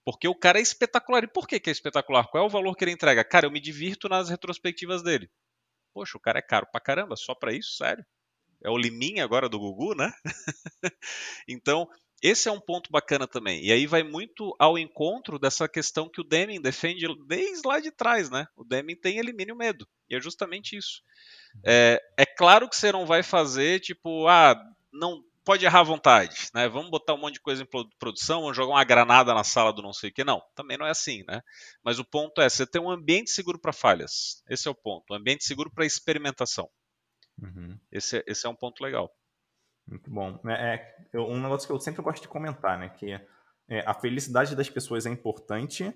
Porque 0.03 0.27
o 0.27 0.35
cara 0.35 0.59
é 0.59 0.61
espetacular. 0.61 1.23
E 1.23 1.27
por 1.27 1.47
que, 1.47 1.59
que 1.59 1.69
é 1.69 1.73
espetacular? 1.73 2.27
Qual 2.27 2.43
é 2.43 2.45
o 2.45 2.49
valor 2.49 2.75
que 2.75 2.83
ele 2.83 2.91
entrega? 2.91 3.23
Cara, 3.23 3.45
eu 3.45 3.51
me 3.51 3.59
divirto 3.59 4.09
nas 4.09 4.29
retrospectivas 4.29 5.03
dele. 5.03 5.29
Poxa, 5.93 6.17
o 6.17 6.21
cara 6.21 6.39
é 6.39 6.41
caro 6.41 6.67
pra 6.71 6.81
caramba, 6.81 7.15
só 7.15 7.35
para 7.35 7.53
isso? 7.53 7.75
Sério? 7.75 8.05
É 8.63 8.69
o 8.69 8.77
Liminha 8.77 9.23
agora 9.23 9.47
do 9.47 9.59
Gugu, 9.59 9.95
né? 9.95 10.11
então, 11.47 11.87
esse 12.21 12.49
é 12.49 12.51
um 12.51 12.59
ponto 12.59 12.91
bacana 12.91 13.27
também. 13.27 13.63
E 13.63 13.71
aí 13.71 13.87
vai 13.87 14.03
muito 14.03 14.55
ao 14.59 14.77
encontro 14.77 15.39
dessa 15.39 15.67
questão 15.67 16.09
que 16.09 16.21
o 16.21 16.23
Deming 16.23 16.61
defende 16.61 17.05
desde 17.27 17.67
lá 17.67 17.79
de 17.79 17.91
trás, 17.91 18.29
né? 18.29 18.47
O 18.55 18.63
Deming 18.63 18.95
tem 18.95 19.17
elimine 19.17 19.51
o 19.51 19.55
medo. 19.55 19.87
E 20.09 20.15
é 20.15 20.21
justamente 20.21 20.77
isso. 20.77 21.01
É, 21.65 22.01
é 22.17 22.25
claro 22.25 22.69
que 22.69 22.75
você 22.75 22.91
não 22.91 23.05
vai 23.05 23.23
fazer, 23.23 23.79
tipo, 23.79 24.27
ah, 24.27 24.55
não 24.91 25.23
pode 25.43 25.65
errar 25.65 25.79
à 25.79 25.83
vontade, 25.83 26.49
né? 26.53 26.67
Vamos 26.67 26.91
botar 26.91 27.13
um 27.13 27.17
monte 27.17 27.35
de 27.35 27.41
coisa 27.41 27.63
em 27.63 27.67
produção, 27.97 28.41
vamos 28.41 28.55
jogar 28.55 28.73
uma 28.73 28.83
granada 28.83 29.33
na 29.33 29.43
sala 29.43 29.73
do 29.73 29.81
não 29.81 29.93
sei 29.93 30.09
o 30.09 30.13
que. 30.13 30.23
Não, 30.23 30.41
também 30.53 30.77
não 30.77 30.85
é 30.85 30.91
assim, 30.91 31.23
né? 31.27 31.41
Mas 31.83 31.97
o 31.97 32.05
ponto 32.05 32.39
é, 32.41 32.47
você 32.47 32.67
ter 32.67 32.79
um 32.79 32.89
ambiente 32.89 33.31
seguro 33.31 33.57
para 33.57 33.73
falhas. 33.73 34.43
Esse 34.47 34.67
é 34.67 34.71
o 34.71 34.75
ponto. 34.75 35.11
Um 35.11 35.15
ambiente 35.15 35.43
seguro 35.43 35.71
para 35.71 35.85
experimentação. 35.85 36.69
Uhum. 37.41 37.79
Esse, 37.91 38.17
é, 38.17 38.23
esse 38.27 38.45
é 38.45 38.49
um 38.49 38.55
ponto 38.55 38.83
legal. 38.83 39.11
Muito 39.89 40.11
bom. 40.11 40.39
É, 40.47 40.85
é, 41.11 41.19
um 41.19 41.41
negócio 41.41 41.67
que 41.67 41.73
eu 41.73 41.79
sempre 41.79 42.01
gosto 42.01 42.21
de 42.21 42.27
comentar, 42.27 42.77
né? 42.77 42.89
Que 42.89 43.19
é, 43.67 43.83
a 43.85 43.93
felicidade 43.93 44.55
das 44.55 44.69
pessoas 44.69 45.05
é 45.05 45.09
importante, 45.09 45.91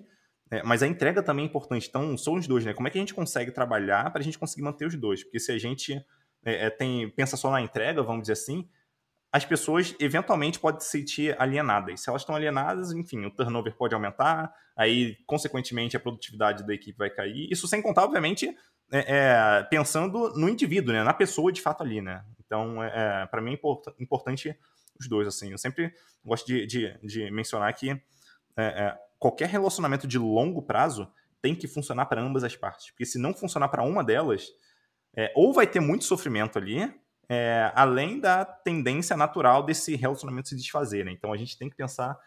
é, 0.50 0.62
mas 0.62 0.82
a 0.82 0.86
entrega 0.86 1.22
também 1.22 1.44
é 1.44 1.48
importante. 1.48 1.88
Então, 1.88 2.16
são 2.18 2.34
os 2.34 2.46
dois, 2.46 2.64
né? 2.64 2.74
Como 2.74 2.88
é 2.88 2.90
que 2.90 2.98
a 2.98 3.00
gente 3.00 3.14
consegue 3.14 3.52
trabalhar 3.52 4.10
para 4.10 4.20
a 4.20 4.24
gente 4.24 4.38
conseguir 4.38 4.62
manter 4.62 4.86
os 4.86 4.96
dois? 4.96 5.22
Porque 5.22 5.38
se 5.38 5.52
a 5.52 5.58
gente 5.58 5.94
é, 6.44 6.66
é, 6.66 6.70
tem, 6.70 7.08
pensa 7.10 7.36
só 7.36 7.50
na 7.50 7.60
entrega, 7.60 8.02
vamos 8.02 8.22
dizer 8.22 8.32
assim, 8.32 8.68
as 9.32 9.44
pessoas 9.44 9.94
eventualmente 9.98 10.60
podem 10.60 10.80
se 10.80 10.88
sentir 10.88 11.40
alienadas. 11.40 12.00
Se 12.00 12.08
elas 12.08 12.22
estão 12.22 12.34
alienadas, 12.34 12.92
enfim, 12.92 13.24
o 13.24 13.30
turnover 13.30 13.76
pode 13.76 13.94
aumentar, 13.94 14.52
aí, 14.76 15.16
consequentemente, 15.26 15.96
a 15.96 16.00
produtividade 16.00 16.66
da 16.66 16.74
equipe 16.74 16.98
vai 16.98 17.10
cair. 17.10 17.48
Isso 17.50 17.66
sem 17.66 17.82
contar, 17.82 18.04
obviamente, 18.04 18.56
é, 18.92 19.66
pensando 19.70 20.32
no 20.36 20.48
indivíduo, 20.48 20.92
né? 20.92 21.02
Na 21.02 21.14
pessoa 21.14 21.50
de 21.50 21.60
fato 21.60 21.82
ali, 21.82 22.00
né? 22.00 22.24
Então, 22.54 22.82
é, 22.82 23.22
é 23.22 23.26
para 23.26 23.42
mim 23.42 23.50
é 23.50 23.54
import, 23.54 23.84
importante 23.98 24.56
os 24.98 25.08
dois, 25.08 25.26
assim. 25.26 25.50
Eu 25.50 25.58
sempre 25.58 25.92
gosto 26.24 26.46
de, 26.46 26.64
de, 26.66 26.98
de 27.02 27.30
mencionar 27.30 27.74
que 27.74 27.90
é, 27.90 28.00
é, 28.56 28.98
qualquer 29.18 29.48
relacionamento 29.48 30.06
de 30.06 30.18
longo 30.18 30.62
prazo 30.62 31.10
tem 31.42 31.54
que 31.54 31.66
funcionar 31.66 32.06
para 32.06 32.22
ambas 32.22 32.44
as 32.44 32.54
partes. 32.54 32.90
Porque 32.90 33.04
se 33.04 33.18
não 33.18 33.34
funcionar 33.34 33.68
para 33.68 33.82
uma 33.82 34.04
delas, 34.04 34.48
é, 35.16 35.32
ou 35.34 35.52
vai 35.52 35.66
ter 35.66 35.80
muito 35.80 36.04
sofrimento 36.04 36.56
ali, 36.56 36.80
é, 37.28 37.72
além 37.74 38.20
da 38.20 38.44
tendência 38.44 39.16
natural 39.16 39.64
desse 39.64 39.96
relacionamento 39.96 40.48
se 40.48 40.56
desfazer. 40.56 41.04
Né? 41.04 41.10
Então, 41.10 41.32
a 41.32 41.36
gente 41.36 41.58
tem 41.58 41.68
que 41.68 41.76
pensar 41.76 42.18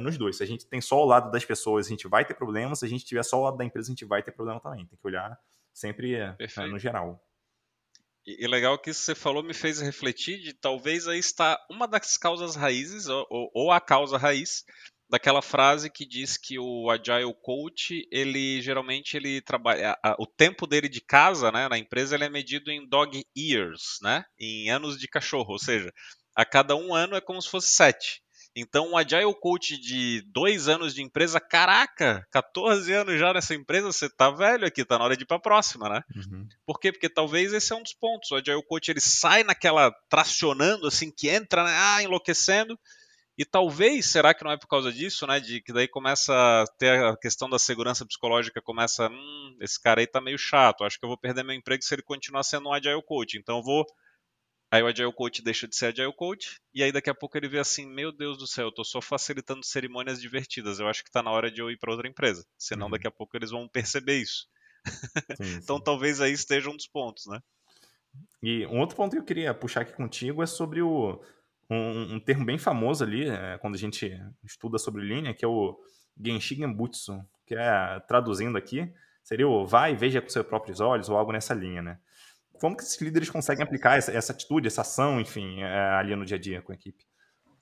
nos 0.00 0.16
dois. 0.16 0.38
Se 0.38 0.42
a 0.42 0.46
gente 0.46 0.64
tem 0.64 0.80
só 0.80 1.02
o 1.02 1.04
lado 1.04 1.30
das 1.30 1.44
pessoas, 1.44 1.84
a 1.84 1.90
gente 1.90 2.08
vai 2.08 2.24
ter 2.24 2.32
problemas. 2.32 2.78
Se 2.78 2.86
a 2.86 2.88
gente 2.88 3.04
tiver 3.04 3.22
só 3.22 3.38
o 3.38 3.44
lado 3.44 3.58
da 3.58 3.64
empresa, 3.64 3.88
a 3.88 3.92
gente 3.92 4.06
vai 4.06 4.22
ter 4.22 4.32
problema 4.32 4.58
também. 4.58 4.86
Tem 4.86 4.98
que 4.98 5.06
olhar 5.06 5.38
sempre 5.70 6.16
no 6.70 6.78
geral. 6.78 7.22
E, 8.26 8.46
legal 8.46 8.76
que 8.78 8.90
isso 8.90 9.00
que 9.00 9.06
você 9.06 9.14
falou 9.14 9.42
me 9.42 9.54
fez 9.54 9.80
refletir 9.80 10.40
de 10.40 10.52
talvez 10.52 11.06
aí 11.06 11.18
está 11.18 11.58
uma 11.70 11.86
das 11.86 12.16
causas 12.18 12.56
raízes, 12.56 13.06
ou, 13.06 13.26
ou, 13.30 13.70
a 13.70 13.80
causa 13.80 14.18
raiz, 14.18 14.64
daquela 15.08 15.40
frase 15.40 15.88
que 15.88 16.04
diz 16.04 16.36
que 16.36 16.58
o 16.58 16.90
agile 16.90 17.32
coach 17.40 18.08
ele 18.10 18.60
geralmente 18.60 19.16
ele 19.16 19.40
trabalha 19.40 19.96
o 20.18 20.26
tempo 20.26 20.66
dele 20.66 20.88
de 20.88 21.00
casa 21.00 21.52
né 21.52 21.68
na 21.68 21.78
empresa 21.78 22.16
ele 22.16 22.24
é 22.24 22.28
medido 22.28 22.72
em 22.72 22.88
dog 22.88 23.24
years 23.36 23.98
né 24.02 24.24
em 24.36 24.68
anos 24.68 24.98
de 24.98 25.06
cachorro. 25.06 25.52
Ou 25.52 25.58
seja 25.60 25.92
a 26.34 26.44
cada 26.44 26.74
um 26.74 26.92
ano 26.94 27.14
é 27.14 27.20
como 27.20 27.40
se 27.40 27.48
fosse 27.48 27.68
sete 27.68 28.20
então, 28.58 28.92
um 28.92 28.96
Agile 28.96 29.34
Coach 29.38 29.76
de 29.76 30.22
dois 30.32 30.66
anos 30.66 30.94
de 30.94 31.02
empresa, 31.02 31.38
caraca, 31.38 32.26
14 32.30 32.90
anos 32.90 33.20
já 33.20 33.34
nessa 33.34 33.54
empresa, 33.54 33.92
você 33.92 34.08
tá 34.08 34.30
velho 34.30 34.66
aqui, 34.66 34.82
tá 34.82 34.98
na 34.98 35.04
hora 35.04 35.16
de 35.16 35.24
ir 35.24 35.26
pra 35.26 35.38
próxima, 35.38 35.90
né? 35.90 36.02
Uhum. 36.16 36.48
Por 36.64 36.80
quê? 36.80 36.90
Porque 36.90 37.10
talvez 37.10 37.52
esse 37.52 37.70
é 37.74 37.76
um 37.76 37.82
dos 37.82 37.92
pontos. 37.92 38.30
O 38.30 38.36
Agile 38.36 38.64
Coach 38.66 38.90
ele 38.90 39.00
sai 39.00 39.44
naquela 39.44 39.94
tracionando, 40.08 40.86
assim, 40.86 41.10
que 41.10 41.28
entra, 41.28 41.64
né? 41.64 41.76
Ah, 41.76 42.02
enlouquecendo. 42.02 42.78
E 43.36 43.44
talvez, 43.44 44.06
será 44.06 44.32
que 44.32 44.42
não 44.42 44.50
é 44.50 44.56
por 44.56 44.66
causa 44.66 44.90
disso, 44.90 45.26
né? 45.26 45.38
De 45.38 45.60
que 45.60 45.70
daí 45.70 45.86
começa 45.86 46.32
a 46.32 46.64
ter 46.78 46.98
a 47.04 47.14
questão 47.14 47.50
da 47.50 47.58
segurança 47.58 48.06
psicológica, 48.06 48.62
começa, 48.62 49.10
hum, 49.10 49.56
esse 49.60 49.78
cara 49.78 50.00
aí 50.00 50.06
tá 50.06 50.18
meio 50.18 50.38
chato, 50.38 50.82
acho 50.82 50.98
que 50.98 51.04
eu 51.04 51.10
vou 51.10 51.18
perder 51.18 51.44
meu 51.44 51.54
emprego 51.54 51.82
se 51.82 51.94
ele 51.94 52.02
continuar 52.02 52.42
sendo 52.42 52.70
um 52.70 52.72
Agile 52.72 53.02
Coach. 53.02 53.36
Então 53.36 53.58
eu 53.58 53.62
vou 53.62 53.84
Aí 54.70 54.82
o 54.82 54.86
Agile 54.86 55.12
Coach 55.12 55.42
deixa 55.42 55.68
de 55.68 55.76
ser 55.76 55.86
Agile 55.86 56.12
Coach, 56.12 56.60
e 56.74 56.82
aí 56.82 56.90
daqui 56.90 57.08
a 57.08 57.14
pouco 57.14 57.36
ele 57.38 57.48
vê 57.48 57.58
assim, 57.58 57.86
meu 57.86 58.10
Deus 58.10 58.36
do 58.36 58.46
céu, 58.46 58.66
eu 58.66 58.72
tô 58.72 58.82
só 58.82 59.00
facilitando 59.00 59.64
cerimônias 59.64 60.20
divertidas, 60.20 60.80
eu 60.80 60.88
acho 60.88 61.04
que 61.04 61.10
tá 61.10 61.22
na 61.22 61.30
hora 61.30 61.50
de 61.50 61.60
eu 61.60 61.70
ir 61.70 61.78
para 61.78 61.92
outra 61.92 62.08
empresa. 62.08 62.44
Senão 62.58 62.86
uhum. 62.86 62.92
daqui 62.92 63.06
a 63.06 63.10
pouco 63.10 63.36
eles 63.36 63.50
vão 63.50 63.68
perceber 63.68 64.16
isso. 64.16 64.48
Sim, 65.36 65.56
então 65.62 65.78
sim. 65.78 65.84
talvez 65.84 66.20
aí 66.20 66.32
esteja 66.32 66.70
um 66.70 66.76
dos 66.76 66.86
pontos, 66.86 67.26
né? 67.26 67.40
E 68.42 68.66
um 68.66 68.80
outro 68.80 68.96
ponto 68.96 69.12
que 69.12 69.18
eu 69.18 69.24
queria 69.24 69.52
puxar 69.52 69.80
aqui 69.80 69.92
contigo 69.92 70.42
é 70.42 70.46
sobre 70.46 70.80
o, 70.80 71.20
um, 71.70 72.14
um 72.14 72.20
termo 72.20 72.44
bem 72.44 72.58
famoso 72.58 73.04
ali, 73.04 73.28
é, 73.28 73.58
quando 73.58 73.74
a 73.74 73.78
gente 73.78 74.12
estuda 74.44 74.78
sobre 74.78 75.02
linha, 75.02 75.34
que 75.34 75.44
é 75.44 75.48
o 75.48 75.78
Genshin 76.20 76.56
Genbutsu, 76.56 77.20
que 77.46 77.54
é, 77.54 78.00
traduzindo 78.06 78.56
aqui, 78.56 78.92
seria 79.22 79.48
o 79.48 79.66
vai 79.66 79.92
e 79.92 79.96
veja 79.96 80.22
com 80.22 80.28
seus 80.28 80.46
próprios 80.46 80.80
olhos, 80.80 81.08
ou 81.08 81.16
algo 81.16 81.32
nessa 81.32 81.54
linha, 81.54 81.82
né? 81.82 81.98
Como 82.60 82.76
que 82.76 82.82
esses 82.82 83.00
líderes 83.00 83.30
conseguem 83.30 83.64
aplicar 83.64 83.98
essa, 83.98 84.12
essa 84.12 84.32
atitude, 84.32 84.66
essa 84.66 84.82
ação, 84.82 85.20
enfim, 85.20 85.62
é, 85.62 85.78
ali 85.98 86.14
no 86.14 86.24
dia 86.24 86.36
a 86.36 86.40
dia 86.40 86.62
com 86.62 86.72
a 86.72 86.74
equipe? 86.74 87.04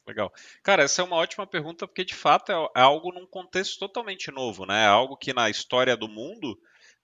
Legal. 0.07 0.33
Cara, 0.63 0.83
essa 0.83 1.01
é 1.01 1.05
uma 1.05 1.17
ótima 1.17 1.47
pergunta, 1.47 1.87
porque 1.87 2.05
de 2.05 2.15
fato 2.15 2.53
é, 2.53 2.55
é 2.77 2.83
algo 2.83 3.13
num 3.13 3.27
contexto 3.27 3.79
totalmente 3.79 4.31
novo, 4.31 4.67
né? 4.67 4.85
É 4.85 4.87
algo 4.87 5.17
que 5.17 5.33
na 5.33 5.49
história 5.49 5.97
do 5.97 6.09
mundo 6.09 6.59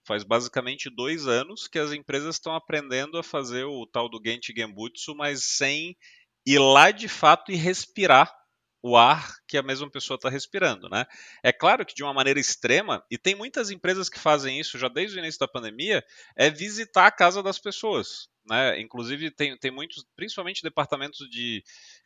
faz 0.05 0.23
basicamente 0.23 0.91
dois 0.91 1.27
anos 1.27 1.67
que 1.67 1.79
as 1.79 1.93
empresas 1.93 2.37
estão 2.37 2.55
aprendendo 2.55 3.19
a 3.19 3.23
fazer 3.23 3.65
o 3.65 3.87
tal 3.87 4.09
do 4.09 4.21
Genchi 4.25 4.53
Genbutsu, 4.55 5.15
mas 5.15 5.45
sem 5.45 5.97
ir 6.45 6.59
lá 6.59 6.91
de 6.91 7.09
fato 7.09 7.51
e 7.53 7.57
respirar 7.57 8.40
o 8.83 8.97
ar 8.97 9.35
que 9.47 9.59
a 9.59 9.63
mesma 9.63 9.91
pessoa 9.91 10.17
está 10.17 10.29
respirando, 10.29 10.89
né? 10.89 11.07
É 11.43 11.53
claro 11.53 11.85
que 11.85 11.95
de 11.95 12.03
uma 12.03 12.15
maneira 12.15 12.41
extrema, 12.41 13.05
e 13.11 13.19
tem 13.19 13.35
muitas 13.35 13.71
empresas 13.71 14.09
que 14.09 14.19
fazem 14.19 14.59
isso 14.59 14.79
já 14.79 14.89
desde 14.89 15.17
o 15.17 15.21
início 15.21 15.39
da 15.39 15.49
pandemia, 15.49 16.05
é 16.37 16.49
visitar 16.49 17.07
a 17.07 17.11
casa 17.11 17.43
das 17.43 17.59
pessoas, 17.59 18.29
né? 18.47 18.81
Inclusive 18.81 19.31
tem, 19.31 19.57
tem 19.59 19.71
muitos, 19.71 20.05
principalmente 20.17 20.63
departamentos 20.63 21.29
de, 21.29 21.63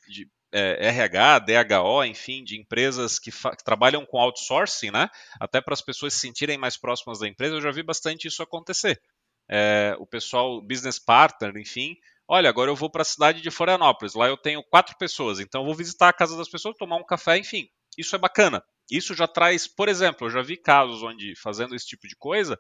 de 0.09 0.29
é, 0.53 0.89
RH, 0.89 1.41
DHO, 1.41 2.05
enfim, 2.05 2.43
de 2.43 2.59
empresas 2.59 3.19
que, 3.19 3.31
que, 3.31 3.65
trabalham 3.65 4.05
com 4.05 4.19
outsourcing, 4.19 4.91
né? 4.91 5.09
Até 5.41 5.61
para 5.61 5.75
as 5.75 5.83
pessoas 5.83 6.15
se 6.15 6.21
sentirem 6.21 6.59
mais 6.59 6.77
próximas 6.77 7.21
da 7.21 7.29
empresa, 7.29 7.57
eu 7.57 7.61
já 7.61 7.71
vi 7.71 7.83
bastante 7.83 8.29
isso 8.29 8.43
acontecer. 8.43 9.01
É, 9.49 9.95
o 9.99 10.07
pessoal, 10.07 10.61
business 10.63 10.99
partner, 10.99 11.57
enfim, 11.57 11.97
Olha, 12.27 12.49
agora 12.49 12.71
eu 12.71 12.77
vou 12.77 12.91
para 12.91 13.03
a 13.03 13.05
cidade 13.05 13.41
de 13.43 13.51
Florianópolis, 13.51 14.15
lá 14.15 14.29
eu 14.29 14.37
tenho 14.37 14.63
quatro 14.63 14.97
pessoas, 14.99 15.41
então 15.41 15.61
eu 15.61 15.67
vou 15.67 15.75
visitar 15.75 16.09
a 16.09 16.13
casa 16.13 16.37
das 16.37 16.49
pessoas, 16.49 16.77
tomar 16.77 16.97
um 16.97 17.05
café, 17.05 17.37
enfim. 17.37 17.69
Isso 17.99 18.17
é 18.17 18.19
bacana. 18.19 18.63
Isso 18.91 19.15
já 19.15 19.27
traz, 19.27 19.67
por 19.67 19.89
exemplo, 19.89 20.27
eu 20.27 20.31
já 20.31 20.43
vi 20.43 20.57
casos 20.57 21.03
onde, 21.03 21.35
fazendo 21.37 21.75
esse 21.75 21.87
tipo 21.87 22.09
de 22.09 22.17
coisa, 22.17 22.59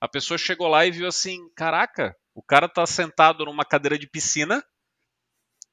a 0.00 0.08
pessoa 0.08 0.38
chegou 0.38 0.68
lá 0.68 0.84
e 0.86 0.90
viu 0.90 1.06
assim: 1.06 1.38
caraca, 1.56 2.14
o 2.34 2.42
cara 2.42 2.66
está 2.66 2.86
sentado 2.86 3.44
numa 3.44 3.64
cadeira 3.64 3.98
de 3.98 4.08
piscina 4.08 4.62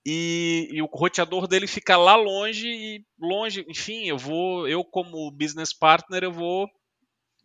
e, 0.05 0.67
e, 0.71 0.81
o 0.81 0.85
roteador 0.85 1.47
dele 1.47 1.67
fica 1.67 1.95
lá 1.95 2.15
longe 2.15 2.67
e 2.67 3.05
longe, 3.19 3.63
enfim, 3.69 4.07
eu 4.07 4.17
vou, 4.17 4.67
eu 4.67 4.83
como 4.83 5.29
business 5.31 5.73
partner, 5.73 6.23
eu 6.23 6.31
vou 6.31 6.67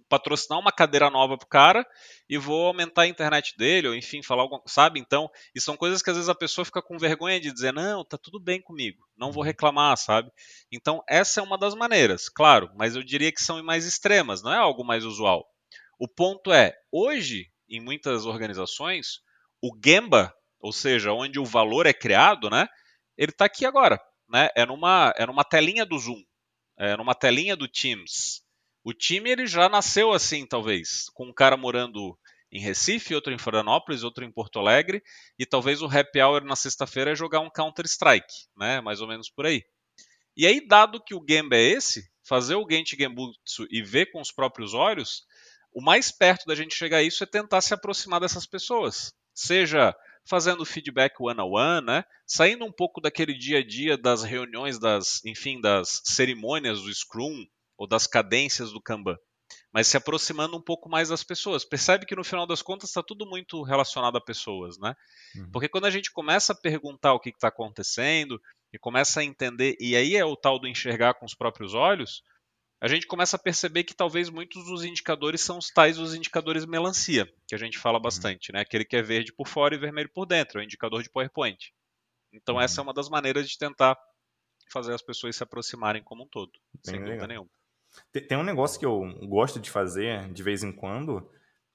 patrocinar 0.08 0.58
uma 0.58 0.72
cadeira 0.72 1.10
nova 1.10 1.36
pro 1.36 1.46
cara 1.46 1.86
e 2.28 2.38
vou 2.38 2.66
aumentar 2.66 3.02
a 3.02 3.06
internet 3.06 3.56
dele, 3.56 3.88
ou 3.88 3.94
enfim, 3.94 4.22
falar 4.22 4.42
alguma 4.42 4.62
sabe? 4.66 5.00
Então, 5.00 5.30
e 5.54 5.60
são 5.60 5.76
coisas 5.76 6.02
que 6.02 6.10
às 6.10 6.16
vezes 6.16 6.28
a 6.28 6.34
pessoa 6.34 6.64
fica 6.64 6.82
com 6.82 6.98
vergonha 6.98 7.40
de 7.40 7.52
dizer, 7.52 7.72
não, 7.72 8.04
tá 8.04 8.16
tudo 8.16 8.40
bem 8.40 8.60
comigo, 8.60 9.04
não 9.16 9.32
vou 9.32 9.42
uhum. 9.42 9.46
reclamar, 9.46 9.96
sabe? 9.96 10.30
Então, 10.70 11.02
essa 11.08 11.40
é 11.40 11.42
uma 11.42 11.58
das 11.58 11.74
maneiras, 11.74 12.28
claro, 12.28 12.70
mas 12.76 12.96
eu 12.96 13.02
diria 13.02 13.32
que 13.32 13.42
são 13.42 13.62
mais 13.62 13.84
extremas, 13.86 14.42
não 14.42 14.52
é 14.52 14.58
algo 14.58 14.84
mais 14.84 15.04
usual. 15.04 15.46
O 15.98 16.06
ponto 16.06 16.52
é, 16.52 16.74
hoje, 16.92 17.50
em 17.68 17.80
muitas 17.80 18.26
organizações, 18.26 19.20
o 19.62 19.70
Gemba, 19.82 20.34
ou 20.60 20.72
seja, 20.72 21.12
onde 21.12 21.38
o 21.38 21.44
valor 21.44 21.86
é 21.86 21.92
criado, 21.92 22.50
né? 22.50 22.68
Ele 23.16 23.32
está 23.32 23.46
aqui 23.46 23.64
agora, 23.64 24.00
né? 24.28 24.48
É 24.54 24.66
numa, 24.66 25.12
é 25.16 25.24
numa 25.24 25.44
telinha 25.44 25.86
do 25.86 25.98
Zoom, 25.98 26.22
é 26.78 26.96
numa 26.96 27.14
telinha 27.14 27.56
do 27.56 27.66
Teams. 27.66 28.42
O 28.86 28.94
time 28.94 29.28
ele 29.28 29.48
já 29.48 29.68
nasceu 29.68 30.12
assim, 30.12 30.46
talvez, 30.46 31.10
com 31.12 31.26
um 31.26 31.34
cara 31.34 31.56
morando 31.56 32.16
em 32.52 32.60
Recife, 32.60 33.16
outro 33.16 33.32
em 33.32 33.38
Florianópolis, 33.38 34.04
outro 34.04 34.24
em 34.24 34.30
Porto 34.30 34.60
Alegre, 34.60 35.02
e 35.36 35.44
talvez 35.44 35.82
o 35.82 35.86
happy 35.86 36.22
hour 36.22 36.44
na 36.44 36.54
sexta-feira 36.54 37.10
é 37.10 37.16
jogar 37.16 37.40
um 37.40 37.50
Counter-Strike, 37.50 38.32
né? 38.56 38.80
Mais 38.80 39.00
ou 39.00 39.08
menos 39.08 39.28
por 39.28 39.44
aí. 39.44 39.64
E 40.36 40.46
aí, 40.46 40.64
dado 40.64 41.02
que 41.02 41.16
o 41.16 41.20
game 41.20 41.48
é 41.52 41.60
esse, 41.60 42.08
fazer 42.22 42.54
o 42.54 42.64
Genchi 42.70 42.96
Genbutsu 42.96 43.66
e 43.72 43.82
ver 43.82 44.12
com 44.12 44.20
os 44.20 44.30
próprios 44.30 44.72
olhos, 44.72 45.24
o 45.74 45.82
mais 45.82 46.12
perto 46.12 46.46
da 46.46 46.54
gente 46.54 46.72
chegar 46.72 46.98
a 46.98 47.02
isso 47.02 47.24
é 47.24 47.26
tentar 47.26 47.62
se 47.62 47.74
aproximar 47.74 48.20
dessas 48.20 48.46
pessoas. 48.46 49.12
Seja 49.34 49.96
fazendo 50.24 50.64
feedback 50.64 51.16
one 51.18 51.40
on 51.40 51.50
one, 51.50 51.84
né? 51.84 52.04
Saindo 52.24 52.64
um 52.64 52.70
pouco 52.70 53.00
daquele 53.00 53.34
dia 53.34 53.58
a 53.58 53.66
dia 53.66 53.98
das 53.98 54.22
reuniões, 54.22 54.78
das, 54.78 55.24
enfim, 55.24 55.60
das 55.60 56.02
cerimônias 56.04 56.80
do 56.80 56.94
Scrum 56.94 57.44
ou 57.76 57.86
das 57.86 58.06
cadências 58.06 58.72
do 58.72 58.80
Kanban 58.80 59.16
mas 59.72 59.88
se 59.88 59.96
aproximando 59.96 60.56
um 60.56 60.62
pouco 60.62 60.88
mais 60.88 61.10
das 61.10 61.22
pessoas. 61.22 61.64
Percebe 61.64 62.06
que 62.06 62.16
no 62.16 62.24
final 62.24 62.46
das 62.46 62.62
contas 62.62 62.88
está 62.88 63.02
tudo 63.02 63.26
muito 63.26 63.62
relacionado 63.62 64.16
a 64.16 64.20
pessoas, 64.20 64.78
né? 64.78 64.94
Uhum. 65.34 65.50
Porque 65.50 65.68
quando 65.68 65.84
a 65.84 65.90
gente 65.90 66.10
começa 66.10 66.52
a 66.52 66.56
perguntar 66.56 67.12
o 67.12 67.20
que 67.20 67.28
está 67.28 67.48
acontecendo 67.48 68.40
e 68.72 68.78
começa 68.78 69.20
a 69.20 69.24
entender, 69.24 69.76
e 69.78 69.94
aí 69.94 70.16
é 70.16 70.24
o 70.24 70.36
tal 70.36 70.58
do 70.58 70.66
enxergar 70.66 71.14
com 71.14 71.26
os 71.26 71.34
próprios 71.34 71.74
olhos, 71.74 72.22
a 72.80 72.88
gente 72.88 73.06
começa 73.06 73.36
a 73.36 73.38
perceber 73.38 73.84
que 73.84 73.94
talvez 73.94 74.28
muitos 74.28 74.64
dos 74.64 74.84
indicadores 74.84 75.40
são 75.40 75.58
os 75.58 75.68
tais 75.68 75.98
os 75.98 76.14
indicadores 76.14 76.66
melancia, 76.66 77.30
que 77.46 77.54
a 77.54 77.58
gente 77.58 77.78
fala 77.78 77.98
uhum. 77.98 78.02
bastante, 78.02 78.52
né? 78.52 78.60
Aquele 78.60 78.84
que 78.84 78.96
é 78.96 79.02
verde 79.02 79.32
por 79.32 79.46
fora 79.46 79.74
e 79.74 79.78
vermelho 79.78 80.10
por 80.12 80.26
dentro, 80.26 80.58
é 80.58 80.62
o 80.62 80.64
indicador 80.64 81.02
de 81.02 81.10
PowerPoint. 81.10 81.72
Então 82.32 82.56
uhum. 82.56 82.60
essa 82.60 82.80
é 82.80 82.82
uma 82.82 82.94
das 82.94 83.08
maneiras 83.08 83.48
de 83.48 83.58
tentar 83.58 83.96
fazer 84.72 84.94
as 84.94 85.02
pessoas 85.02 85.36
se 85.36 85.42
aproximarem 85.42 86.02
como 86.02 86.24
um 86.24 86.28
todo, 86.28 86.52
Bem 86.52 86.80
sem 86.82 86.94
legal. 86.94 87.08
dúvida 87.08 87.26
nenhuma. 87.26 87.50
Tem 88.28 88.36
um 88.38 88.42
negócio 88.42 88.78
que 88.78 88.86
eu 88.86 89.02
gosto 89.26 89.60
de 89.60 89.70
fazer 89.70 90.32
de 90.32 90.42
vez 90.42 90.62
em 90.62 90.72
quando, 90.72 91.28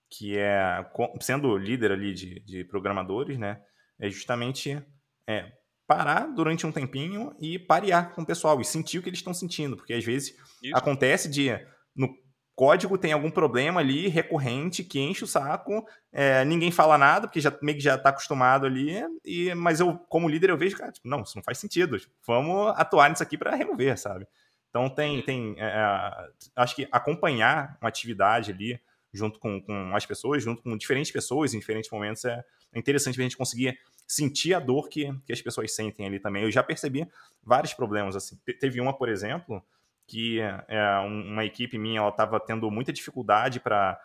que 0.09 0.37
é, 0.37 0.85
sendo 1.19 1.57
líder 1.57 1.91
ali 1.91 2.13
de, 2.13 2.39
de 2.41 2.63
programadores, 2.65 3.37
né, 3.37 3.61
é 3.99 4.09
justamente 4.09 4.81
é, 5.27 5.51
parar 5.87 6.27
durante 6.27 6.65
um 6.65 6.71
tempinho 6.71 7.35
e 7.39 7.59
parear 7.59 8.13
com 8.13 8.21
o 8.21 8.25
pessoal 8.25 8.59
e 8.59 8.65
sentir 8.65 8.99
o 8.99 9.03
que 9.03 9.09
eles 9.09 9.19
estão 9.19 9.33
sentindo, 9.33 9.75
porque 9.75 9.93
às 9.93 10.03
vezes 10.03 10.35
Isso. 10.61 10.75
acontece 10.75 11.29
de 11.29 11.49
no 11.95 12.09
código 12.55 12.97
tem 12.97 13.11
algum 13.11 13.31
problema 13.31 13.79
ali 13.79 14.07
recorrente 14.07 14.83
que 14.83 14.99
enche 14.99 15.23
o 15.23 15.27
saco, 15.27 15.85
é, 16.11 16.45
ninguém 16.45 16.71
fala 16.71 16.97
nada 16.97 17.27
porque 17.27 17.41
já 17.41 17.51
meio 17.61 17.77
que 17.77 17.83
já 17.83 17.95
está 17.95 18.09
acostumado 18.09 18.65
ali, 18.65 19.03
e 19.25 19.53
mas 19.53 19.79
eu 19.79 19.97
como 20.09 20.29
líder 20.29 20.49
eu 20.49 20.57
vejo, 20.57 20.77
cara, 20.77 20.91
tipo, 20.91 21.07
não, 21.07 21.23
isso 21.23 21.35
não 21.35 21.43
faz 21.43 21.57
sentido, 21.57 21.97
vamos 22.25 22.73
atuar 22.77 23.09
nisso 23.09 23.23
aqui 23.23 23.37
para 23.37 23.55
remover, 23.55 23.97
sabe? 23.97 24.27
Então 24.71 24.89
tem, 24.89 25.17
uhum. 25.17 25.21
tem 25.21 25.55
é, 25.57 25.65
é, 25.65 26.29
acho 26.55 26.75
que 26.75 26.87
acompanhar 26.91 27.77
uma 27.79 27.89
atividade 27.89 28.51
ali 28.51 28.81
junto 29.13 29.37
com, 29.37 29.61
com 29.61 29.93
as 29.93 30.05
pessoas, 30.05 30.41
junto 30.41 30.63
com 30.63 30.75
diferentes 30.77 31.11
pessoas 31.11 31.53
em 31.53 31.59
diferentes 31.59 31.91
momentos 31.91 32.23
é, 32.23 32.43
é 32.73 32.79
interessante 32.79 33.19
a 33.19 33.23
gente 33.23 33.35
conseguir 33.35 33.77
sentir 34.07 34.53
a 34.53 34.59
dor 34.59 34.89
que, 34.89 35.13
que 35.25 35.33
as 35.33 35.41
pessoas 35.41 35.75
sentem 35.75 36.07
ali 36.07 36.19
também. 36.19 36.43
Eu 36.43 36.51
já 36.51 36.63
percebi 36.63 37.05
vários 37.43 37.73
problemas 37.73 38.15
assim. 38.15 38.39
Teve 38.59 38.79
uma, 38.79 38.93
por 38.97 39.09
exemplo, 39.09 39.63
que 40.07 40.39
é, 40.39 40.99
uma 41.05 41.45
equipe 41.45 41.77
minha 41.77 41.99
ela 41.99 42.09
estava 42.09 42.39
tendo 42.39 42.69
muita 42.71 42.93
dificuldade 42.93 43.59
para 43.59 43.99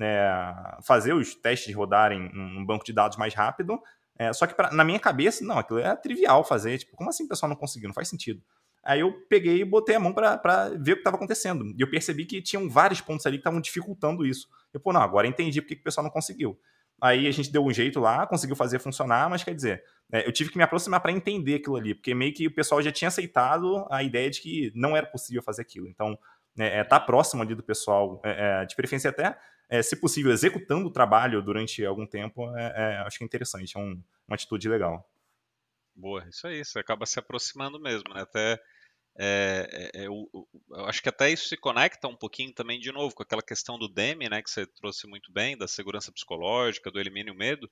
é, 0.00 0.78
fazer 0.84 1.12
os 1.12 1.34
testes 1.34 1.74
rodarem 1.74 2.30
num 2.32 2.64
banco 2.64 2.84
de 2.84 2.92
dados 2.92 3.16
mais 3.16 3.34
rápido. 3.34 3.80
É, 4.16 4.32
só 4.32 4.46
que 4.46 4.54
pra, 4.54 4.70
na 4.70 4.84
minha 4.84 5.00
cabeça, 5.00 5.44
não, 5.44 5.58
aquilo 5.58 5.80
é 5.80 5.94
trivial 5.96 6.44
fazer. 6.44 6.78
Tipo, 6.78 6.96
como 6.96 7.10
assim 7.10 7.24
o 7.24 7.28
pessoal 7.28 7.48
não 7.48 7.56
conseguiu? 7.56 7.88
Não 7.88 7.94
faz 7.94 8.08
sentido. 8.08 8.42
Aí 8.84 9.00
eu 9.00 9.12
peguei 9.28 9.60
e 9.60 9.64
botei 9.64 9.96
a 9.96 10.00
mão 10.00 10.12
para 10.12 10.68
ver 10.78 10.92
o 10.92 10.96
que 10.96 11.00
estava 11.00 11.16
acontecendo. 11.16 11.74
E 11.76 11.80
eu 11.80 11.88
percebi 11.88 12.26
que 12.26 12.42
tinham 12.42 12.68
vários 12.68 13.00
pontos 13.00 13.24
ali 13.24 13.38
que 13.38 13.40
estavam 13.40 13.60
dificultando 13.60 14.26
isso. 14.26 14.48
Eu, 14.72 14.80
pô, 14.80 14.92
não, 14.92 15.00
agora 15.00 15.26
entendi 15.26 15.60
porque 15.62 15.74
que 15.76 15.80
o 15.80 15.84
pessoal 15.84 16.04
não 16.04 16.10
conseguiu. 16.10 16.58
Aí 17.00 17.26
a 17.26 17.30
gente 17.30 17.50
deu 17.50 17.64
um 17.64 17.72
jeito 17.72 17.98
lá, 17.98 18.26
conseguiu 18.26 18.56
fazer 18.56 18.78
funcionar, 18.78 19.28
mas 19.28 19.42
quer 19.42 19.54
dizer, 19.54 19.84
é, 20.12 20.26
eu 20.26 20.32
tive 20.32 20.50
que 20.50 20.56
me 20.56 20.64
aproximar 20.64 21.00
para 21.00 21.12
entender 21.12 21.56
aquilo 21.56 21.76
ali, 21.76 21.94
porque 21.94 22.14
meio 22.14 22.32
que 22.32 22.46
o 22.46 22.54
pessoal 22.54 22.80
já 22.80 22.92
tinha 22.92 23.08
aceitado 23.08 23.86
a 23.90 24.02
ideia 24.02 24.30
de 24.30 24.40
que 24.40 24.72
não 24.74 24.96
era 24.96 25.06
possível 25.06 25.42
fazer 25.42 25.62
aquilo. 25.62 25.88
Então, 25.88 26.18
é, 26.58 26.78
é 26.78 26.84
tá 26.84 27.00
próximo 27.00 27.42
ali 27.42 27.54
do 27.54 27.62
pessoal, 27.62 28.20
é, 28.24 28.62
é 28.62 28.64
de 28.64 28.76
preferência 28.76 29.10
até, 29.10 29.36
é, 29.68 29.82
se 29.82 29.96
possível, 29.96 30.30
executando 30.30 30.86
o 30.86 30.90
trabalho 30.90 31.42
durante 31.42 31.84
algum 31.84 32.06
tempo, 32.06 32.54
é, 32.56 32.72
é 32.76 32.96
acho 32.98 33.18
que 33.18 33.24
é 33.24 33.26
interessante, 33.26 33.76
é 33.76 33.80
um, 33.80 34.00
uma 34.28 34.34
atitude 34.34 34.68
legal. 34.68 35.08
Boa, 35.96 36.26
isso 36.28 36.46
aí, 36.46 36.64
você 36.64 36.78
acaba 36.78 37.06
se 37.06 37.18
aproximando 37.18 37.80
mesmo, 37.80 38.12
né? 38.12 38.22
Até 38.22 38.60
é, 39.16 39.68
é, 39.70 40.02
é, 40.02 40.06
eu, 40.06 40.28
eu, 40.32 40.84
acho 40.86 41.02
que 41.02 41.08
até 41.08 41.30
isso 41.30 41.48
se 41.48 41.56
conecta 41.56 42.08
um 42.08 42.16
pouquinho 42.16 42.52
também 42.52 42.80
de 42.80 42.90
novo 42.90 43.14
com 43.14 43.22
aquela 43.22 43.42
questão 43.42 43.78
do 43.78 43.88
DEME, 43.88 44.28
né, 44.28 44.42
que 44.42 44.50
você 44.50 44.66
trouxe 44.66 45.06
muito 45.06 45.32
bem, 45.32 45.56
da 45.56 45.68
segurança 45.68 46.12
psicológica, 46.12 46.90
do 46.90 46.98
elimine 46.98 47.30
o 47.30 47.34
medo, 47.34 47.70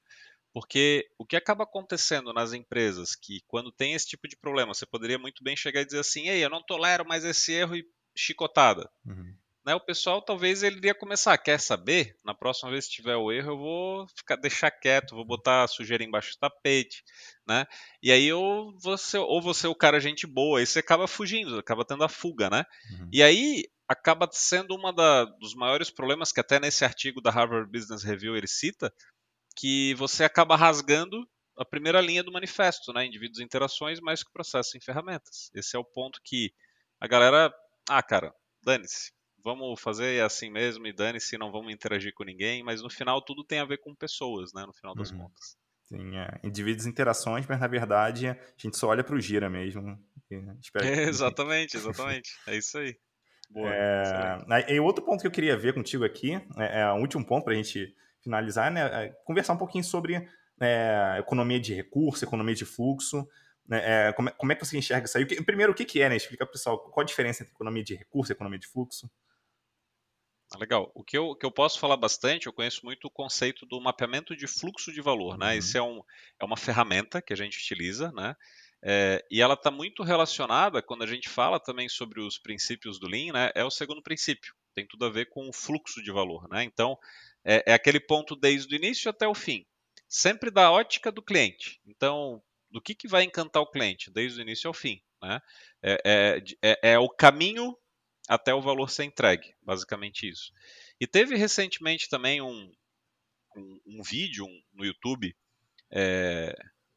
porque 0.52 1.08
o 1.18 1.26
que 1.26 1.36
acaba 1.36 1.64
acontecendo 1.64 2.32
nas 2.32 2.52
empresas 2.52 3.16
que 3.16 3.40
quando 3.48 3.72
tem 3.72 3.94
esse 3.94 4.06
tipo 4.06 4.28
de 4.28 4.36
problema, 4.36 4.74
você 4.74 4.86
poderia 4.86 5.18
muito 5.18 5.42
bem 5.42 5.56
chegar 5.56 5.80
e 5.80 5.86
dizer 5.86 6.00
assim, 6.00 6.28
ei, 6.28 6.44
eu 6.44 6.50
não 6.50 6.62
tolero 6.62 7.04
mais 7.06 7.24
esse 7.24 7.52
erro 7.52 7.74
e 7.74 7.84
chicotada. 8.16 8.88
Uhum 9.04 9.34
né, 9.64 9.74
o 9.74 9.80
pessoal 9.80 10.20
talvez 10.20 10.62
ele 10.62 10.76
iria 10.76 10.94
começar, 10.94 11.38
quer 11.38 11.58
saber? 11.60 12.16
Na 12.24 12.34
próxima 12.34 12.70
vez 12.70 12.86
que 12.86 12.94
tiver 12.94 13.16
o 13.16 13.30
erro, 13.30 13.52
eu 13.52 13.58
vou 13.58 14.06
ficar 14.16 14.36
deixar 14.36 14.70
quieto, 14.70 15.14
vou 15.14 15.24
botar 15.24 15.62
a 15.62 15.68
sujeira 15.68 16.02
embaixo 16.02 16.32
do 16.32 16.38
tapete, 16.38 17.04
né? 17.46 17.64
E 18.02 18.10
aí 18.10 18.32
ou 18.32 18.76
você 18.80 19.18
ou 19.18 19.40
você 19.40 19.66
é 19.66 19.70
o 19.70 19.74
cara 19.74 20.00
gente 20.00 20.26
boa, 20.26 20.58
aí 20.58 20.66
você 20.66 20.80
acaba 20.80 21.06
fugindo, 21.06 21.58
acaba 21.58 21.84
tendo 21.84 22.02
a 22.02 22.08
fuga, 22.08 22.50
né? 22.50 22.64
Uhum. 22.90 23.08
E 23.12 23.22
aí 23.22 23.64
acaba 23.88 24.28
sendo 24.32 24.74
uma 24.74 24.92
da, 24.92 25.24
dos 25.24 25.54
maiores 25.54 25.90
problemas 25.90 26.32
que 26.32 26.40
até 26.40 26.58
nesse 26.58 26.84
artigo 26.84 27.20
da 27.20 27.30
Harvard 27.30 27.70
Business 27.70 28.02
Review 28.02 28.36
ele 28.36 28.48
cita, 28.48 28.92
que 29.56 29.94
você 29.94 30.24
acaba 30.24 30.56
rasgando 30.56 31.28
a 31.56 31.64
primeira 31.64 32.00
linha 32.00 32.24
do 32.24 32.32
manifesto, 32.32 32.92
né? 32.92 33.06
Indivíduos 33.06 33.38
e 33.38 33.44
interações 33.44 34.00
mais 34.00 34.24
que 34.24 34.32
processo 34.32 34.76
em 34.76 34.80
ferramentas. 34.80 35.50
Esse 35.54 35.76
é 35.76 35.78
o 35.78 35.84
ponto 35.84 36.20
que 36.24 36.52
a 37.00 37.06
galera, 37.06 37.52
ah, 37.88 38.02
cara, 38.02 38.34
dane-se 38.64 39.12
vamos 39.42 39.80
fazer 39.80 40.22
assim 40.22 40.50
mesmo 40.50 40.86
e 40.86 40.92
dane-se, 40.92 41.38
não 41.38 41.50
vamos 41.50 41.72
interagir 41.72 42.12
com 42.14 42.24
ninguém, 42.24 42.62
mas 42.62 42.82
no 42.82 42.90
final 42.90 43.20
tudo 43.22 43.44
tem 43.44 43.58
a 43.58 43.64
ver 43.64 43.78
com 43.78 43.94
pessoas, 43.94 44.52
né? 44.52 44.64
No 44.66 44.72
final 44.72 44.94
das 44.94 45.10
uhum. 45.10 45.18
contas. 45.18 45.56
Sim, 45.84 46.16
é. 46.16 46.40
indivíduos 46.42 46.86
interações, 46.86 47.46
mas 47.46 47.60
na 47.60 47.66
verdade 47.66 48.28
a 48.28 48.38
gente 48.56 48.76
só 48.78 48.88
olha 48.88 49.04
para 49.04 49.14
o 49.14 49.20
gira 49.20 49.50
mesmo. 49.50 49.98
É, 50.30 51.02
exatamente, 51.08 51.76
exatamente. 51.76 52.30
É 52.46 52.56
isso 52.56 52.78
aí. 52.78 52.96
Boa, 53.50 53.70
é, 53.70 54.74
e 54.74 54.80
outro 54.80 55.04
ponto 55.04 55.20
que 55.20 55.26
eu 55.26 55.30
queria 55.30 55.56
ver 55.58 55.74
contigo 55.74 56.04
aqui, 56.04 56.34
é, 56.56 56.80
é 56.80 56.92
o 56.92 56.96
último 56.96 57.24
ponto 57.24 57.44
para 57.44 57.52
a 57.52 57.56
gente 57.56 57.94
finalizar, 58.22 58.70
né? 58.70 59.06
É 59.06 59.08
conversar 59.24 59.52
um 59.52 59.58
pouquinho 59.58 59.84
sobre 59.84 60.26
é, 60.58 61.16
economia 61.18 61.60
de 61.60 61.74
recurso, 61.74 62.24
economia 62.24 62.54
de 62.54 62.64
fluxo. 62.64 63.28
Né? 63.68 64.08
É, 64.08 64.12
como, 64.12 64.28
é, 64.28 64.32
como, 64.32 64.52
é 64.52 64.54
que 64.54 64.64
você 64.64 64.78
enxerga 64.78 65.06
isso 65.06 65.18
aí? 65.18 65.26
Primeiro, 65.26 65.72
o 65.72 65.74
que, 65.74 65.84
que 65.84 66.00
é, 66.00 66.08
né? 66.08 66.16
Explica 66.16 66.46
para 66.46 66.50
o 66.50 66.52
pessoal 66.52 66.78
qual 66.78 67.02
a 67.02 67.06
diferença 67.06 67.42
entre 67.42 67.54
economia 67.54 67.84
de 67.84 67.94
recurso 67.94 68.32
e 68.32 68.34
economia 68.34 68.58
de 68.58 68.66
fluxo. 68.66 69.10
Ah, 70.54 70.58
legal. 70.58 70.90
O 70.94 71.02
que 71.02 71.16
eu, 71.16 71.34
que 71.34 71.46
eu 71.46 71.50
posso 71.50 71.78
falar 71.78 71.96
bastante, 71.96 72.46
eu 72.46 72.52
conheço 72.52 72.84
muito 72.84 73.06
o 73.06 73.10
conceito 73.10 73.64
do 73.66 73.80
mapeamento 73.80 74.36
de 74.36 74.46
fluxo 74.46 74.92
de 74.92 75.00
valor. 75.00 75.38
Né? 75.38 75.52
Uhum. 75.52 75.58
Isso 75.58 75.78
é, 75.78 75.82
um, 75.82 76.02
é 76.38 76.44
uma 76.44 76.56
ferramenta 76.56 77.22
que 77.22 77.32
a 77.32 77.36
gente 77.36 77.58
utiliza, 77.58 78.12
né? 78.12 78.36
É, 78.84 79.24
e 79.30 79.40
ela 79.40 79.54
está 79.54 79.70
muito 79.70 80.02
relacionada, 80.02 80.82
quando 80.82 81.04
a 81.04 81.06
gente 81.06 81.28
fala 81.28 81.60
também 81.60 81.88
sobre 81.88 82.20
os 82.20 82.36
princípios 82.36 82.98
do 82.98 83.06
Lean, 83.06 83.32
né? 83.32 83.52
é 83.54 83.64
o 83.64 83.70
segundo 83.70 84.02
princípio. 84.02 84.52
Tem 84.74 84.84
tudo 84.84 85.06
a 85.06 85.10
ver 85.10 85.26
com 85.26 85.48
o 85.48 85.52
fluxo 85.52 86.02
de 86.02 86.10
valor. 86.10 86.48
Né? 86.48 86.64
Então, 86.64 86.98
é, 87.44 87.62
é 87.66 87.74
aquele 87.74 88.00
ponto 88.00 88.34
desde 88.34 88.74
o 88.74 88.76
início 88.76 89.08
até 89.08 89.26
o 89.26 89.34
fim. 89.34 89.64
Sempre 90.08 90.50
da 90.50 90.70
ótica 90.70 91.12
do 91.12 91.22
cliente. 91.22 91.80
Então, 91.86 92.42
do 92.70 92.80
que, 92.80 92.94
que 92.94 93.06
vai 93.06 93.22
encantar 93.22 93.62
o 93.62 93.70
cliente, 93.70 94.10
desde 94.10 94.40
o 94.40 94.42
início 94.42 94.66
ao 94.66 94.74
fim. 94.74 95.00
Né? 95.22 95.40
É, 95.82 96.02
é, 96.04 96.42
é, 96.62 96.92
é 96.94 96.98
o 96.98 97.08
caminho 97.08 97.76
até 98.28 98.54
o 98.54 98.62
valor 98.62 98.90
ser 98.90 99.04
entregue, 99.04 99.54
basicamente 99.62 100.28
isso. 100.28 100.52
E 101.00 101.06
teve 101.06 101.36
recentemente 101.36 102.08
também 102.08 102.40
um, 102.40 102.72
um, 103.56 103.80
um 103.86 104.02
vídeo 104.02 104.46
no 104.72 104.84
YouTube 104.84 105.34
é, 105.90 106.54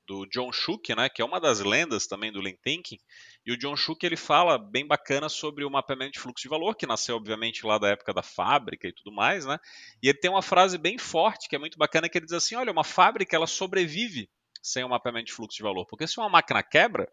do 0.07 0.25
John 0.27 0.51
Shook, 0.51 0.95
né, 0.95 1.09
que 1.09 1.21
é 1.21 1.25
uma 1.25 1.39
das 1.39 1.59
lendas 1.59 2.07
também 2.07 2.31
do 2.31 2.39
Lean 2.39 2.55
Thinking, 2.63 2.99
e 3.45 3.51
o 3.51 3.57
John 3.57 3.75
Shook 3.75 4.05
ele 4.05 4.15
fala 4.15 4.57
bem 4.57 4.85
bacana 4.85 5.27
sobre 5.29 5.65
o 5.65 5.69
mapeamento 5.69 6.13
de 6.13 6.19
fluxo 6.19 6.43
de 6.43 6.49
valor, 6.49 6.75
que 6.75 6.85
nasceu 6.85 7.15
obviamente 7.15 7.65
lá 7.65 7.77
da 7.77 7.89
época 7.89 8.13
da 8.13 8.23
fábrica 8.23 8.87
e 8.87 8.93
tudo 8.93 9.11
mais, 9.11 9.45
né? 9.45 9.59
E 10.01 10.09
ele 10.09 10.17
tem 10.17 10.29
uma 10.29 10.41
frase 10.41 10.77
bem 10.77 10.97
forte 10.97 11.49
que 11.49 11.55
é 11.55 11.59
muito 11.59 11.77
bacana 11.77 12.07
que 12.07 12.17
ele 12.17 12.25
diz 12.25 12.33
assim: 12.33 12.55
olha, 12.55 12.71
uma 12.71 12.83
fábrica 12.83 13.35
ela 13.35 13.47
sobrevive 13.47 14.29
sem 14.61 14.83
o 14.83 14.89
mapeamento 14.89 15.27
de 15.27 15.33
fluxo 15.33 15.57
de 15.57 15.63
valor, 15.63 15.85
porque 15.85 16.07
se 16.07 16.19
uma 16.19 16.29
máquina 16.29 16.63
quebra, 16.63 17.07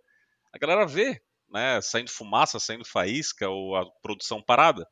a 0.52 0.58
galera 0.58 0.86
vê 0.86 1.22
né, 1.52 1.80
saindo 1.80 2.10
fumaça, 2.10 2.58
saindo 2.58 2.84
faísca 2.84 3.48
ou 3.48 3.76
a 3.76 3.84
produção 4.02 4.42
parada. 4.42 4.86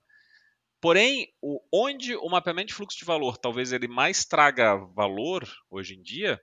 Porém, 0.80 1.32
o, 1.42 1.60
onde 1.72 2.16
o 2.16 2.28
mapeamento 2.28 2.68
de 2.68 2.74
fluxo 2.74 2.98
de 2.98 3.04
valor 3.04 3.36
talvez 3.38 3.72
ele 3.72 3.88
mais 3.88 4.24
traga 4.24 4.76
valor 4.94 5.48
hoje 5.70 5.94
em 5.94 6.02
dia 6.02 6.40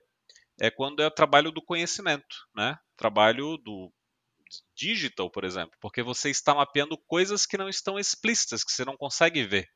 é 0.60 0.70
quando 0.70 1.02
é 1.02 1.06
o 1.06 1.10
trabalho 1.10 1.50
do 1.52 1.62
conhecimento, 1.62 2.36
né? 2.54 2.78
Trabalho 2.96 3.56
do 3.58 3.92
digital, 4.74 5.30
por 5.30 5.44
exemplo, 5.44 5.76
porque 5.80 6.02
você 6.02 6.30
está 6.30 6.54
mapeando 6.54 6.96
coisas 7.06 7.46
que 7.46 7.58
não 7.58 7.68
estão 7.68 7.98
explícitas, 7.98 8.64
que 8.64 8.72
você 8.72 8.84
não 8.84 8.96
consegue 8.96 9.44
ver. 9.44 9.68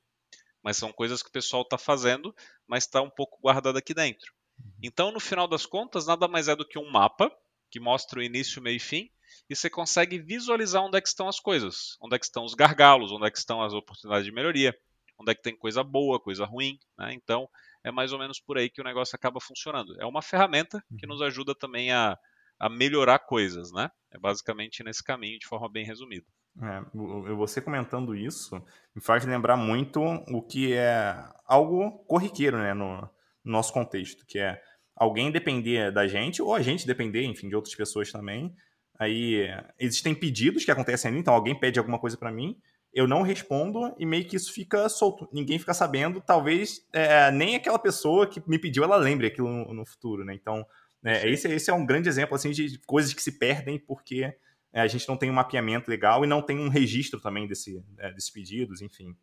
mas 0.62 0.76
são 0.76 0.93
coisas 0.93 1.22
que 1.22 1.28
o 1.28 1.32
pessoal 1.32 1.62
está 1.62 1.76
fazendo, 1.76 2.34
mas 2.66 2.84
está 2.84 3.03
um 3.03 3.11
pouco 3.11 3.40
guardado 3.40 3.76
aqui 3.76 3.93
dentro. 3.93 4.32
Uhum. 4.59 4.72
Então, 4.82 5.12
no 5.12 5.20
final 5.20 5.49
das 5.49 5.66
contas, 5.66 6.07
nada 6.07 6.28
mais 6.28 6.49
é 6.49 6.57
do 6.57 6.66
que 6.66 6.78
um 6.78 6.90
mapa 6.90 7.30
que 7.70 7.80
mostra 7.80 8.20
o 8.20 8.22
início, 8.22 8.62
meio 8.62 8.76
e 8.76 8.80
fim, 8.80 9.11
e 9.49 9.57
você 9.57 9.68
consegue 9.68 10.18
visualizar 10.18 10.82
onde 10.82 10.97
é 10.97 11.01
que 11.01 11.09
estão 11.09 11.28
as 11.28 11.38
coisas, 11.38 11.97
onde 12.01 12.16
é 12.16 12.18
que 12.18 12.24
estão 12.24 12.45
os 12.45 12.55
gargalos, 12.55 13.12
onde 13.12 13.26
é 13.26 13.30
que 13.30 13.38
estão 13.38 13.62
as 13.62 13.72
oportunidades 13.72 14.24
de 14.24 14.32
melhoria, 14.32 14.74
onde 15.18 15.32
é 15.32 15.34
que 15.34 15.43
tem 15.43 15.57
coisa 15.57 15.82
boa, 15.82 16.20
coisa 16.20 16.45
ruim. 16.45 16.78
Né? 16.99 17.12
Então, 17.14 17.49
é 17.84 17.90
mais 17.90 18.12
ou 18.12 18.18
menos 18.18 18.40
por 18.40 18.57
aí 18.57 18.70
que 18.70 18.80
o 18.80 18.84
negócio 18.84 19.16
acaba 19.16 19.40
funcionando. 19.40 19.95
É 20.01 20.07
uma 20.07 20.22
ferramenta 20.22 20.82
que 20.99 21.07
uhum. 21.07 21.12
nos 21.12 21.22
ajuda 21.22 21.55
também 21.55 21.93
a, 21.93 22.16
a 22.59 22.68
melhorar 22.68 23.18
coisas, 23.18 23.72
né? 23.72 23.90
É 24.11 24.18
basicamente 24.18 24.82
nesse 24.84 25.03
caminho, 25.03 25.38
de 25.38 25.47
forma 25.47 25.68
bem 25.68 25.84
resumida. 25.84 26.26
É, 26.61 27.34
você 27.34 27.62
comentando 27.62 28.14
isso 28.14 28.62
me 28.95 29.01
faz 29.01 29.24
lembrar 29.24 29.57
muito 29.57 30.01
o 30.03 30.43
que 30.43 30.74
é 30.74 31.16
algo 31.47 32.05
corriqueiro 32.05 32.59
né, 32.59 32.74
no, 32.74 33.01
no 33.01 33.53
nosso 33.53 33.72
contexto, 33.72 34.26
que 34.26 34.38
é 34.38 34.62
alguém 34.95 35.32
depender 35.32 35.90
da 35.90 36.07
gente, 36.07 36.43
ou 36.43 36.55
a 36.55 36.61
gente 36.61 36.86
depender, 36.86 37.24
enfim, 37.24 37.49
de 37.49 37.57
outras 37.57 37.74
pessoas 37.74 38.12
também. 38.12 38.55
Aí 39.03 39.49
existem 39.81 40.15
pedidos 40.15 40.65
que 40.65 40.71
acontecem 40.71 41.11
ali, 41.11 41.19
então 41.19 41.35
alguém 41.35 41.59
pede 41.59 41.79
alguma 41.79 41.99
coisa 41.99 42.17
para 42.17 42.31
mim, 42.31 42.57
eu 42.95 43.09
não 43.09 43.23
respondo 43.23 43.93
e 43.99 44.07
meio 44.07 44.25
que 44.25 44.37
isso 44.37 44.53
fica 44.53 44.89
solto. 44.89 45.29
Ninguém 45.33 45.59
fica 45.59 45.75
sabendo, 45.75 46.21
talvez 46.21 46.87
é, 46.93 47.33
nem 47.33 47.57
aquela 47.57 47.81
pessoa 47.81 48.29
que 48.29 48.41
me 48.47 48.59
pediu 48.59 48.85
ela 48.85 48.97
lembre 48.97 49.27
aquilo 49.27 49.49
no, 49.49 49.75
no 49.75 49.85
futuro, 49.85 50.25
né? 50.25 50.35
Então, 50.35 50.65
é, 51.05 51.29
esse, 51.29 51.49
esse 51.49 51.69
é 51.69 51.75
um 51.75 51.85
grande 51.85 52.09
exemplo 52.09 52.37
assim 52.37 52.53
de 52.53 52.79
coisas 52.87 53.13
que 53.13 53.23
se 53.23 53.39
perdem 53.39 53.77
porque 53.77 54.33
é, 54.73 54.81
a 54.81 54.87
gente 54.87 55.09
não 55.09 55.17
tem 55.17 55.31
um 55.31 55.35
mapeamento 55.35 55.91
legal 55.91 56.25
e 56.25 56.29
não 56.29 56.41
tem 56.41 56.61
um 56.61 56.69
registro 56.69 57.21
também 57.21 57.49
desse, 57.49 57.83
é, 57.99 58.13
desses 58.13 58.31
pedidos, 58.31 58.81
enfim. 58.81 59.17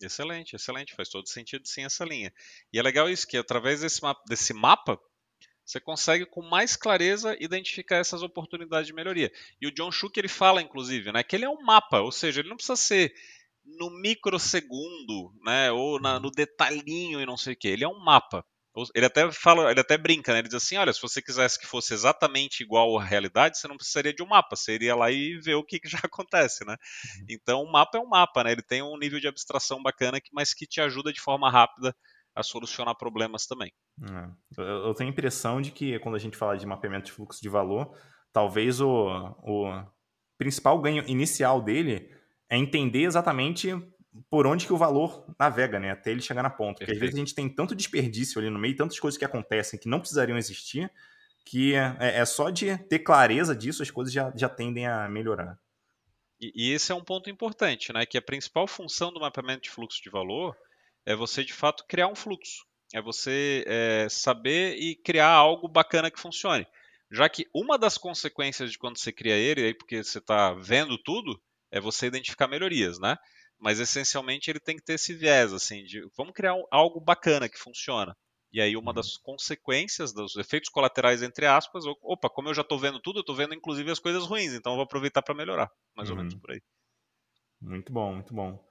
Excelente, 0.00 0.54
excelente, 0.54 0.94
faz 0.94 1.08
todo 1.08 1.28
sentido 1.28 1.66
sim 1.66 1.84
essa 1.84 2.04
linha. 2.04 2.32
E 2.72 2.78
é 2.78 2.82
legal 2.82 3.08
isso, 3.08 3.26
que 3.26 3.36
através 3.36 3.80
desse, 3.80 4.02
mapa, 4.02 4.22
desse 4.28 4.52
mapa 4.52 5.00
você 5.64 5.80
consegue 5.80 6.26
com 6.26 6.42
mais 6.42 6.76
clareza 6.76 7.36
identificar 7.40 7.96
essas 7.96 8.22
oportunidades 8.22 8.86
de 8.86 8.92
melhoria. 8.92 9.32
E 9.60 9.66
o 9.66 9.72
John 9.72 9.90
Schuch 9.90 10.18
ele 10.18 10.28
fala, 10.28 10.60
inclusive, 10.60 11.10
né, 11.12 11.22
que 11.22 11.34
ele 11.34 11.44
é 11.44 11.50
um 11.50 11.62
mapa, 11.62 12.00
ou 12.00 12.12
seja, 12.12 12.40
ele 12.40 12.48
não 12.48 12.56
precisa 12.56 12.76
ser 12.76 13.14
no 13.64 13.90
microsegundo, 13.90 15.32
né, 15.42 15.72
ou 15.72 15.98
na, 15.98 16.14
uhum. 16.16 16.20
no 16.20 16.30
detalhinho 16.30 17.20
e 17.20 17.26
não 17.26 17.36
sei 17.36 17.54
o 17.54 17.56
que. 17.56 17.68
Ele 17.68 17.84
é 17.84 17.88
um 17.88 17.98
mapa. 17.98 18.44
Ele 18.92 19.06
até 19.06 19.30
fala, 19.30 19.70
ele 19.70 19.78
até 19.78 19.96
brinca, 19.96 20.32
né? 20.32 20.40
Ele 20.40 20.48
diz 20.48 20.56
assim: 20.56 20.76
olha, 20.76 20.92
se 20.92 21.00
você 21.00 21.22
quisesse 21.22 21.58
que 21.60 21.66
fosse 21.66 21.94
exatamente 21.94 22.60
igual 22.60 22.98
à 22.98 23.04
realidade, 23.04 23.56
você 23.56 23.68
não 23.68 23.76
precisaria 23.76 24.12
de 24.12 24.20
um 24.20 24.26
mapa, 24.26 24.56
você 24.56 24.74
iria 24.74 24.96
lá 24.96 25.12
e 25.12 25.38
ver 25.38 25.54
o 25.54 25.62
que, 25.62 25.78
que 25.78 25.88
já 25.88 26.00
acontece, 26.02 26.64
né? 26.64 26.76
Uhum. 27.20 27.26
Então, 27.28 27.62
o 27.62 27.70
mapa 27.70 27.98
é 27.98 28.00
um 28.00 28.08
mapa, 28.08 28.42
né? 28.42 28.50
Ele 28.50 28.62
tem 28.62 28.82
um 28.82 28.98
nível 28.98 29.20
de 29.20 29.28
abstração 29.28 29.80
bacana, 29.80 30.20
mas 30.32 30.52
que 30.52 30.66
te 30.66 30.80
ajuda 30.80 31.12
de 31.12 31.20
forma 31.20 31.48
rápida 31.48 31.94
a 32.34 32.42
solucionar 32.42 32.96
problemas 32.96 33.46
também. 33.46 33.72
É. 34.02 34.60
Eu 34.60 34.94
tenho 34.94 35.10
a 35.10 35.12
impressão 35.12 35.60
de 35.60 35.70
que 35.70 35.98
quando 36.00 36.16
a 36.16 36.18
gente 36.18 36.36
fala 36.36 36.56
de 36.56 36.66
mapeamento 36.66 37.06
de 37.06 37.12
fluxo 37.12 37.40
de 37.40 37.48
valor, 37.48 37.96
talvez 38.32 38.80
o, 38.80 39.06
o 39.42 39.84
principal 40.36 40.80
ganho 40.80 41.04
inicial 41.08 41.62
dele 41.62 42.10
é 42.48 42.56
entender 42.56 43.04
exatamente 43.04 43.72
por 44.30 44.46
onde 44.46 44.66
que 44.66 44.72
o 44.72 44.76
valor 44.76 45.24
navega, 45.38 45.78
né? 45.78 45.90
Até 45.90 46.10
ele 46.10 46.20
chegar 46.20 46.42
na 46.42 46.50
ponta. 46.50 46.78
Porque 46.78 46.92
às 46.92 46.98
vezes 46.98 47.14
a 47.14 47.18
gente 47.18 47.34
tem 47.34 47.48
tanto 47.48 47.74
desperdício 47.74 48.40
ali 48.40 48.50
no 48.50 48.58
meio, 48.58 48.76
tantas 48.76 48.98
coisas 48.98 49.18
que 49.18 49.24
acontecem 49.24 49.78
que 49.78 49.88
não 49.88 49.98
precisariam 49.98 50.38
existir, 50.38 50.90
que 51.44 51.74
é, 51.74 52.20
é 52.20 52.24
só 52.24 52.50
de 52.50 52.76
ter 52.78 53.00
clareza 53.00 53.54
disso, 53.54 53.82
as 53.82 53.90
coisas 53.90 54.12
já, 54.12 54.32
já 54.36 54.48
tendem 54.48 54.86
a 54.86 55.08
melhorar. 55.08 55.58
E, 56.40 56.52
e 56.54 56.72
esse 56.72 56.92
é 56.92 56.94
um 56.94 57.02
ponto 57.02 57.28
importante, 57.28 57.92
né? 57.92 58.06
Que 58.06 58.18
a 58.18 58.22
principal 58.22 58.66
função 58.66 59.12
do 59.12 59.20
mapeamento 59.20 59.62
de 59.62 59.70
fluxo 59.70 60.02
de 60.02 60.10
valor 60.10 60.56
é 61.06 61.14
você 61.14 61.44
de 61.44 61.52
fato 61.52 61.84
criar 61.86 62.08
um 62.08 62.14
fluxo. 62.14 62.64
É 62.92 63.02
você 63.02 63.64
é, 63.66 64.06
saber 64.08 64.76
e 64.76 64.94
criar 64.94 65.30
algo 65.30 65.68
bacana 65.68 66.10
que 66.10 66.20
funcione. 66.20 66.66
Já 67.10 67.28
que 67.28 67.46
uma 67.54 67.78
das 67.78 67.98
consequências 67.98 68.70
de 68.72 68.78
quando 68.78 68.98
você 68.98 69.12
cria 69.12 69.36
ele, 69.36 69.64
aí 69.64 69.74
porque 69.74 70.02
você 70.02 70.18
está 70.18 70.52
vendo 70.54 70.96
tudo, 70.98 71.40
é 71.70 71.80
você 71.80 72.06
identificar 72.06 72.48
melhorias, 72.48 72.98
né? 72.98 73.16
Mas 73.58 73.80
essencialmente 73.80 74.50
ele 74.50 74.60
tem 74.60 74.76
que 74.76 74.84
ter 74.84 74.94
esse 74.94 75.14
viés, 75.14 75.52
assim, 75.52 75.84
de 75.84 76.00
vamos 76.16 76.34
criar 76.34 76.54
algo 76.70 77.00
bacana 77.00 77.48
que 77.48 77.58
funciona. 77.58 78.16
E 78.52 78.60
aí 78.60 78.76
uma 78.76 78.90
uhum. 78.90 78.94
das 78.94 79.16
consequências, 79.16 80.12
dos 80.12 80.36
efeitos 80.36 80.70
colaterais, 80.70 81.22
entre 81.22 81.46
aspas, 81.46 81.84
opa, 82.00 82.30
como 82.30 82.48
eu 82.48 82.54
já 82.54 82.62
estou 82.62 82.78
vendo 82.78 83.00
tudo, 83.00 83.18
eu 83.18 83.22
estou 83.22 83.34
vendo 83.34 83.54
inclusive 83.54 83.90
as 83.90 83.98
coisas 83.98 84.24
ruins, 84.24 84.52
então 84.52 84.72
eu 84.72 84.76
vou 84.76 84.84
aproveitar 84.84 85.22
para 85.22 85.34
melhorar. 85.34 85.68
Mais 85.96 86.08
uhum. 86.08 86.14
ou 86.14 86.18
menos 86.18 86.34
uhum. 86.34 86.40
por 86.40 86.52
aí. 86.52 86.62
Muito 87.60 87.92
bom, 87.92 88.14
muito 88.14 88.32
bom. 88.32 88.64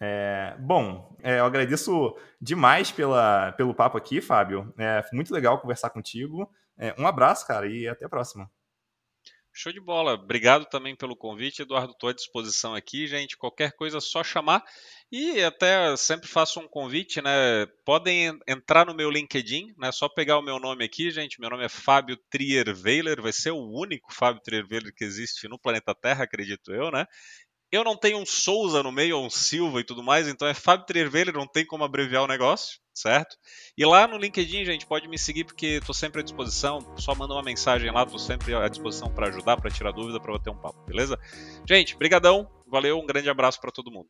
É, 0.00 0.54
bom, 0.58 1.16
é, 1.22 1.38
eu 1.38 1.44
agradeço 1.44 2.16
demais 2.40 2.90
pela, 2.90 3.52
pelo 3.52 3.74
papo 3.74 3.96
aqui, 3.96 4.20
Fábio. 4.20 4.72
É 4.78 5.02
muito 5.12 5.32
legal 5.32 5.58
conversar 5.60 5.90
contigo. 5.90 6.50
É, 6.78 6.94
um 6.98 7.06
abraço, 7.06 7.46
cara, 7.46 7.66
e 7.66 7.88
até 7.88 8.04
a 8.04 8.08
próxima. 8.08 8.50
Show 9.58 9.72
de 9.72 9.80
bola. 9.80 10.12
Obrigado 10.12 10.66
também 10.66 10.94
pelo 10.94 11.16
convite, 11.16 11.62
Eduardo. 11.62 11.92
Estou 11.92 12.10
à 12.10 12.12
disposição 12.12 12.74
aqui, 12.74 13.06
gente. 13.06 13.38
Qualquer 13.38 13.72
coisa 13.72 13.96
é 13.96 14.00
só 14.02 14.22
chamar. 14.22 14.62
E 15.10 15.42
até 15.42 15.96
sempre 15.96 16.28
faço 16.28 16.60
um 16.60 16.68
convite, 16.68 17.22
né? 17.22 17.64
Podem 17.82 18.38
entrar 18.46 18.84
no 18.84 18.94
meu 18.94 19.10
LinkedIn, 19.10 19.72
né? 19.78 19.90
Só 19.92 20.10
pegar 20.10 20.38
o 20.38 20.42
meu 20.42 20.60
nome 20.60 20.84
aqui, 20.84 21.10
gente. 21.10 21.40
Meu 21.40 21.48
nome 21.48 21.64
é 21.64 21.70
Fábio 21.70 22.18
Trierweiler. 22.28 23.22
Vai 23.22 23.32
ser 23.32 23.52
o 23.52 23.66
único 23.66 24.12
Fábio 24.12 24.42
Trierweiler 24.42 24.92
que 24.94 25.04
existe 25.04 25.48
no 25.48 25.58
planeta 25.58 25.94
Terra, 25.94 26.24
acredito 26.24 26.70
eu, 26.74 26.90
né? 26.90 27.06
Eu 27.70 27.82
não 27.82 27.96
tenho 27.96 28.18
um 28.18 28.26
Souza 28.26 28.82
no 28.82 28.92
meio, 28.92 29.18
ou 29.18 29.26
um 29.26 29.30
Silva 29.30 29.80
e 29.80 29.84
tudo 29.84 30.02
mais, 30.02 30.28
então 30.28 30.46
é 30.46 30.54
Fábio 30.54 30.86
Trervelha, 30.86 31.32
não 31.32 31.46
tem 31.46 31.66
como 31.66 31.82
abreviar 31.82 32.22
o 32.22 32.28
negócio, 32.28 32.78
certo? 32.94 33.36
E 33.76 33.84
lá 33.84 34.06
no 34.06 34.16
LinkedIn, 34.16 34.64
gente, 34.64 34.86
pode 34.86 35.08
me 35.08 35.18
seguir 35.18 35.44
porque 35.44 35.66
estou 35.66 35.94
sempre 35.94 36.20
à 36.20 36.24
disposição, 36.24 36.94
só 36.96 37.14
manda 37.14 37.34
uma 37.34 37.42
mensagem 37.42 37.90
lá, 37.90 38.04
estou 38.04 38.18
sempre 38.18 38.54
à 38.54 38.68
disposição 38.68 39.12
para 39.12 39.28
ajudar, 39.28 39.56
para 39.56 39.70
tirar 39.70 39.90
dúvida, 39.90 40.20
para 40.20 40.32
bater 40.32 40.50
um 40.50 40.56
papo, 40.56 40.80
beleza? 40.86 41.18
Gente, 41.68 41.96
brigadão, 41.96 42.48
valeu, 42.66 42.98
um 42.98 43.06
grande 43.06 43.28
abraço 43.28 43.60
para 43.60 43.72
todo 43.72 43.90
mundo. 43.90 44.08